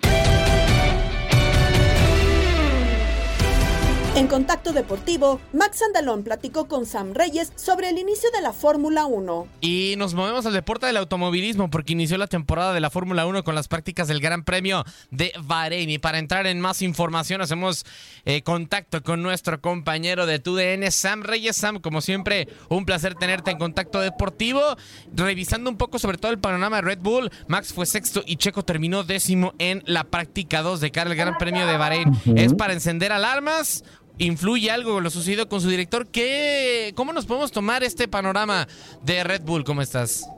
En 4.15 4.27
Contacto 4.27 4.73
Deportivo, 4.73 5.39
Max 5.53 5.81
Andalón 5.83 6.23
platicó 6.23 6.67
con 6.67 6.85
Sam 6.87 7.13
Reyes 7.13 7.53
sobre 7.55 7.89
el 7.89 7.99
inicio 7.99 8.29
de 8.31 8.41
la 8.41 8.53
Fórmula 8.53 9.05
1. 9.05 9.47
Y 9.61 9.93
nos 9.97 10.15
movemos 10.15 10.45
al 10.47 10.53
deporte 10.53 10.87
del 10.87 10.97
automovilismo 10.97 11.69
porque 11.69 11.93
inició 11.93 12.17
la 12.17 12.27
temporada 12.27 12.73
de 12.73 12.79
la 12.79 12.89
Fórmula 12.89 13.27
1 13.27 13.43
con 13.43 13.53
las 13.53 13.67
prácticas 13.67 14.07
del 14.07 14.19
Gran 14.19 14.43
Premio 14.43 14.83
de 15.11 15.31
Bahrein. 15.43 15.89
Y 15.91 15.99
para 15.99 16.17
entrar 16.17 16.47
en 16.47 16.59
más 16.59 16.81
información, 16.81 17.41
hacemos 17.41 17.85
eh, 18.25 18.41
contacto 18.41 19.03
con 19.03 19.21
nuestro 19.21 19.61
compañero 19.61 20.25
de 20.25 20.39
TUDN, 20.39 20.91
Sam 20.91 21.21
Reyes. 21.21 21.55
Sam, 21.55 21.79
como 21.79 22.01
siempre, 22.01 22.47
un 22.67 22.85
placer 22.85 23.13
tenerte 23.13 23.51
en 23.51 23.59
contacto 23.59 24.01
deportivo. 24.01 24.61
Revisando 25.13 25.69
un 25.69 25.77
poco 25.77 25.99
sobre 25.99 26.17
todo 26.17 26.31
el 26.31 26.39
panorama 26.39 26.77
de 26.77 26.81
Red 26.81 26.99
Bull, 26.99 27.31
Max 27.47 27.73
fue 27.73 27.85
sexto 27.85 28.23
y 28.25 28.37
Checo 28.37 28.63
terminó 28.63 29.03
décimo 29.03 29.53
en 29.59 29.83
la 29.85 30.03
práctica 30.03 30.61
2 30.61 30.81
de 30.81 30.91
cara 30.91 31.11
al 31.11 31.15
Gran 31.15 31.37
Premio 31.37 31.67
de 31.67 31.77
Bahrein. 31.77 32.11
¿Es 32.35 32.53
para 32.53 32.73
encender 32.73 33.11
alarmas? 33.11 33.83
¿Influye 34.19 34.69
algo 34.69 34.99
lo 34.99 35.09
sucedido 35.09 35.47
con 35.47 35.61
su 35.61 35.69
director? 35.69 36.05
¿Qué, 36.07 36.91
¿Cómo 36.93 37.13
nos 37.13 37.25
podemos 37.25 37.53
tomar 37.53 37.83
este 37.83 38.09
panorama 38.09 38.67
de 39.01 39.23
Red 39.23 39.43
Bull? 39.43 39.63
¿Cómo 39.63 39.81
estás? 39.81 40.29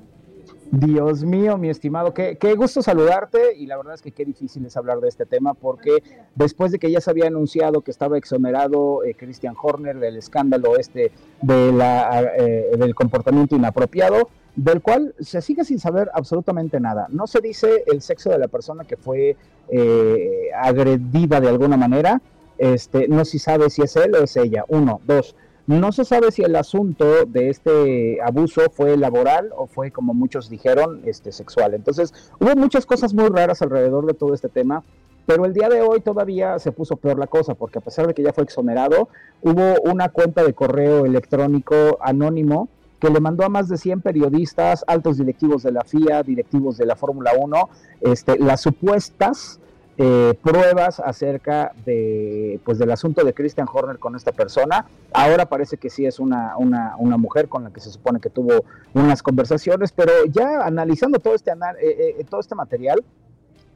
Dios 0.70 1.24
mío, 1.24 1.58
mi 1.58 1.70
estimado, 1.70 2.14
qué, 2.14 2.38
qué 2.40 2.54
gusto 2.54 2.84
saludarte 2.84 3.58
y 3.58 3.66
la 3.66 3.78
verdad 3.78 3.96
es 3.96 4.04
que 4.04 4.12
qué 4.12 4.24
difícil 4.24 4.64
es 4.68 4.78
hablar 4.78 5.00
de 5.02 5.10
este 5.10 5.26
tema 5.26 5.56
porque 5.56 6.04
después 6.36 6.72
de 6.72 6.78
que 6.78 6.92
ya 6.92 7.02
se 7.02 7.10
había 7.10 7.26
anunciado 7.26 7.82
que 7.82 7.90
estaba 7.90 8.20
exonerado 8.20 9.04
eh, 9.04 9.16
Christian 9.16 9.56
Horner 9.60 10.00
del 10.00 10.16
escándalo 10.16 10.78
este 10.78 11.12
de 11.42 11.72
la, 11.74 12.24
eh, 12.38 12.70
del 12.78 12.94
comportamiento 12.94 13.56
inapropiado, 13.56 14.30
del 14.56 14.82
cual 14.82 15.16
se 15.20 15.42
sigue 15.42 15.66
sin 15.66 15.80
saber 15.80 16.12
absolutamente 16.14 16.80
nada. 16.80 17.08
No 17.10 17.26
se 17.26 17.42
dice 17.42 17.84
el 17.88 18.02
sexo 18.04 18.30
de 18.30 18.38
la 18.38 18.48
persona 18.48 18.84
que 18.84 18.96
fue 18.96 19.36
eh, 19.70 20.50
agredida 20.56 21.42
de 21.42 21.50
alguna 21.50 21.78
manera, 21.78 22.22
este, 22.62 23.08
no 23.08 23.26
se 23.26 23.40
sabe 23.40 23.72
si 23.72 23.82
es 23.82 23.96
él 23.96 24.14
o 24.14 24.24
es 24.24 24.38
ella, 24.38 24.64
uno, 24.68 25.02
dos. 25.06 25.36
No 25.66 25.92
se 25.92 26.06
sabe 26.06 26.32
si 26.32 26.44
el 26.44 26.56
asunto 26.56 27.26
de 27.26 27.50
este 27.50 28.22
abuso 28.22 28.62
fue 28.72 28.98
laboral 28.98 29.50
o 29.58 29.66
fue, 29.66 29.90
como 29.90 30.14
muchos 30.14 30.48
dijeron, 30.48 31.02
este, 31.06 31.32
sexual. 31.32 31.74
Entonces, 31.74 32.14
hubo 32.40 32.56
muchas 32.56 32.86
cosas 32.86 33.16
muy 33.16 33.30
raras 33.30 33.64
alrededor 33.64 34.06
de 34.06 34.14
todo 34.14 34.36
este 34.36 34.48
tema, 34.48 34.84
pero 35.26 35.46
el 35.46 35.54
día 35.54 35.70
de 35.70 35.82
hoy 35.82 36.02
todavía 36.02 36.60
se 36.60 36.72
puso 36.72 36.98
peor 36.98 37.18
la 37.18 37.26
cosa, 37.26 37.56
porque 37.56 37.80
a 37.80 37.82
pesar 37.82 38.06
de 38.06 38.14
que 38.14 38.22
ya 38.22 38.32
fue 38.32 38.44
exonerado, 38.44 39.10
hubo 39.42 39.82
una 39.90 40.10
cuenta 40.10 40.44
de 40.44 40.54
correo 40.54 41.08
electrónico 41.08 41.98
anónimo 42.00 42.70
que 43.00 43.10
le 43.10 43.20
mandó 43.20 43.44
a 43.44 43.50
más 43.50 43.70
de 43.70 43.78
100 43.78 44.02
periodistas, 44.02 44.86
altos 44.86 45.18
directivos 45.18 45.64
de 45.64 45.72
la 45.72 45.84
FIA, 45.84 46.22
directivos 46.22 46.78
de 46.78 46.86
la 46.86 46.96
Fórmula 46.96 47.32
1, 47.40 47.70
este, 48.02 48.38
las 48.38 48.62
supuestas 48.62 49.60
eh, 49.98 50.34
pruebas 50.42 51.00
acerca 51.00 51.74
de 51.86 52.60
pues 52.64 52.80
del 52.80 52.92
asunto 52.92 53.24
de 53.24 53.34
Christian 53.34 53.68
Horner 53.72 54.00
con 54.00 54.16
esta 54.16 54.32
persona. 54.32 54.86
Ahora 55.14 55.46
parece 55.46 55.78
que 55.78 55.90
sí 55.90 56.06
es 56.06 56.20
una, 56.20 56.56
una, 56.58 56.96
una 56.98 57.18
mujer 57.18 57.48
con 57.50 57.64
la 57.66 57.72
que 57.72 57.80
se 57.82 57.92
supone 57.92 58.20
que 58.20 58.30
tuvo 58.30 58.64
unas 58.94 59.22
conversaciones, 59.22 59.92
pero 59.92 60.12
ya 60.30 60.66
analizando 60.66 61.20
todo 61.20 61.36
este, 61.36 61.52
ana- 61.52 61.76
eh, 61.82 62.16
eh, 62.20 62.26
todo 62.30 62.40
este 62.40 62.56
material, 62.56 63.04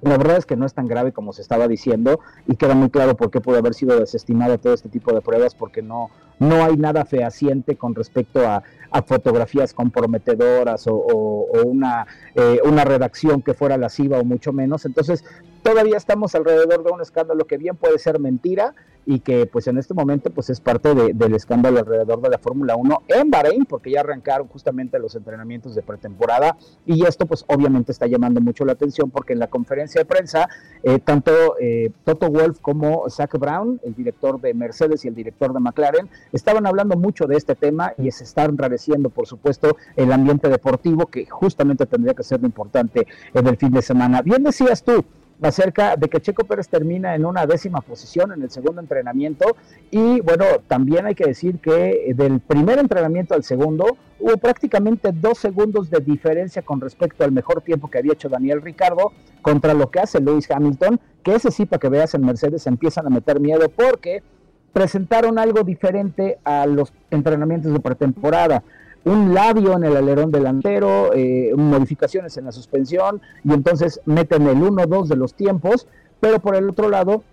la 0.02 0.18
verdad 0.18 0.38
es 0.38 0.46
que 0.46 0.56
no 0.56 0.66
es 0.66 0.74
tan 0.74 0.88
grave 0.88 1.12
como 1.12 1.34
se 1.34 1.42
estaba 1.42 1.68
diciendo 1.68 2.20
y 2.48 2.56
queda 2.56 2.76
muy 2.76 2.90
claro 2.90 3.16
por 3.16 3.32
qué 3.32 3.42
pudo 3.42 3.58
haber 3.58 3.74
sido 3.74 4.00
desestimado 4.00 4.58
todo 4.58 4.74
este 4.74 4.90
tipo 4.90 5.14
de 5.14 5.22
pruebas 5.22 5.56
porque 5.56 5.82
no, 5.82 6.10
no 6.40 6.64
hay 6.64 6.78
nada 6.78 7.06
fehaciente 7.06 7.76
con 7.76 7.96
respecto 7.96 8.48
a, 8.48 8.64
fotografías 9.08 9.74
comprometedoras 9.74 10.88
o 10.88 11.48
una, 11.66 12.08
eh, 12.34 12.62
una 12.64 12.86
redacción 12.86 13.42
que 13.42 13.54
fuera 13.54 13.76
lasciva 13.76 14.20
o 14.20 14.24
mucho 14.24 14.54
menos. 14.54 14.86
Entonces, 14.86 15.26
todavía 15.64 15.98
estamos 15.98 16.34
alrededor 16.34 16.82
de 16.82 16.92
un 16.94 17.02
escándalo 17.02 17.44
que 17.44 17.58
bien 17.58 17.76
puede 17.76 18.00
ser 18.00 18.22
mentira 18.22 18.74
y 19.06 19.20
que 19.20 19.46
pues 19.46 19.68
en 19.68 19.78
este 19.78 19.94
momento 19.94 20.30
pues 20.32 20.50
es 20.50 20.60
parte 20.60 20.94
de- 20.96 21.14
del 21.14 21.36
escándalo 21.36 21.80
alrededor 21.80 22.22
de 22.22 22.30
la 22.30 22.38
Fórmula 22.38 22.76
1 22.76 23.04
en 23.08 23.30
Bahrein 23.30 23.66
porque 23.66 23.92
ya 23.92 24.00
arrancaron 24.02 24.48
justamente 24.48 24.98
los 25.00 25.16
entrenamientos 25.16 25.76
de 25.76 25.82
pretemporada 25.82 26.58
y 26.86 27.06
esto 27.06 27.26
pues 27.26 27.46
obviamente 27.48 27.92
está 27.92 28.08
llamando 28.08 28.42
mucho 28.42 28.66
la 28.66 28.72
atención 28.74 29.12
porque 29.12 29.34
en 29.34 29.40
la 29.40 29.48
conferencia 29.48 30.00
de 30.02 30.06
prensa 30.06 30.50
eh, 30.84 31.00
tanto 31.00 31.32
eh, 31.60 31.92
Toto 32.04 32.30
Wolf 32.30 32.60
como 32.62 33.10
Zach 33.10 33.38
Brown, 33.38 33.80
el 33.84 33.94
director 33.96 34.40
de 34.42 34.54
Mercedes 34.54 35.06
y 35.06 35.08
el 35.08 35.16
director 35.16 35.54
de 35.54 35.60
McLaren, 35.60 36.10
estaban 36.32 36.66
hablando 36.66 36.96
mucho 36.98 37.26
de 37.28 37.38
este 37.38 37.56
tema 37.56 37.94
y 37.98 38.10
se 38.12 38.24
está 38.24 38.46
enrareciendo 38.46 39.10
por 39.10 39.28
supuesto 39.28 39.78
el 39.96 40.12
ambiente 40.12 40.50
deportivo 40.50 41.06
que 41.08 41.26
justamente 41.26 41.86
tendría 41.86 42.14
que 42.14 42.24
ser 42.24 42.40
lo 42.42 42.48
importante 42.48 43.06
en 43.34 43.48
el 43.48 43.58
fin 43.58 43.72
de 43.72 43.82
semana. 43.82 44.22
Bien 44.22 44.44
decías 44.44 44.84
tú, 44.84 45.04
acerca 45.42 45.96
de 45.96 46.08
que 46.08 46.22
Checo 46.22 46.46
Pérez 46.46 46.68
termina 46.68 47.16
en 47.16 47.26
una 47.26 47.46
décima 47.46 47.82
posición 47.82 48.32
en 48.34 48.42
el 48.42 48.50
segundo 48.50 48.82
entrenamiento. 48.82 49.56
Y 49.92 50.22
bueno, 50.22 50.46
también 50.68 51.06
hay 51.06 51.16
que 51.16 51.26
decir 51.26 51.60
que 51.60 52.14
del 52.16 52.40
primer 52.40 52.80
entrenamiento 52.80 53.34
al 53.34 53.44
segundo 53.44 53.98
hubo 54.20 54.38
prácticamente 54.38 55.12
dos 55.12 55.38
segundos 55.38 55.90
de 55.90 56.00
diferencia 56.00 56.62
con 56.62 56.80
respecto 56.82 57.24
al 57.24 57.32
mejor 57.32 57.62
tiempo 57.62 57.90
que 57.90 57.98
había 57.98 58.14
hecho 58.14 58.30
Daniel 58.30 58.62
Ricardo 58.62 59.12
contra 59.42 59.74
lo 59.74 59.92
que 59.92 60.00
hace 60.00 60.20
Lewis 60.20 60.50
Hamilton, 60.50 61.00
que 61.24 61.36
ese 61.36 61.52
sí 61.52 61.66
para 61.66 61.80
que 61.80 61.90
veas 61.90 62.14
en 62.14 62.26
Mercedes 62.26 62.66
empiezan 62.68 63.06
a 63.06 63.10
meter 63.10 63.40
miedo 63.40 63.70
porque 63.70 64.24
presentaron 64.74 65.40
algo 65.40 65.64
diferente 65.64 66.40
a 66.44 66.66
los 66.66 66.92
entrenamientos 67.10 67.72
de 67.72 67.80
pretemporada 67.80 68.64
un 69.06 69.34
labio 69.34 69.74
en 69.74 69.84
el 69.84 69.96
alerón 69.96 70.32
delantero, 70.32 71.14
eh, 71.14 71.54
modificaciones 71.56 72.36
en 72.38 72.46
la 72.46 72.52
suspensión, 72.52 73.22
y 73.44 73.54
entonces 73.54 74.02
meten 74.06 74.48
el 74.48 74.58
1-2 74.58 75.08
de 75.08 75.16
los 75.16 75.34
tiempos, 75.36 75.88
pero 76.20 76.40
por 76.40 76.56
el 76.56 76.70
otro 76.70 76.90
lado, 76.90 77.24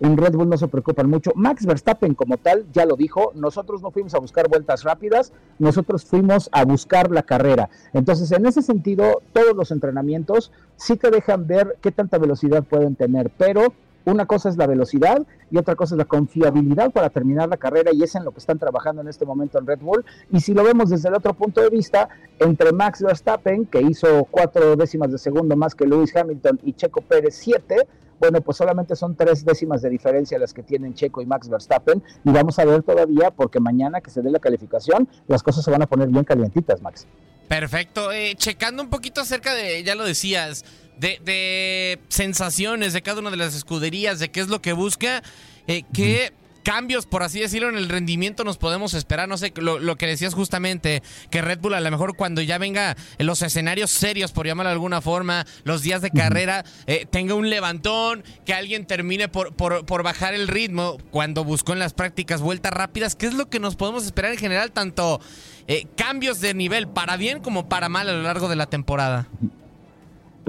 en 0.00 0.16
Red 0.16 0.32
Bull 0.32 0.48
no 0.48 0.56
se 0.56 0.66
preocupan 0.66 1.10
mucho. 1.10 1.30
Max 1.34 1.66
Verstappen 1.66 2.14
como 2.14 2.38
tal 2.38 2.64
ya 2.72 2.86
lo 2.86 2.96
dijo, 2.96 3.32
nosotros 3.34 3.82
no 3.82 3.90
fuimos 3.90 4.14
a 4.14 4.18
buscar 4.18 4.48
vueltas 4.48 4.82
rápidas, 4.82 5.32
nosotros 5.58 6.04
fuimos 6.04 6.48
a 6.52 6.64
buscar 6.64 7.10
la 7.10 7.22
carrera. 7.22 7.68
Entonces, 7.92 8.32
en 8.32 8.46
ese 8.46 8.62
sentido, 8.62 9.20
todos 9.34 9.54
los 9.54 9.70
entrenamientos 9.70 10.52
sí 10.76 10.96
te 10.96 11.10
dejan 11.10 11.46
ver 11.46 11.76
qué 11.82 11.92
tanta 11.92 12.16
velocidad 12.16 12.64
pueden 12.64 12.96
tener, 12.96 13.30
pero 13.36 13.74
una 14.04 14.26
cosa 14.26 14.48
es 14.48 14.56
la 14.56 14.66
velocidad 14.66 15.26
y 15.50 15.58
otra 15.58 15.74
cosa 15.74 15.94
es 15.94 15.98
la 15.98 16.04
confiabilidad 16.04 16.90
para 16.90 17.10
terminar 17.10 17.48
la 17.48 17.56
carrera 17.56 17.90
y 17.92 18.02
es 18.02 18.14
en 18.14 18.24
lo 18.24 18.32
que 18.32 18.38
están 18.38 18.58
trabajando 18.58 19.02
en 19.02 19.08
este 19.08 19.26
momento 19.26 19.58
en 19.58 19.66
Red 19.66 19.80
Bull. 19.80 20.04
Y 20.30 20.40
si 20.40 20.54
lo 20.54 20.64
vemos 20.64 20.90
desde 20.90 21.08
el 21.08 21.14
otro 21.14 21.34
punto 21.34 21.60
de 21.60 21.70
vista, 21.70 22.08
entre 22.38 22.72
Max 22.72 23.02
Verstappen, 23.02 23.66
que 23.66 23.80
hizo 23.82 24.26
cuatro 24.30 24.76
décimas 24.76 25.12
de 25.12 25.18
segundo 25.18 25.56
más 25.56 25.74
que 25.74 25.86
Lewis 25.86 26.14
Hamilton, 26.16 26.60
y 26.62 26.72
Checo 26.72 27.00
Pérez 27.00 27.34
siete, 27.34 27.86
bueno, 28.20 28.42
pues 28.42 28.58
solamente 28.58 28.94
son 28.96 29.16
tres 29.16 29.44
décimas 29.44 29.80
de 29.80 29.88
diferencia 29.88 30.38
las 30.38 30.52
que 30.52 30.62
tienen 30.62 30.92
Checo 30.92 31.22
y 31.22 31.26
Max 31.26 31.48
Verstappen. 31.48 32.02
Y 32.22 32.30
vamos 32.30 32.58
a 32.58 32.66
ver 32.66 32.82
todavía, 32.82 33.30
porque 33.30 33.60
mañana 33.60 34.02
que 34.02 34.10
se 34.10 34.20
dé 34.20 34.30
la 34.30 34.38
calificación, 34.38 35.08
las 35.26 35.42
cosas 35.42 35.64
se 35.64 35.70
van 35.70 35.82
a 35.82 35.86
poner 35.86 36.08
bien 36.08 36.24
calientitas, 36.24 36.82
Max. 36.82 37.06
Perfecto. 37.48 38.12
Eh, 38.12 38.34
checando 38.36 38.82
un 38.82 38.90
poquito 38.90 39.22
acerca 39.22 39.54
de, 39.54 39.82
ya 39.82 39.94
lo 39.94 40.04
decías, 40.04 40.64
de, 41.00 41.18
de 41.24 41.98
sensaciones 42.08 42.92
de 42.92 43.02
cada 43.02 43.20
una 43.20 43.30
de 43.30 43.38
las 43.38 43.54
escuderías, 43.54 44.18
de 44.18 44.30
qué 44.30 44.40
es 44.40 44.48
lo 44.48 44.60
que 44.60 44.74
busca, 44.74 45.22
eh, 45.66 45.82
qué 45.94 46.32
cambios, 46.62 47.06
por 47.06 47.22
así 47.22 47.40
decirlo, 47.40 47.70
en 47.70 47.76
el 47.76 47.88
rendimiento 47.88 48.44
nos 48.44 48.58
podemos 48.58 48.92
esperar. 48.92 49.26
No 49.26 49.38
sé, 49.38 49.50
lo, 49.56 49.78
lo 49.78 49.96
que 49.96 50.06
decías 50.06 50.34
justamente, 50.34 51.02
que 51.30 51.40
Red 51.40 51.60
Bull 51.60 51.72
a 51.72 51.80
lo 51.80 51.90
mejor 51.90 52.16
cuando 52.16 52.42
ya 52.42 52.58
venga 52.58 52.98
en 53.18 53.26
los 53.26 53.40
escenarios 53.40 53.90
serios, 53.90 54.32
por 54.32 54.46
llamarlo 54.46 54.68
de 54.68 54.74
alguna 54.74 55.00
forma, 55.00 55.46
los 55.64 55.80
días 55.80 56.02
de 56.02 56.10
carrera, 56.10 56.66
eh, 56.86 57.06
tenga 57.10 57.34
un 57.34 57.48
levantón, 57.48 58.22
que 58.44 58.52
alguien 58.52 58.84
termine 58.84 59.28
por, 59.28 59.54
por, 59.54 59.86
por 59.86 60.02
bajar 60.02 60.34
el 60.34 60.48
ritmo 60.48 60.98
cuando 61.10 61.44
buscó 61.44 61.72
en 61.72 61.78
las 61.78 61.94
prácticas 61.94 62.42
vueltas 62.42 62.74
rápidas. 62.74 63.16
¿Qué 63.16 63.26
es 63.26 63.32
lo 63.32 63.48
que 63.48 63.58
nos 63.58 63.74
podemos 63.74 64.04
esperar 64.04 64.32
en 64.32 64.38
general, 64.38 64.70
tanto 64.70 65.18
eh, 65.66 65.86
cambios 65.96 66.40
de 66.40 66.52
nivel 66.52 66.88
para 66.88 67.16
bien 67.16 67.40
como 67.40 67.70
para 67.70 67.88
mal 67.88 68.06
a 68.08 68.12
lo 68.12 68.22
largo 68.22 68.50
de 68.50 68.56
la 68.56 68.66
temporada? 68.66 69.28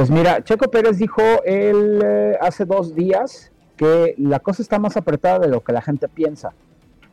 Pues 0.02 0.10
mira, 0.10 0.44
Checo 0.44 0.72
Pérez 0.72 0.98
dijo 0.98 1.22
él 1.46 2.02
eh, 2.04 2.36
hace 2.42 2.66
dos 2.66 2.96
días 2.96 3.52
que 3.78 4.16
la 4.18 4.40
cosa 4.40 4.64
está 4.64 4.80
más 4.80 4.98
apretada 4.98 5.38
de 5.38 5.48
lo 5.48 5.62
que 5.64 5.74
la 5.74 5.82
gente 5.84 6.08
piensa. 6.08 6.54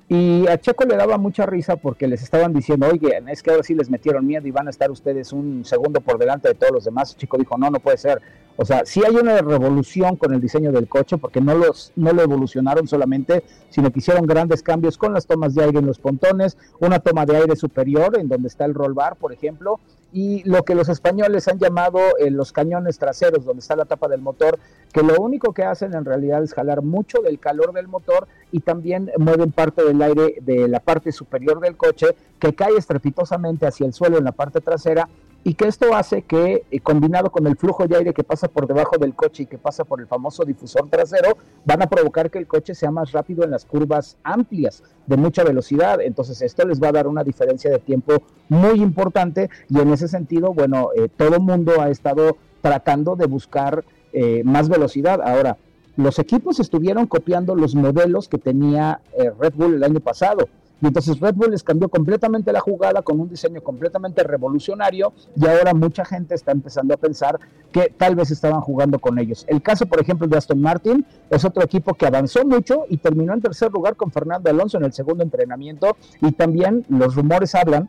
Y 0.09 0.49
a 0.49 0.59
Checo 0.59 0.87
le 0.87 0.97
daba 0.97 1.19
mucha 1.19 1.45
risa 1.45 1.77
porque 1.77 2.09
les 2.09 2.23
estaban 2.23 2.55
diciendo, 2.55 2.89
oye, 2.91 3.23
es 3.27 3.43
que 3.43 3.51
ahora 3.51 3.63
sí 3.63 3.75
les 3.75 3.91
metieron 3.91 4.27
miedo 4.27 4.49
y 4.49 4.53
van 4.53 4.69
a 4.69 4.71
estar 4.71 4.91
ustedes 4.91 5.35
un 5.35 5.67
segundo 5.67 6.01
por 6.01 6.17
delante 6.17 6.49
de 6.49 6.55
todos 6.55 6.73
los 6.73 6.85
demás. 6.87 7.15
Chico 7.15 7.37
dijo, 7.37 7.59
no, 7.59 7.69
no 7.69 7.79
puede 7.79 7.99
ser. 7.99 8.23
O 8.57 8.65
sea, 8.65 8.87
sí 8.87 9.03
hay 9.07 9.17
una 9.17 9.37
revolución 9.43 10.17
con 10.17 10.33
el 10.33 10.41
diseño 10.41 10.73
del 10.73 10.89
coche 10.89 11.19
porque 11.19 11.43
no, 11.43 11.57
los, 11.57 11.93
no 11.95 12.15
lo 12.15 12.23
evolucionaron 12.23 12.89
solamente, 12.89 13.45
sino 13.69 13.93
que 13.93 13.99
hicieron 13.99 14.27
grandes 14.27 14.63
cambios 14.63 14.97
con 14.97 15.13
las 15.13 15.27
tomas 15.27 15.55
de 15.55 15.63
aire 15.63 15.79
en 15.81 15.87
los 15.87 15.99
pontones, 15.99 16.57
una 16.81 17.01
toma 17.01 17.27
de 17.27 17.37
aire 17.37 17.55
superior 17.55 18.19
en 18.19 18.29
donde 18.29 18.49
está 18.49 18.65
el 18.65 18.73
roll 18.73 18.95
bar, 18.95 19.17
por 19.17 19.35
ejemplo, 19.35 19.79
y 20.13 20.43
lo 20.49 20.65
que 20.65 20.75
los 20.75 20.89
españoles 20.89 21.49
han 21.49 21.59
llamado 21.59 21.99
eh, 22.19 22.31
los 22.31 22.53
cañones 22.53 22.99
traseros, 22.99 23.45
donde 23.45 23.61
está 23.61 23.77
la 23.77 23.85
tapa 23.85 24.09
del 24.09 24.23
motor, 24.23 24.59
que 24.93 25.03
lo 25.03 25.21
único 25.21 25.53
que 25.53 25.65
hacen 25.65 25.95
en 25.95 26.05
realidad 26.05 26.43
es 26.43 26.55
jalar 26.55 26.83
mucho 26.83 27.19
del 27.21 27.39
calor 27.39 27.73
del 27.73 27.89
motor 27.89 28.27
y 28.51 28.61
también 28.61 29.11
mueven 29.19 29.53
parte 29.53 29.85
del 29.85 30.01
aire 30.01 30.37
de 30.41 30.67
la 30.69 30.81
parte 30.81 31.13
superior 31.13 31.61
del 31.61 31.77
coche 31.77 32.07
que 32.39 32.55
cae 32.55 32.77
estrepitosamente 32.77 33.67
hacia 33.67 33.87
el 33.87 33.93
suelo 33.93 34.19
en 34.19 34.25
la 34.25 34.33
parte 34.33 34.61
trasera 34.61 35.09
y 35.45 35.55
que 35.55 35.67
esto 35.67 35.95
hace 35.95 36.23
que, 36.23 36.65
eh, 36.71 36.81
combinado 36.81 37.31
con 37.31 37.47
el 37.47 37.57
flujo 37.57 37.87
de 37.87 37.97
aire 37.97 38.13
que 38.13 38.25
pasa 38.25 38.49
por 38.49 38.67
debajo 38.67 38.99
del 38.99 39.15
coche 39.15 39.45
y 39.45 39.47
que 39.47 39.59
pasa 39.59 39.85
por 39.85 40.01
el 40.01 40.07
famoso 40.07 40.45
difusor 40.45 40.89
trasero, 40.89 41.37
van 41.65 41.83
a 41.83 41.87
provocar 41.87 42.31
que 42.31 42.39
el 42.39 42.47
coche 42.47 42.75
sea 42.75 42.91
más 42.91 43.13
rápido 43.13 43.45
en 43.45 43.51
las 43.51 43.65
curvas 43.65 44.17
amplias 44.25 44.83
de 45.07 45.17
mucha 45.17 45.45
velocidad. 45.45 46.01
Entonces 46.01 46.43
esto 46.43 46.67
les 46.67 46.83
va 46.83 46.89
a 46.89 46.93
dar 46.93 47.07
una 47.07 47.25
diferencia 47.25 47.71
de 47.71 47.79
tiempo 47.79 48.23
muy 48.49 48.81
importante 48.83 49.49
y 49.69 49.79
en 49.79 49.93
ese 49.93 50.09
sentido, 50.09 50.53
bueno, 50.53 50.91
eh, 50.97 51.09
todo 51.17 51.37
el 51.37 51.43
mundo 51.43 51.81
ha 51.81 51.89
estado 51.89 52.37
tratando 52.61 53.17
de 53.17 53.27
buscar 53.27 53.85
eh, 54.13 54.43
más 54.45 54.69
velocidad. 54.69 55.21
Ahora, 55.23 55.57
los 55.97 56.19
equipos 56.19 56.61
estuvieron 56.61 57.07
copiando 57.07 57.55
los 57.55 57.75
modelos 57.75 58.29
que 58.29 58.39
tenía 58.39 59.01
eh, 59.19 59.31
Red 59.39 59.55
Bull 59.55 59.75
el 59.75 59.85
año 59.85 60.01
pasado. 60.01 60.49
Y 60.81 60.87
entonces 60.87 61.19
Red 61.19 61.35
Bull 61.35 61.51
les 61.51 61.65
cambió 61.65 61.89
completamente 61.89 62.53
la 62.53 62.61
jugada 62.61 63.03
con 63.03 63.21
un 63.21 63.29
diseño 63.29 63.61
completamente 63.63 64.23
revolucionario 64.23 65.13
y 65.35 65.47
ahora 65.47 65.75
mucha 65.75 66.05
gente 66.05 66.35
está 66.35 66.53
empezando 66.53 66.95
a 66.95 66.97
pensar 66.97 67.39
que 67.73 67.93
tal 67.97 68.15
vez 68.15 68.31
estaban 68.31 68.61
jugando 68.61 68.99
con 68.99 69.19
ellos. 69.19 69.45
El 69.49 69.61
caso, 69.61 69.87
por 69.87 70.01
ejemplo, 70.01 70.27
de 70.29 70.37
Aston 70.37 70.61
Martin 70.61 71.05
es 71.31 71.45
otro 71.45 71.65
equipo 71.65 71.95
que 71.95 72.07
avanzó 72.07 72.45
mucho 72.45 72.85
y 72.89 72.99
terminó 72.99 73.35
en 73.35 73.41
tercer 73.41 73.73
lugar 73.73 73.97
con 73.97 74.13
Fernando 74.13 74.51
Alonso 74.51 74.79
en 74.79 74.85
el 74.85 74.93
segundo 74.93 75.25
entrenamiento 75.25 75.97
y 76.21 76.33
también 76.33 76.85
los 76.89 77.15
rumores 77.17 77.55
hablan 77.55 77.89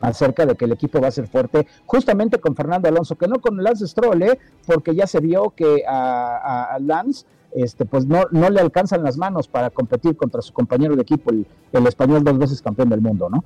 acerca 0.00 0.46
de 0.46 0.54
que 0.54 0.64
el 0.66 0.72
equipo 0.72 1.00
va 1.00 1.08
a 1.08 1.10
ser 1.10 1.26
fuerte 1.26 1.66
justamente 1.86 2.38
con 2.38 2.54
Fernando 2.54 2.88
Alonso, 2.88 3.16
que 3.16 3.28
no 3.28 3.40
con 3.40 3.62
Lance 3.62 3.86
Stroll, 3.86 4.22
¿eh? 4.22 4.38
porque 4.66 4.94
ya 4.94 5.06
se 5.06 5.20
vio 5.20 5.50
que 5.50 5.82
a, 5.86 6.76
Lance 6.80 7.24
este, 7.54 7.84
pues 7.84 8.06
no, 8.06 8.24
no 8.32 8.50
le 8.50 8.60
alcanzan 8.60 9.02
las 9.02 9.16
manos 9.16 9.48
para 9.48 9.70
competir 9.70 10.16
contra 10.16 10.42
su 10.42 10.52
compañero 10.52 10.96
de 10.96 11.02
equipo, 11.02 11.30
el, 11.30 11.46
el 11.72 11.86
español 11.86 12.24
dos 12.24 12.38
veces 12.38 12.60
campeón 12.60 12.88
del 12.88 13.00
mundo, 13.00 13.28
¿no? 13.30 13.44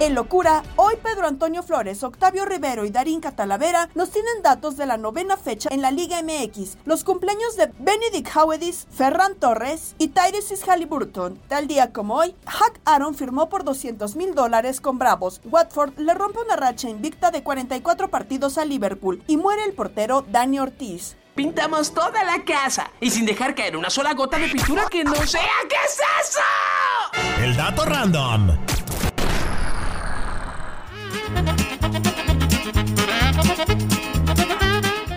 En 0.00 0.14
locura, 0.14 0.62
hoy 0.76 0.94
Pedro 1.02 1.26
Antonio 1.26 1.64
Flores, 1.64 2.04
Octavio 2.04 2.44
Rivero 2.44 2.84
y 2.84 2.90
Darín 2.90 3.20
Catalavera 3.20 3.88
nos 3.96 4.12
tienen 4.12 4.42
datos 4.44 4.76
de 4.76 4.86
la 4.86 4.96
novena 4.96 5.36
fecha 5.36 5.70
en 5.72 5.82
la 5.82 5.90
Liga 5.90 6.22
MX, 6.22 6.76
los 6.84 7.02
cumpleaños 7.02 7.56
de 7.56 7.72
Benedict 7.80 8.28
Howedis, 8.36 8.86
Ferran 8.92 9.34
Torres 9.34 9.96
y 9.98 10.08
Tyrese 10.08 10.54
Halliburton. 10.64 11.40
Tal 11.48 11.66
día 11.66 11.92
como 11.92 12.14
hoy, 12.14 12.36
Hack 12.46 12.80
Aaron 12.84 13.16
firmó 13.16 13.48
por 13.48 13.64
200 13.64 14.14
mil 14.14 14.36
dólares 14.36 14.80
con 14.80 15.00
Bravos. 15.00 15.40
Watford 15.44 15.98
le 15.98 16.14
rompe 16.14 16.38
una 16.38 16.54
racha 16.54 16.88
invicta 16.88 17.32
de 17.32 17.42
44 17.42 18.08
partidos 18.08 18.56
a 18.56 18.64
Liverpool 18.64 19.24
y 19.26 19.36
muere 19.36 19.64
el 19.64 19.72
portero 19.72 20.24
Dani 20.30 20.60
Ortiz. 20.60 21.16
Pintamos 21.34 21.92
toda 21.92 22.22
la 22.22 22.44
casa 22.44 22.92
y 23.00 23.10
sin 23.10 23.26
dejar 23.26 23.56
caer 23.56 23.76
una 23.76 23.90
sola 23.90 24.14
gota 24.14 24.38
de 24.38 24.48
pintura 24.48 24.86
que 24.88 25.02
no 25.02 25.16
sea. 25.26 25.42
¿Qué 25.68 25.76
es 25.84 26.00
eso? 26.22 27.42
El 27.42 27.56
dato 27.56 27.84
random. 27.84 28.56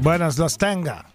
Buenas 0.01 0.37
las 0.37 0.57
tenga. 0.57 1.05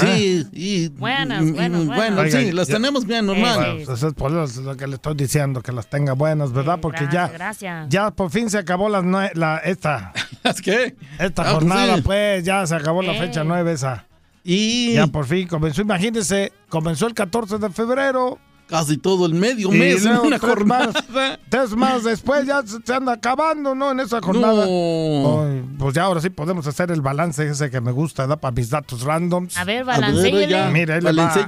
Sí, 0.00 0.44
y. 0.52 0.88
Buenas, 0.88 1.44
y- 1.44 1.52
buenas, 1.52 1.86
buenas. 1.86 1.96
Bueno, 1.96 2.20
Oiga, 2.22 2.40
sí, 2.40 2.50
las 2.50 2.66
ya- 2.66 2.74
tenemos 2.74 3.06
bien, 3.06 3.24
normal. 3.26 3.56
Bueno, 3.56 3.74
pues 3.84 3.98
eso 3.98 4.08
es 4.08 4.14
por 4.14 4.32
eso 4.36 4.62
lo 4.62 4.76
que 4.76 4.86
le 4.88 4.96
estoy 4.96 5.14
diciendo, 5.14 5.62
que 5.62 5.70
las 5.70 5.88
tenga 5.88 6.14
buenas, 6.14 6.50
¿verdad? 6.52 6.78
Porque 6.80 7.04
Gracias, 7.04 7.30
ya, 7.30 7.36
gracias. 7.38 7.88
ya 7.88 8.10
por 8.10 8.30
fin 8.30 8.50
se 8.50 8.58
acabó 8.58 8.88
nue- 8.88 9.32
la, 9.34 9.58
esta, 9.58 10.12
¿Las 10.42 10.60
qué? 10.60 10.96
esta 11.20 11.42
Ah, 11.42 11.44
pues 11.44 11.52
jornada, 11.54 11.96
sí. 11.96 12.02
pues 12.02 12.42
ya 12.44 12.66
se 12.66 12.74
acabó 12.74 13.02
la 13.02 13.12
Eh. 13.14 13.18
fecha 13.20 13.44
nueve 13.44 13.72
esa. 13.72 14.06
Y 14.42 14.94
ya 14.94 15.06
por 15.06 15.26
fin 15.26 15.46
comenzó, 15.46 15.82
imagínense, 15.82 16.52
comenzó 16.68 17.06
el 17.06 17.14
14 17.14 17.58
de 17.58 17.70
febrero. 17.70 18.38
Casi 18.68 18.96
todo 18.96 19.26
el 19.26 19.34
medio 19.34 19.72
y 19.72 19.78
mes 19.78 20.04
en 20.04 20.10
luego 20.12 20.26
una 20.26 20.38
tres 20.40 20.50
jornada. 20.50 20.92
Más, 21.12 21.38
tres 21.48 21.70
más 21.76 22.02
después 22.02 22.44
ya 22.46 22.62
se, 22.66 22.78
se 22.84 22.94
anda 22.94 23.12
acabando, 23.12 23.74
¿no? 23.76 23.92
En 23.92 24.00
esa 24.00 24.20
jornada. 24.20 24.66
No. 24.66 25.44
Ay, 25.44 25.64
pues 25.78 25.94
ya 25.94 26.02
ahora 26.02 26.20
sí 26.20 26.30
podemos 26.30 26.66
hacer 26.66 26.90
el 26.90 27.00
balance 27.00 27.46
ese 27.48 27.70
que 27.70 27.80
me 27.80 27.92
gusta, 27.92 28.26
¿da? 28.26 28.36
Para 28.36 28.52
mis 28.54 28.68
datos 28.68 29.02
randoms. 29.02 29.56
A 29.56 29.62
ver, 29.64 29.82
A 29.82 29.84
ver, 29.84 30.00
balancéele. 30.00 30.48
ya. 30.48 30.68
Mira, 30.70 30.96
ahí 30.96 31.00
le 31.00 31.12
va. 31.12 31.46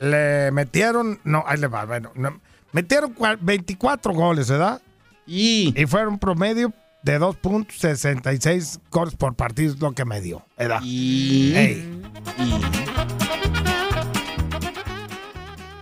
Le 0.00 0.50
metieron, 0.52 1.18
no, 1.24 1.42
ahí 1.46 1.58
le 1.58 1.66
va, 1.68 1.86
bueno, 1.86 2.10
no, 2.14 2.38
metieron 2.72 3.14
cua- 3.14 3.38
24 3.40 4.12
goles, 4.12 4.50
¿verdad? 4.50 4.82
Y, 5.26 5.72
Y 5.80 5.86
fueron 5.86 6.14
un 6.14 6.18
promedio 6.18 6.72
de 7.02 7.18
2.66 7.18 8.80
goles 8.90 9.14
por 9.14 9.34
partido, 9.34 9.72
es 9.72 9.80
lo 9.80 9.92
que 9.92 10.04
me 10.04 10.20
dio, 10.20 10.44
¿verdad? 10.58 10.80
y, 10.84 11.54
Ey. 11.56 12.00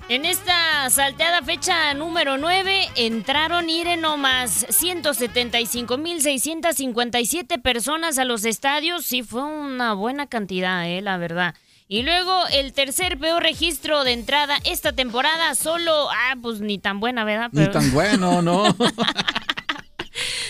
En 0.08 0.24
esta 0.24 0.88
salteada 0.88 1.42
fecha 1.42 1.92
número 1.92 2.38
9 2.38 2.88
entraron 2.94 3.68
Ire 3.68 3.98
nomás 3.98 4.66
175.657 4.68 7.60
personas 7.60 8.16
a 8.18 8.24
los 8.24 8.46
estadios. 8.46 9.04
Sí, 9.04 9.22
fue 9.22 9.42
una 9.42 9.92
buena 9.92 10.26
cantidad, 10.26 10.88
eh, 10.88 11.02
la 11.02 11.18
verdad. 11.18 11.54
Y 11.88 12.04
luego 12.04 12.46
el 12.50 12.72
tercer 12.72 13.18
peor 13.18 13.42
registro 13.42 14.02
de 14.02 14.14
entrada 14.14 14.56
esta 14.64 14.92
temporada, 14.92 15.54
solo, 15.54 16.08
ah, 16.10 16.36
pues 16.40 16.60
ni 16.60 16.78
tan 16.78 17.00
buena, 17.00 17.24
¿verdad? 17.24 17.50
ni 17.52 17.70
tan 17.70 17.92
bueno, 17.92 18.40
¿no? 18.40 18.64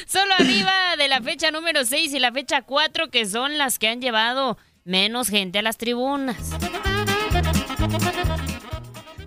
Solo 0.06 0.34
arriba 0.38 0.72
de 0.96 1.08
la 1.08 1.20
fecha 1.20 1.50
número 1.50 1.84
6 1.84 2.14
y 2.14 2.20
la 2.20 2.30
fecha 2.32 2.62
4, 2.62 3.10
que 3.10 3.26
son 3.26 3.58
las 3.58 3.80
que 3.80 3.88
han 3.88 4.00
llevado 4.00 4.56
menos 4.84 5.28
gente 5.28 5.58
a 5.58 5.62
las 5.62 5.76
tribunas. 5.76 6.36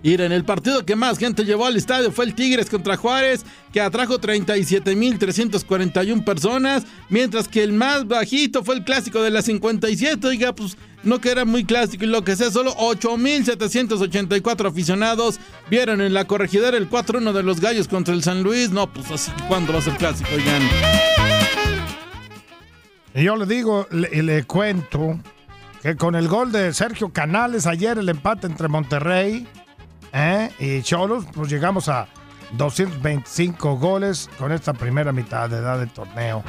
Mira, 0.02 0.26
en 0.26 0.32
el 0.32 0.44
partido 0.44 0.84
que 0.84 0.96
más 0.96 1.18
gente 1.18 1.44
llevó 1.44 1.66
al 1.66 1.76
estadio 1.76 2.10
fue 2.10 2.24
el 2.24 2.34
Tigres 2.34 2.68
contra 2.68 2.96
Juárez, 2.96 3.44
que 3.72 3.80
atrajo 3.80 4.20
37.341 4.20 6.24
personas, 6.24 6.84
mientras 7.08 7.46
que 7.46 7.62
el 7.62 7.72
más 7.72 8.08
bajito 8.08 8.64
fue 8.64 8.74
el 8.74 8.82
clásico 8.84 9.22
de 9.22 9.30
la 9.30 9.42
57. 9.42 10.26
Oiga, 10.26 10.52
pues 10.54 10.76
no 11.04 11.20
que 11.20 11.30
era 11.30 11.44
muy 11.44 11.64
clásico 11.64 12.04
y 12.04 12.08
lo 12.08 12.24
que 12.24 12.34
sea, 12.34 12.50
solo 12.50 12.74
8.784 12.76 14.68
aficionados 14.68 15.38
vieron 15.70 16.00
en 16.00 16.14
la 16.14 16.24
corregidora 16.24 16.76
el 16.76 16.90
4-1 16.90 17.32
de 17.32 17.44
los 17.44 17.60
Gallos 17.60 17.86
contra 17.86 18.12
el 18.12 18.24
San 18.24 18.42
Luis. 18.42 18.70
No, 18.70 18.92
pues 18.92 19.08
así, 19.10 19.30
¿cuándo 19.46 19.72
va 19.72 19.78
a 19.78 19.82
ser 19.82 19.96
clásico, 19.96 20.30
oigan? 20.34 20.62
Y 23.14 23.22
yo 23.22 23.36
le 23.36 23.46
digo 23.46 23.86
y 23.90 24.22
le 24.22 24.42
cuento 24.44 25.20
que 25.80 25.94
con 25.96 26.16
el 26.16 26.28
gol 26.28 26.50
de 26.50 26.72
Sergio 26.72 27.12
Canales 27.12 27.66
ayer, 27.66 27.98
el 27.98 28.08
empate 28.08 28.46
entre 28.46 28.68
Monterrey 28.68 29.46
¿eh? 30.12 30.50
y 30.58 30.82
Cholos, 30.82 31.24
pues 31.32 31.50
llegamos 31.50 31.88
a 31.88 32.06
225 32.52 33.76
goles 33.76 34.28
con 34.38 34.52
esta 34.52 34.72
primera 34.72 35.12
mitad 35.12 35.48
de 35.48 35.58
edad 35.58 35.78
del 35.78 35.90
torneo. 35.90 36.42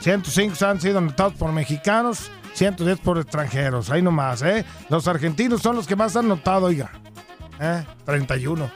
105 0.00 0.64
han 0.64 0.80
sido 0.80 0.98
anotados 0.98 1.34
por 1.34 1.52
mexicanos, 1.52 2.30
110 2.54 2.98
por 3.00 3.18
extranjeros. 3.18 3.90
Ahí 3.90 4.02
nomás, 4.02 4.42
¿eh? 4.42 4.64
Los 4.88 5.08
argentinos 5.08 5.62
son 5.62 5.76
los 5.76 5.86
que 5.86 5.96
más 5.96 6.16
han 6.16 6.26
anotado, 6.26 6.66
oiga. 6.66 6.90
¿Eh? 7.60 7.84
31. 8.04 8.70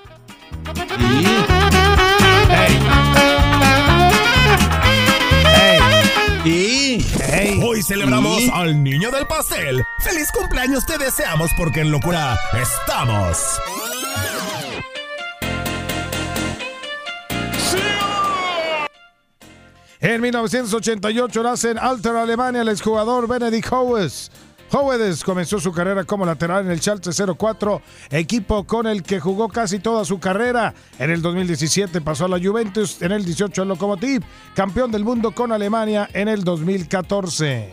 Y 6.44 7.04
Hoy 7.62 7.82
celebramos 7.82 8.42
al 8.52 8.82
niño 8.82 9.10
del 9.10 9.26
pastel. 9.26 9.82
¡Feliz 10.00 10.30
cumpleaños 10.32 10.84
te 10.86 10.98
deseamos 10.98 11.50
porque 11.56 11.80
en 11.80 11.90
locura 11.90 12.38
estamos! 12.60 13.60
En 20.10 20.20
1988 20.22 21.42
nace 21.44 21.70
en 21.70 21.78
Alter, 21.78 22.16
Alemania, 22.16 22.62
el 22.62 22.68
exjugador 22.68 23.28
Benedict 23.28 23.68
Howes. 23.70 24.32
Howes 24.72 25.22
comenzó 25.22 25.60
su 25.60 25.70
carrera 25.70 26.02
como 26.02 26.26
lateral 26.26 26.64
en 26.66 26.72
el 26.72 26.80
Schalke 26.80 27.12
04, 27.12 27.80
equipo 28.10 28.64
con 28.64 28.88
el 28.88 29.04
que 29.04 29.20
jugó 29.20 29.48
casi 29.48 29.78
toda 29.78 30.04
su 30.04 30.18
carrera. 30.18 30.74
En 30.98 31.12
el 31.12 31.22
2017 31.22 32.00
pasó 32.00 32.24
a 32.24 32.28
la 32.28 32.40
Juventus, 32.40 33.00
en 33.02 33.12
el 33.12 33.24
18 33.24 33.62
al 33.62 33.68
Lokomotiv, 33.68 34.24
campeón 34.52 34.90
del 34.90 35.04
mundo 35.04 35.30
con 35.30 35.52
Alemania 35.52 36.08
en 36.12 36.26
el 36.26 36.42
2014. 36.42 37.70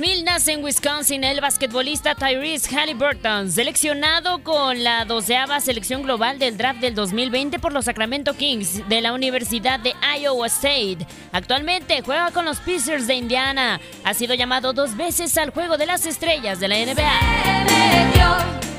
En 0.00 0.04
el 0.04 0.12
año 0.12 0.22
2000 0.22 0.24
nace 0.24 0.52
en 0.52 0.64
Wisconsin 0.64 1.24
el 1.24 1.42
basquetbolista 1.42 2.14
Tyrese 2.14 2.74
Halliburton, 2.74 3.52
seleccionado 3.52 4.42
con 4.42 4.82
la 4.82 5.04
doceava 5.04 5.60
selección 5.60 6.02
global 6.02 6.38
del 6.38 6.56
draft 6.56 6.80
del 6.80 6.94
2020 6.94 7.58
por 7.58 7.74
los 7.74 7.84
Sacramento 7.84 8.32
Kings 8.34 8.88
de 8.88 9.02
la 9.02 9.12
Universidad 9.12 9.78
de 9.78 9.92
Iowa 10.18 10.46
State. 10.46 11.06
Actualmente 11.32 12.00
juega 12.02 12.30
con 12.30 12.46
los 12.46 12.60
Pacers 12.60 13.06
de 13.06 13.14
Indiana. 13.14 13.78
Ha 14.02 14.14
sido 14.14 14.32
llamado 14.32 14.72
dos 14.72 14.96
veces 14.96 15.36
al 15.36 15.50
Juego 15.50 15.76
de 15.76 15.84
las 15.84 16.06
Estrellas 16.06 16.60
de 16.60 16.68
la 16.68 16.76
NBA. 16.76 18.69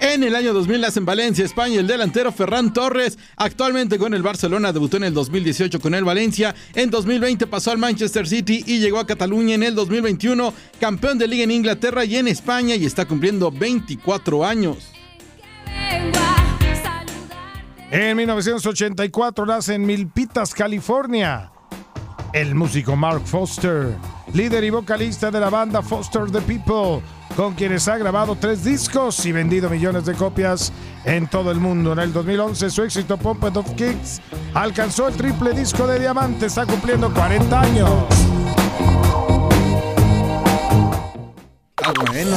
En 0.00 0.24
el 0.24 0.34
año 0.34 0.54
2000 0.54 0.80
nace 0.80 0.98
en 0.98 1.04
Valencia, 1.04 1.44
España, 1.44 1.78
el 1.78 1.86
delantero 1.86 2.32
Ferran 2.32 2.72
Torres, 2.72 3.18
actualmente 3.36 3.98
con 3.98 4.14
el 4.14 4.22
Barcelona, 4.22 4.72
debutó 4.72 4.96
en 4.96 5.04
el 5.04 5.12
2018 5.12 5.78
con 5.78 5.94
el 5.94 6.04
Valencia, 6.04 6.54
en 6.74 6.90
2020 6.90 7.46
pasó 7.46 7.70
al 7.70 7.76
Manchester 7.76 8.26
City 8.26 8.64
y 8.66 8.78
llegó 8.78 8.98
a 8.98 9.06
Cataluña 9.06 9.56
en 9.56 9.62
el 9.62 9.74
2021, 9.74 10.54
campeón 10.80 11.18
de 11.18 11.28
liga 11.28 11.44
en 11.44 11.50
Inglaterra 11.50 12.06
y 12.06 12.16
en 12.16 12.28
España 12.28 12.76
y 12.76 12.86
está 12.86 13.04
cumpliendo 13.04 13.50
24 13.52 14.46
años. 14.46 14.90
En 17.90 18.16
1984 18.16 19.44
nace 19.44 19.74
en 19.74 19.84
Milpitas, 19.84 20.54
California. 20.54 21.52
El 22.32 22.54
músico 22.54 22.96
Mark 22.96 23.26
Foster, 23.26 23.96
líder 24.32 24.64
y 24.64 24.70
vocalista 24.70 25.30
de 25.30 25.40
la 25.40 25.50
banda 25.50 25.82
Foster 25.82 26.30
the 26.30 26.40
People, 26.40 27.02
con 27.36 27.54
quienes 27.54 27.88
ha 27.88 27.96
grabado 27.96 28.36
tres 28.36 28.64
discos 28.64 29.24
y 29.24 29.32
vendido 29.32 29.70
millones 29.70 30.04
de 30.04 30.14
copias 30.14 30.72
en 31.04 31.26
todo 31.28 31.50
el 31.50 31.60
mundo. 31.60 31.92
En 31.92 32.00
el 32.00 32.12
2011 32.12 32.70
su 32.70 32.82
éxito 32.82 33.16
Pumped 33.16 33.56
of 33.56 33.74
Kicks 33.74 34.20
alcanzó 34.54 35.08
el 35.08 35.14
triple 35.14 35.52
disco 35.52 35.86
de 35.86 35.98
diamante, 35.98 36.46
está 36.46 36.66
cumpliendo 36.66 37.12
40 37.12 37.60
años. 37.60 37.90
Ah, 41.82 41.92
bueno. 42.06 42.36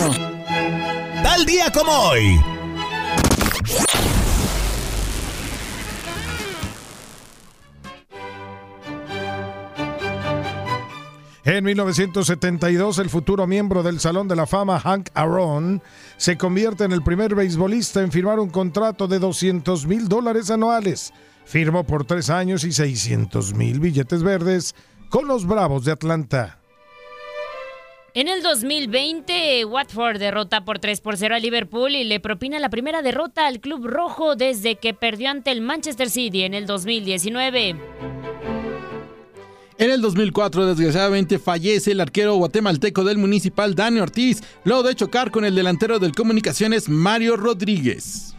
Tal 1.21 1.45
día 1.45 1.71
como 1.71 1.91
hoy. 1.91 2.52
En 11.45 11.65
1972, 11.65 12.99
el 12.99 13.09
futuro 13.09 13.45
miembro 13.47 13.83
del 13.83 13.99
Salón 13.99 14.29
de 14.29 14.35
la 14.37 14.47
Fama, 14.47 14.79
Hank 14.79 15.09
Aaron, 15.13 15.81
se 16.15 16.37
convierte 16.37 16.85
en 16.85 16.93
el 16.93 17.03
primer 17.03 17.35
beisbolista 17.35 18.01
en 18.01 18.13
firmar 18.13 18.39
un 18.39 18.49
contrato 18.49 19.09
de 19.09 19.19
200 19.19 19.85
mil 19.85 20.07
dólares 20.07 20.49
anuales. 20.49 21.11
Firmó 21.43 21.83
por 21.83 22.05
tres 22.05 22.29
años 22.29 22.63
y 22.63 22.71
600 22.71 23.55
mil 23.55 23.81
billetes 23.81 24.23
verdes 24.23 24.73
con 25.09 25.27
los 25.27 25.45
Bravos 25.45 25.83
de 25.83 25.91
Atlanta. 25.91 26.59
En 28.13 28.29
el 28.29 28.41
2020, 28.41 29.65
Watford 29.65 30.19
derrota 30.19 30.63
por 30.63 30.79
3 30.79 31.01
por 31.01 31.17
0 31.17 31.35
a 31.35 31.39
Liverpool 31.39 31.93
y 31.93 32.05
le 32.05 32.21
propina 32.21 32.57
la 32.59 32.69
primera 32.69 33.01
derrota 33.01 33.47
al 33.47 33.59
Club 33.59 33.85
Rojo 33.87 34.37
desde 34.37 34.75
que 34.75 34.93
perdió 34.93 35.29
ante 35.29 35.51
el 35.51 35.59
Manchester 35.59 36.09
City 36.09 36.43
en 36.43 36.53
el 36.53 36.67
2019. 36.67 37.75
En 39.83 39.91
el 39.91 40.01
2004, 40.01 40.65
desgraciadamente, 40.65 41.39
fallece 41.39 41.91
el 41.91 41.99
arquero 41.99 42.35
guatemalteco 42.35 43.03
del 43.03 43.17
Municipal, 43.17 43.75
Dani 43.75 43.99
Ortiz, 43.99 44.41
luego 44.63 44.81
de 44.81 44.95
chocar 44.95 45.29
con 45.29 45.43
el 45.43 45.55
delantero 45.55 45.99
del 45.99 46.15
Comunicaciones, 46.15 46.87
Mario 46.87 47.35
Rodríguez. 47.35 48.33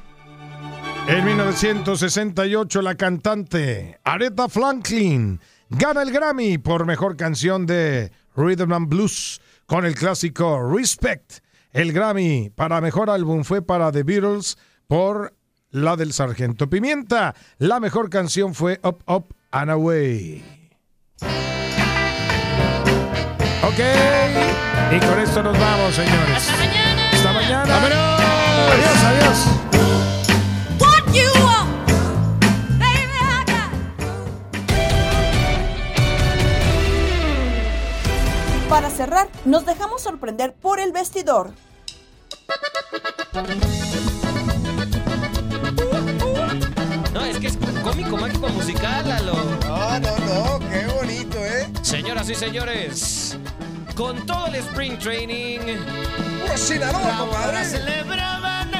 En 1.07 1.22
1968, 1.22 2.80
la 2.80 2.95
cantante 2.95 4.01
Aretha 4.05 4.49
Franklin 4.49 5.38
gana 5.68 6.01
el 6.01 6.12
Grammy 6.12 6.57
por 6.57 6.86
mejor 6.86 7.14
canción 7.14 7.66
de 7.66 8.11
Rhythm 8.34 8.72
and 8.72 8.88
Blues 8.88 9.38
con 9.66 9.84
el 9.84 9.97
clásico 9.97 10.66
Respect. 10.74 11.40
El 11.72 11.92
Grammy 11.92 12.53
para 12.55 12.80
mejor 12.80 13.11
álbum 13.11 13.45
fue 13.45 13.61
para 13.61 13.92
The 13.92 14.03
Beatles 14.03 14.57
por 14.86 15.34
la 15.68 15.95
del 15.97 16.14
Sargento 16.14 16.70
Pimienta. 16.70 17.34
La 17.59 17.80
mejor 17.80 18.09
canción 18.09 18.55
fue 18.55 18.80
Up, 18.82 19.05
Up 19.07 19.34
and 19.51 19.70
Away. 19.70 20.54
Ok, 23.65 23.81
y 24.91 25.01
con 25.01 25.19
esto 25.21 25.43
nos 25.43 25.59
vamos, 25.59 25.95
señores. 25.95 26.49
Hasta 27.12 27.33
mañana. 27.33 27.62
Hasta 27.62 27.81
mañana. 27.81 28.17
Adiós, 28.73 29.05
adiós. 29.05 29.39
What 30.79 31.05
you 31.12 31.31
want, 31.43 31.71
baby, 32.79 33.19
I 33.21 33.45
got. 33.47 33.71
Para 38.69 38.91
cerrar, 38.91 39.29
nos 39.45 39.65
dejamos 39.65 40.03
sorprender 40.03 40.53
por 40.55 40.81
el 40.81 40.93
vestidor. 40.93 41.53
Señoras 52.25 52.31
y 52.31 52.35
señores, 52.35 53.39
con 53.95 54.25
todo 54.25 54.47
el 54.47 54.55
Spring 54.57 54.99
Training. 54.99 55.59
¡Puro 56.41 56.57
Sinaloa, 56.57 57.18
compadre! 57.18 57.64
celebraban 57.66 58.70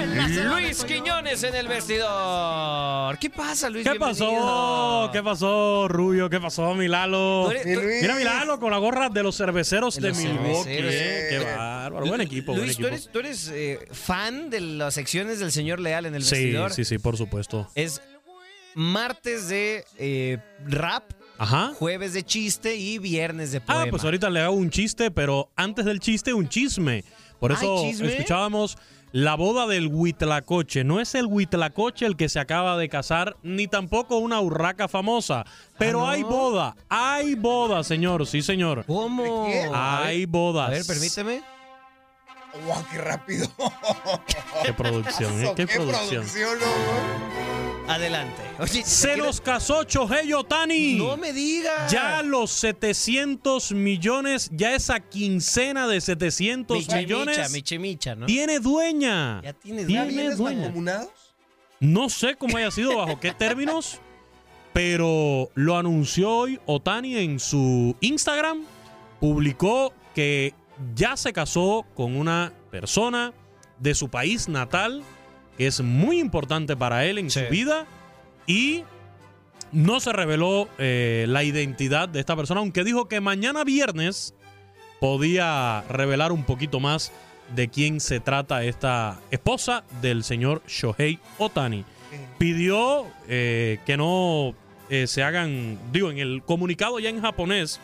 Luis 0.49 0.83
Quiñones 0.85 1.43
en 1.43 1.55
el 1.55 1.69
vestidor. 1.69 3.19
¿Qué 3.19 3.29
pasa, 3.29 3.69
Luis? 3.69 3.87
¿Qué 3.87 3.99
pasó? 3.99 5.11
¿Qué 5.13 5.23
pasó, 5.23 5.89
Rubio? 5.89 6.31
¿Qué 6.31 6.41
pasó, 6.41 6.75
Milalo? 6.75 7.45
Tú 7.47 7.51
eres- 7.51 7.63
tú- 7.75 7.87
Mira, 8.01 8.15
Milalo 8.17 8.59
con 8.59 8.71
la 8.71 8.79
gorra 8.79 9.11
de 9.11 9.23
los 9.23 9.37
cerveceros 9.37 9.97
De 9.97 10.09
los 10.09 10.17
Milwaukee. 10.19 10.65
cerveceros. 10.65 10.95
eh. 10.95 11.27
Qué 11.31 11.39
bárbaro. 11.57 12.07
Buen 12.07 12.21
equipo, 12.23 12.53
buen 12.53 12.65
Luis, 12.65 12.77
¿tú 12.79 12.83
equipo. 12.87 12.95
eres, 12.95 13.09
tú 13.13 13.19
eres 13.19 13.49
eh, 13.53 13.79
fan 13.93 14.49
de 14.49 14.61
las 14.63 14.95
secciones 14.95 15.39
del 15.39 15.53
señor 15.53 15.81
Leal 15.81 16.07
en 16.07 16.15
el 16.15 16.25
Sí, 16.25 16.35
vestidor? 16.35 16.73
sí, 16.73 16.85
sí, 16.87 16.97
por 16.99 17.19
supuesto. 17.19 17.71
Es 17.75 18.01
martes 18.75 19.49
de 19.49 19.85
eh, 19.99 20.39
rap, 20.67 21.05
Ajá. 21.39 21.73
jueves 21.79 22.13
de 22.13 22.23
chiste 22.25 22.77
y 22.77 22.99
viernes 22.99 23.53
de 23.53 23.61
poema. 23.61 23.83
Ah, 23.83 23.87
pues 23.91 24.05
ahorita 24.05 24.31
le 24.31 24.41
hago 24.41 24.55
un 24.55 24.71
chiste, 24.71 25.11
pero 25.11 25.51
antes 25.57 25.85
del 25.85 26.01
chiste, 26.01 26.33
un 26.35 26.49
chisme. 26.49 27.05
Por 27.41 27.51
¿Hay 27.53 27.57
eso 27.59 27.83
chisme? 27.83 28.09
escuchábamos 28.09 28.79
la 29.13 29.35
boda 29.37 29.67
del 29.67 29.87
Huitlacoche. 29.89 30.83
No 30.83 31.01
es 31.01 31.15
el 31.15 31.27
Huitlacoche 31.27 32.07
el 32.07 32.17
que 32.17 32.29
se 32.29 32.41
acaba 32.41 32.77
de 32.77 32.89
casar, 32.89 33.37
ni 33.43 33.69
tampoco 33.69 34.19
una 34.19 34.41
urraca 34.41 34.89
famosa. 34.89 35.45
Pero 35.79 36.07
¿Ah, 36.07 36.13
hay 36.13 36.23
boda, 36.23 36.77
hay 36.89 37.35
boda, 37.35 37.85
señor. 37.85 38.27
Sí, 38.27 38.43
señor. 38.43 38.85
¿Cómo? 38.87 39.47
Hay 39.73 40.27
bodas. 40.27 40.69
A 40.69 40.71
ver, 40.71 40.87
permíteme. 40.87 41.43
¡Wow, 42.67 42.85
qué 42.91 42.99
rápido! 42.99 43.49
Qué 44.65 44.73
producción, 44.73 45.45
¿eh? 45.45 45.53
Qué, 45.57 45.67
producción. 45.67 46.25
Adelante. 47.87 48.41
Oye, 48.59 48.83
Se 48.83 49.09
quiero- 49.09 49.27
los 49.27 49.41
casó 49.43 49.85
Chohei 49.85 50.33
Otani. 50.33 50.95
No 50.95 51.17
me 51.19 51.33
digas. 51.35 51.91
Ya 51.93 52.23
los 52.23 52.51
700 52.51 53.73
millones, 53.73 54.49
ya 54.53 54.75
esa 54.75 55.01
quincena 55.01 55.87
de 55.87 56.01
700 56.01 56.79
Micha, 56.79 56.97
millones 56.97 57.37
micha, 57.37 57.49
micha, 57.53 57.79
micha, 57.79 58.15
¿no? 58.15 58.27
tiene 58.27 58.59
dueña. 58.59 59.43
Ya 59.43 59.53
tiene 59.53 59.85
Tiene 59.85 60.07
¿Bienes 60.09 60.39
dueña. 60.39 60.61
mancomunados? 60.63 61.11
No 61.81 62.09
sé 62.09 62.37
cómo 62.37 62.57
haya 62.57 62.71
sido, 62.71 62.97
bajo 62.97 63.21
qué 63.21 63.33
términos, 63.33 63.99
pero 64.73 65.51
lo 65.55 65.77
anunció 65.77 66.31
hoy 66.31 66.59
Otani 66.65 67.17
en 67.19 67.39
su 67.39 67.95
Instagram. 68.01 68.63
Publicó 69.21 69.93
que 70.15 70.55
ya 70.95 71.19
se 71.19 71.35
casó 71.35 71.85
con 71.95 72.17
una 72.17 72.53
persona 72.71 73.35
de 73.79 73.95
su 73.95 74.09
país 74.09 74.49
natal, 74.49 75.03
que 75.57 75.67
es 75.67 75.81
muy 75.81 76.21
importante 76.21 76.77
para 76.77 77.05
él 77.05 77.19
en 77.19 77.31
su 77.31 77.41
vida, 77.51 77.87
y 78.47 78.85
no 79.73 80.01
se 80.01 80.13
reveló 80.13 80.69
eh, 80.79 81.27
la 81.29 81.43
identidad 81.45 82.09
de 82.09 82.21
esta 82.21 82.37
persona, 82.37 82.61
aunque 82.61 82.85
dijo 82.85 83.09
que 83.09 83.21
mañana 83.21 83.65
viernes 83.65 84.35
podía 85.01 85.83
revelar 85.89 86.33
un 86.33 86.45
poquito 86.45 86.81
más 86.81 87.13
de 87.55 87.69
quién 87.69 88.01
se 88.01 88.21
trata 88.21 88.65
esta 88.65 89.21
esposa 89.31 89.85
del 90.01 90.25
señor 90.25 90.63
Shohei 90.67 91.19
Otani. 91.39 91.85
Pidió 92.39 93.07
eh, 93.29 93.79
que 93.85 93.97
no 93.97 94.55
eh, 94.89 95.07
se 95.07 95.23
hagan, 95.23 95.79
digo, 95.93 96.11
en 96.11 96.19
el 96.19 96.43
comunicado 96.43 96.99
ya 97.01 97.11
en 97.11 97.21
japonés 97.21 97.81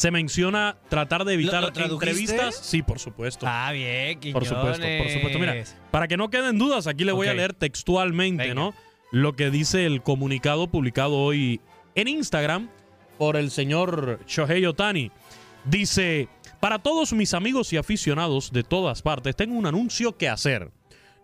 se 0.00 0.10
menciona 0.10 0.78
tratar 0.88 1.26
de 1.26 1.34
evitar 1.34 1.62
¿Lo- 1.62 1.70
lo 1.88 1.92
entrevistas. 1.94 2.58
Sí, 2.62 2.80
por 2.82 2.98
supuesto. 2.98 3.44
Ah, 3.46 3.70
bien, 3.70 4.18
Por 4.32 4.46
supuesto, 4.46 4.82
por 4.98 5.10
supuesto. 5.10 5.38
Mira, 5.38 5.52
Quiñones. 5.52 5.76
para 5.90 6.08
que 6.08 6.16
no 6.16 6.30
queden 6.30 6.56
dudas, 6.58 6.86
aquí 6.86 7.04
le 7.04 7.12
voy 7.12 7.26
a 7.28 7.34
leer 7.34 7.52
textualmente, 7.52 8.54
¿no? 8.54 8.72
Lo 9.12 9.34
que 9.36 9.50
dice 9.50 9.84
el 9.84 10.02
comunicado 10.02 10.68
publicado 10.68 11.18
hoy 11.18 11.60
en 11.96 12.08
Instagram 12.08 12.70
por 13.18 13.36
el 13.36 13.50
señor 13.50 14.20
Shohei 14.26 14.64
Otani. 14.64 15.10
Dice, 15.66 16.28
para 16.60 16.78
todos 16.78 17.12
mis 17.12 17.34
amigos 17.34 17.70
y 17.74 17.76
aficionados 17.76 18.52
de 18.52 18.62
todas 18.62 19.02
partes, 19.02 19.36
tengo 19.36 19.54
un 19.54 19.66
anuncio 19.66 20.16
que 20.16 20.30
hacer. 20.30 20.70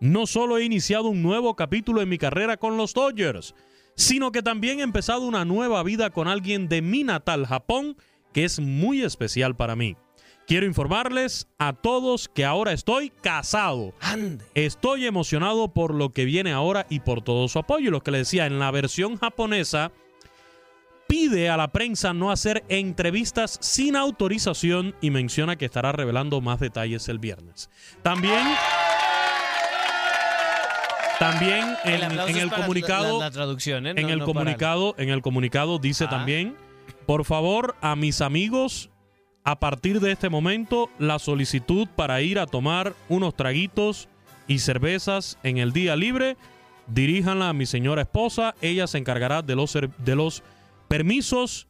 No 0.00 0.26
solo 0.26 0.58
he 0.58 0.64
iniciado 0.64 1.08
un 1.08 1.22
nuevo 1.22 1.56
capítulo 1.56 2.02
en 2.02 2.10
mi 2.10 2.18
carrera 2.18 2.58
con 2.58 2.76
los 2.76 2.92
Dodgers, 2.92 3.54
sino 3.94 4.32
que 4.32 4.42
también 4.42 4.80
he 4.80 4.82
empezado 4.82 5.22
una 5.22 5.46
nueva 5.46 5.82
vida 5.82 6.10
con 6.10 6.28
alguien 6.28 6.68
de 6.68 6.82
mi 6.82 7.04
natal 7.04 7.46
Japón 7.46 7.96
que 8.36 8.44
es 8.44 8.60
muy 8.60 9.00
especial 9.02 9.56
para 9.56 9.76
mí. 9.76 9.96
Quiero 10.46 10.66
informarles 10.66 11.48
a 11.58 11.72
todos 11.72 12.28
que 12.28 12.44
ahora 12.44 12.72
estoy 12.72 13.08
casado. 13.08 13.94
Estoy 14.54 15.06
emocionado 15.06 15.72
por 15.72 15.94
lo 15.94 16.10
que 16.12 16.26
viene 16.26 16.52
ahora 16.52 16.84
y 16.90 17.00
por 17.00 17.22
todo 17.22 17.48
su 17.48 17.58
apoyo. 17.58 17.90
Lo 17.90 18.02
que 18.02 18.10
le 18.10 18.18
decía, 18.18 18.44
en 18.44 18.58
la 18.58 18.70
versión 18.70 19.16
japonesa 19.16 19.90
pide 21.08 21.48
a 21.48 21.56
la 21.56 21.68
prensa 21.72 22.12
no 22.12 22.30
hacer 22.30 22.62
entrevistas 22.68 23.56
sin 23.62 23.96
autorización 23.96 24.94
y 25.00 25.10
menciona 25.10 25.56
que 25.56 25.64
estará 25.64 25.92
revelando 25.92 26.42
más 26.42 26.60
detalles 26.60 27.08
el 27.08 27.18
viernes. 27.18 27.70
También 28.02 28.46
también 31.18 31.64
en, 31.84 31.94
El 32.02 32.36
en 32.36 32.48
comunicado 32.50 33.18
la, 33.18 33.24
la 33.26 33.30
traducción, 33.30 33.86
¿eh? 33.86 33.92
en 33.96 34.10
el 34.10 34.18
no 34.18 34.26
para- 34.26 34.34
comunicado, 34.40 34.94
en 34.98 35.08
el 35.08 35.22
comunicado 35.22 35.78
dice 35.78 36.04
Ah. 36.04 36.10
también, 36.10 36.54
por 37.06 37.24
favor, 37.24 37.76
a 37.80 37.96
mis 37.96 38.20
amigos, 38.20 38.90
a 39.44 39.60
partir 39.60 40.00
de 40.00 40.12
este 40.12 40.28
momento, 40.28 40.90
la 40.98 41.18
solicitud 41.18 41.88
para 41.94 42.20
ir 42.20 42.38
a 42.38 42.46
tomar 42.46 42.94
unos 43.08 43.34
traguitos 43.36 44.08
y 44.48 44.58
cervezas 44.58 45.38
en 45.44 45.58
el 45.58 45.72
día 45.72 45.94
libre, 45.96 46.36
diríjanla 46.88 47.48
a 47.48 47.52
mi 47.52 47.66
señora 47.66 48.02
esposa, 48.02 48.54
ella 48.60 48.86
se 48.86 48.98
encargará 48.98 49.42
de 49.42 49.54
los, 49.54 49.72
de 49.72 50.16
los 50.16 50.42
permisos 50.88 51.68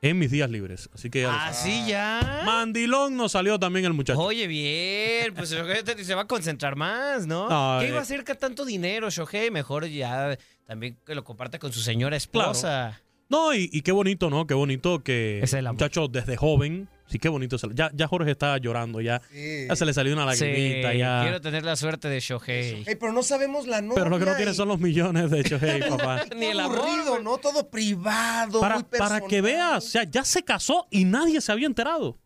en 0.00 0.18
mis 0.18 0.30
días 0.30 0.48
libres. 0.48 0.88
Así 0.94 1.10
que 1.10 1.22
ya 1.22 1.28
lo 1.28 1.34
Ah, 1.34 1.52
ya. 1.86 2.42
Mandilón 2.46 3.16
nos 3.16 3.32
salió 3.32 3.58
también 3.58 3.84
el 3.84 3.92
muchacho. 3.92 4.20
Oye, 4.20 4.46
bien, 4.46 5.34
pues 5.34 5.48
se 5.50 6.14
va 6.14 6.22
a 6.22 6.26
concentrar 6.26 6.76
más, 6.76 7.26
¿no? 7.26 7.48
No, 7.48 7.80
¿Qué 7.80 7.86
eh. 7.86 7.88
iba 7.90 7.98
a 7.98 8.02
hacer 8.02 8.24
con 8.24 8.36
tanto 8.36 8.64
dinero, 8.64 9.10
Shohei? 9.10 9.50
Mejor 9.50 9.86
ya 9.86 10.38
también 10.66 10.96
que 11.04 11.14
lo 11.14 11.24
comparta 11.24 11.58
con 11.58 11.72
su 11.72 11.80
señora 11.80 12.16
esposa. 12.16 13.00
No, 13.28 13.54
y, 13.54 13.68
y 13.72 13.82
qué 13.82 13.92
bonito, 13.92 14.30
¿no? 14.30 14.46
Qué 14.46 14.54
bonito 14.54 15.02
que 15.02 15.44
muchacho 15.70 16.08
desde 16.08 16.36
joven. 16.36 16.88
Sí, 17.06 17.18
qué 17.18 17.28
bonito. 17.28 17.58
se- 17.58 17.68
Ya, 17.74 17.90
ya 17.94 18.06
Jorge 18.06 18.30
está 18.30 18.56
llorando, 18.58 19.00
ya, 19.00 19.20
ya 19.68 19.76
se 19.76 19.84
le 19.86 19.94
salió 19.94 20.12
una 20.14 20.30
Sí, 20.34 20.44
lagrimita, 20.44 20.92
ya. 20.94 21.20
quiero 21.22 21.40
tener 21.40 21.64
la 21.64 21.74
suerte 21.76 22.08
de 22.08 22.20
Shohei. 22.20 22.84
Pero 22.84 23.12
no 23.12 23.22
sabemos 23.22 23.66
la 23.66 23.80
novia. 23.80 23.94
Pero 23.96 24.10
lo 24.10 24.18
que 24.18 24.24
no 24.26 24.36
tiene 24.36 24.52
y- 24.52 24.54
son 24.54 24.68
los 24.68 24.78
millones 24.78 25.30
de 25.30 25.40
hecho, 25.40 25.58
hey, 25.60 25.80
papá. 25.88 26.24
Ni 26.36 26.46
el 26.46 26.60
amor, 26.60 26.78
aburrido, 26.80 27.18
¿no? 27.20 27.38
Todo 27.38 27.68
privado, 27.70 28.60
para, 28.60 28.74
muy 28.76 28.84
para 28.84 29.20
que 29.22 29.40
veas, 29.40 29.84
o 29.84 29.88
sea, 29.88 30.04
ya 30.04 30.24
se 30.24 30.42
casó 30.42 30.86
y 30.90 31.04
nadie 31.04 31.40
se 31.40 31.52
había 31.52 31.66
enterado. 31.66 32.18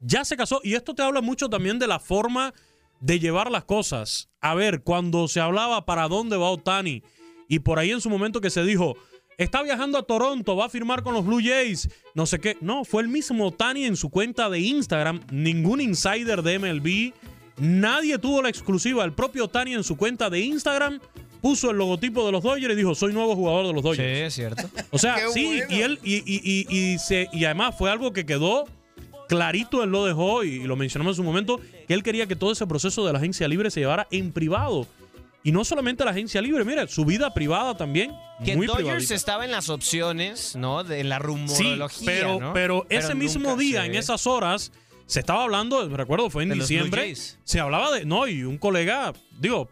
Ya 0.00 0.24
se 0.24 0.36
casó. 0.36 0.60
Y 0.64 0.74
esto 0.74 0.94
te 0.94 1.02
habla 1.02 1.20
mucho 1.20 1.48
también 1.50 1.78
de 1.78 1.86
la 1.86 1.98
forma 1.98 2.54
de 3.00 3.18
llevar 3.18 3.50
las 3.50 3.64
cosas. 3.64 4.30
A 4.40 4.54
ver, 4.54 4.82
cuando 4.82 5.28
se 5.28 5.40
hablaba 5.40 5.84
para 5.84 6.08
dónde 6.08 6.36
va 6.38 6.50
Otani, 6.50 7.02
y 7.48 7.58
por 7.58 7.78
ahí 7.78 7.90
en 7.90 8.00
su 8.00 8.08
momento 8.08 8.40
que 8.40 8.48
se 8.48 8.62
dijo, 8.64 8.96
está 9.44 9.62
viajando 9.62 9.98
a 9.98 10.02
Toronto, 10.02 10.56
va 10.56 10.66
a 10.66 10.68
firmar 10.68 11.02
con 11.02 11.14
los 11.14 11.24
Blue 11.24 11.40
Jays, 11.42 11.88
no 12.14 12.26
sé 12.26 12.38
qué. 12.38 12.56
No, 12.60 12.84
fue 12.84 13.02
el 13.02 13.08
mismo 13.08 13.46
Otani 13.48 13.84
en 13.84 13.96
su 13.96 14.10
cuenta 14.10 14.48
de 14.50 14.60
Instagram, 14.60 15.20
ningún 15.32 15.80
insider 15.80 16.42
de 16.42 16.58
MLB, 16.58 17.12
nadie 17.58 18.18
tuvo 18.18 18.42
la 18.42 18.48
exclusiva. 18.48 19.04
El 19.04 19.12
propio 19.12 19.44
Otani 19.44 19.74
en 19.74 19.84
su 19.84 19.96
cuenta 19.96 20.30
de 20.30 20.40
Instagram 20.40 21.00
puso 21.40 21.70
el 21.70 21.78
logotipo 21.78 22.26
de 22.26 22.32
los 22.32 22.42
Dodgers 22.42 22.74
y 22.74 22.76
dijo, 22.76 22.94
soy 22.94 23.12
nuevo 23.14 23.34
jugador 23.34 23.66
de 23.66 23.72
los 23.72 23.82
Dodgers. 23.82 24.18
Sí, 24.18 24.22
es 24.24 24.34
cierto. 24.34 24.68
O 24.90 24.98
sea, 24.98 25.14
Qué 25.26 25.28
sí, 25.32 25.46
bueno. 25.46 25.66
y 25.70 25.80
él, 25.80 25.98
y, 26.04 26.14
y- 26.16 26.66
y- 26.68 26.92
y 26.94 26.98
se, 26.98 27.28
y 27.32 27.44
además 27.46 27.74
fue 27.78 27.90
algo 27.90 28.12
que 28.12 28.26
quedó 28.26 28.66
clarito, 29.28 29.82
él 29.82 29.90
lo 29.90 30.04
dejó 30.04 30.42
y, 30.44 30.64
lo 30.64 30.76
mencionamos 30.76 31.12
en 31.12 31.16
su 31.16 31.22
momento, 31.22 31.60
que 31.86 31.94
él 31.94 32.02
quería 32.02 32.26
que 32.26 32.34
todo 32.36 32.50
ese 32.52 32.66
proceso 32.66 33.06
de 33.06 33.12
la 33.12 33.18
agencia 33.20 33.46
libre 33.48 33.70
se 33.70 33.80
llevara 33.80 34.06
en 34.10 34.32
privado. 34.32 34.86
Y 35.42 35.52
no 35.52 35.64
solamente 35.64 36.04
la 36.04 36.10
agencia 36.10 36.42
libre, 36.42 36.64
mira, 36.64 36.86
su 36.86 37.04
vida 37.04 37.32
privada 37.32 37.74
también, 37.76 38.12
Que 38.44 38.56
muy 38.56 38.66
Dodgers 38.66 38.84
privadita. 38.86 39.14
estaba 39.14 39.44
en 39.46 39.50
las 39.52 39.68
opciones, 39.70 40.54
¿no? 40.56 40.84
De 40.84 41.02
la 41.04 41.16
Sí, 41.16 41.22
rumorología, 41.22 42.06
pero, 42.06 42.40
¿no? 42.40 42.52
pero 42.52 42.86
ese 42.90 43.14
mismo 43.14 43.56
día, 43.56 43.86
en 43.86 43.94
esas 43.94 44.26
horas, 44.26 44.70
se 45.06 45.20
estaba 45.20 45.44
hablando, 45.44 45.88
recuerdo, 45.88 46.28
fue 46.30 46.42
en 46.42 46.50
De 46.50 46.54
diciembre, 46.56 47.14
se 47.42 47.58
hablaba 47.60 47.90
de, 47.90 48.04
no, 48.04 48.26
y 48.28 48.44
un 48.44 48.58
colega, 48.58 49.12
digo, 49.38 49.70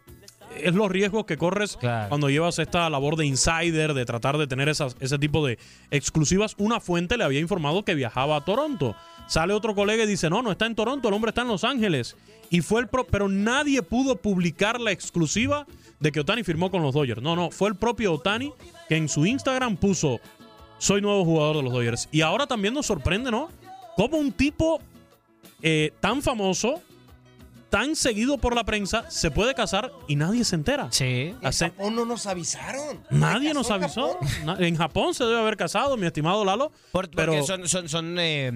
es 0.57 0.75
los 0.75 0.91
riesgos 0.91 1.27
que 1.27 1.37
corres 1.37 1.77
cuando 2.09 2.31
llevas 2.31 2.59
esta 2.59 2.89
labor 2.89 3.17
de 3.17 3.27
insider, 3.27 3.93
de 3.93 4.05
tratar 4.07 4.39
de 4.39 4.47
tener 4.47 4.69
esas, 4.71 4.97
ese 5.01 5.19
tipo 5.19 5.47
de 5.47 5.59
exclusivas. 5.91 6.55
Una 6.59 6.81
fuente 6.81 7.17
le 7.19 7.25
había 7.25 7.41
informado 7.41 7.85
que 7.85 7.95
viajaba 7.95 8.37
a 8.37 8.45
Toronto. 8.45 8.97
Sale 9.29 9.53
otro 9.53 9.75
colega 9.75 10.05
y 10.05 10.07
dice, 10.07 10.31
no, 10.31 10.41
no 10.41 10.51
está 10.51 10.65
en 10.65 10.75
Toronto, 10.75 11.09
el 11.09 11.15
hombre 11.15 11.29
está 11.29 11.43
en 11.43 11.49
Los 11.49 11.63
Ángeles. 11.65 12.17
Y 12.51 12.61
fue 12.63 12.81
el 12.81 12.89
pro- 12.89 13.07
pero 13.07 13.29
nadie 13.29 13.83
pudo 13.83 14.17
publicar 14.17 14.81
la 14.81 14.91
exclusiva 14.93 15.67
de 16.01 16.13
que 16.13 16.21
Otani 16.21 16.45
firmó 16.45 16.71
con 16.71 16.83
los 16.83 16.95
Dodgers. 16.95 17.21
No, 17.23 17.37
no, 17.37 17.51
fue 17.51 17.69
el 17.69 17.75
propio 17.77 18.13
Otani 18.15 18.53
que 18.89 18.97
en 18.97 19.09
su 19.09 19.27
Instagram 19.27 19.77
puso, 19.77 20.21
soy 20.79 21.01
nuevo 21.03 21.25
jugador 21.25 21.57
de 21.57 21.63
los 21.65 21.73
Dodgers. 21.73 22.09
Y 22.13 22.21
ahora 22.23 22.47
también 22.47 22.73
nos 22.75 22.87
sorprende, 22.87 23.31
¿no? 23.31 23.49
Como 23.97 24.17
un 24.17 24.33
tipo 24.33 24.81
eh, 25.61 25.93
tan 26.01 26.23
famoso, 26.23 26.81
tan 27.69 27.97
seguido 27.97 28.39
por 28.39 28.55
la 28.55 28.65
prensa, 28.65 29.11
se 29.11 29.31
puede 29.31 29.53
casar 29.55 29.93
y 30.07 30.17
nadie 30.17 30.43
se 30.45 30.55
entera. 30.55 30.89
Sí. 30.91 31.35
En 31.43 31.53
Japón 31.53 31.97
no 31.97 32.05
nos 32.07 32.27
avisaron. 32.27 33.01
Nadie 33.11 33.49
¿Se 33.49 33.55
nos 33.55 33.71
avisó. 33.71 34.19
Japón? 34.45 34.65
En 34.65 34.77
Japón 34.77 35.13
se 35.15 35.25
debe 35.25 35.39
haber 35.41 35.57
casado, 35.59 35.97
mi 35.99 36.07
estimado 36.07 36.45
Lalo. 36.47 36.73
Por- 36.93 37.11
pero 37.11 37.33
porque 37.33 37.47
son, 37.47 37.69
son, 37.69 37.89
son 37.91 38.17
eh, 38.19 38.53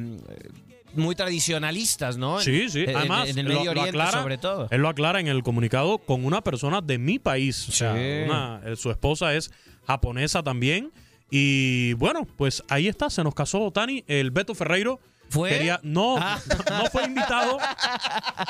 muy 0.94 1.14
tradicionalistas, 1.14 2.16
¿no? 2.16 2.40
Sí, 2.40 2.68
sí. 2.68 2.84
En- 2.86 2.96
Además, 2.96 3.28
en 3.28 3.38
el 3.38 3.46
Medio 3.46 3.64
lo 3.74 3.80
Oriente, 3.82 3.90
aclara- 3.98 4.20
sobre 4.22 4.38
todo. 4.38 4.68
Él 4.70 4.80
lo 4.80 4.88
aclara 4.88 5.20
en 5.20 5.28
el 5.28 5.42
comunicado 5.42 5.98
con 5.98 6.24
una 6.24 6.42
persona 6.42 6.80
de 6.80 6.98
mi 6.98 7.18
país. 7.18 7.68
O 7.68 7.72
sea, 7.72 7.94
Sí. 7.94 8.24
una- 8.26 8.60
eh, 8.64 8.76
su 8.76 8.90
esposa 8.90 9.34
es 9.34 9.50
japonesa 9.86 10.42
también. 10.42 10.90
Y 11.30 11.94
bueno, 11.94 12.26
pues 12.36 12.62
ahí 12.68 12.88
está, 12.88 13.08
se 13.10 13.24
nos 13.24 13.34
casó 13.34 13.70
Tani. 13.70 14.04
El 14.06 14.30
Beto 14.30 14.54
Ferreiro. 14.54 15.00
¿Fue? 15.32 15.50
Quería, 15.50 15.80
no, 15.82 16.16
Ah. 16.18 16.38
no 16.70 16.86
fue 16.90 17.04
invitado. 17.04 17.58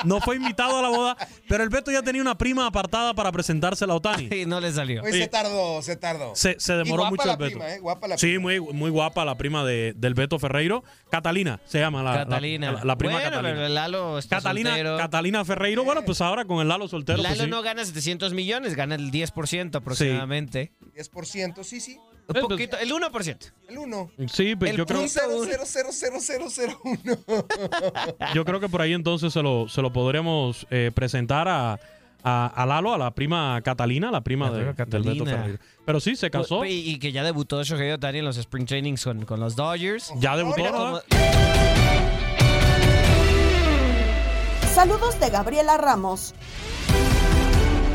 No 0.05 0.19
fue 0.21 0.35
invitado 0.35 0.77
a 0.77 0.81
la 0.81 0.89
boda. 0.89 1.17
Pero 1.47 1.63
el 1.63 1.69
Beto 1.69 1.91
ya 1.91 2.01
tenía 2.01 2.21
una 2.21 2.37
prima 2.37 2.67
apartada 2.67 3.13
para 3.13 3.31
presentársela 3.31 3.93
a 3.93 3.95
Otani. 3.95 4.29
Y 4.35 4.45
no 4.45 4.59
le 4.59 4.71
salió. 4.71 5.01
Pues 5.01 5.15
se 5.15 5.27
tardó, 5.27 5.81
se 5.81 5.95
tardó. 5.95 6.35
Se, 6.35 6.59
se 6.59 6.73
Y 6.73 6.77
demoró 6.77 7.03
guapa 7.03 7.09
mucho 7.11 7.25
la 7.25 7.31
el 7.33 7.37
Beto. 7.39 7.51
prima, 7.59 7.73
¿eh? 7.73 7.79
Guapa 7.79 8.07
la 8.07 8.17
sí, 8.17 8.27
prima. 8.27 8.41
muy, 8.41 8.59
muy 8.59 8.89
guapa 8.91 9.23
la 9.25 9.35
prima 9.35 9.63
de, 9.63 9.93
del 9.95 10.13
Beto 10.13 10.39
Ferreiro. 10.39 10.83
Catalina 11.09 11.59
se 11.65 11.79
llama 11.79 12.03
la, 12.03 12.11
la- 12.13 12.17
Catalina. 12.25 12.71
la, 12.71 12.83
la 12.83 12.97
prima 12.97 13.13
bueno, 13.13 13.29
Catalina. 13.29 13.55
pero 13.55 13.69
Lalo 13.69 14.17
está 14.17 14.37
Catalina, 14.37 14.69
soltero. 14.71 14.97
Catalina 14.97 15.45
Ferreiro, 15.45 15.83
bueno, 15.83 16.03
pues 16.03 16.19
ahora 16.21 16.45
con 16.45 16.59
el 16.61 16.67
Lalo 16.67 16.87
soltero. 16.87 17.17
Lalo 17.21 17.35
pues 17.35 17.45
sí. 17.45 17.49
no 17.49 17.61
gana 17.61 17.85
700 17.85 18.33
millones, 18.33 18.75
gana 18.75 18.95
el 18.95 19.11
10% 19.11 19.75
aproximadamente. 19.75 20.71
10%, 20.95 21.63
sí, 21.63 21.79
sí. 21.79 21.97
Un 22.27 22.47
poquito, 22.47 22.77
el 22.77 22.89
1%. 22.91 23.51
El 23.69 23.77
1. 23.77 24.11
Sí, 24.31 24.55
pues 24.55 24.71
El 24.71 24.77
yo 24.77 24.85
creo. 24.85 25.01
0000001. 25.07 26.79
yo 28.33 28.45
creo 28.45 28.59
que 28.59 28.69
por 28.69 28.81
ahí 28.81 28.93
entonces 28.93 29.33
se 29.33 29.41
lo, 29.41 29.67
se 29.67 29.81
lo 29.81 29.91
podríamos 29.91 30.65
eh, 30.69 30.91
presentar 30.93 31.47
a, 31.47 31.79
a, 32.23 32.47
a 32.47 32.65
Lalo, 32.65 32.93
a 32.93 32.97
la 32.97 33.11
prima 33.11 33.59
Catalina, 33.63 34.09
la 34.11 34.21
prima, 34.21 34.49
La 34.49 34.57
de- 34.57 34.73
prima 34.73 34.85
del 34.89 35.03
Beto 35.03 35.25
Catalina. 35.25 35.59
Pero 35.85 35.99
sí, 35.99 36.15
se 36.15 36.29
casó. 36.31 36.63
Y, 36.65 36.71
y 36.91 36.99
que 36.99 37.11
ya 37.11 37.23
debutó 37.23 37.61
Shohei 37.63 37.91
Ohtani 37.91 38.19
en 38.19 38.25
los 38.25 38.37
Spring 38.37 38.65
Trainings 38.65 39.03
con, 39.03 39.25
con 39.25 39.39
los 39.39 39.55
Dodgers. 39.55 40.11
Ya 40.19 40.37
debutó, 40.37 41.01
Saludos 44.73 45.19
de 45.19 45.29
Gabriela 45.29 45.77
Ramos. 45.77 46.33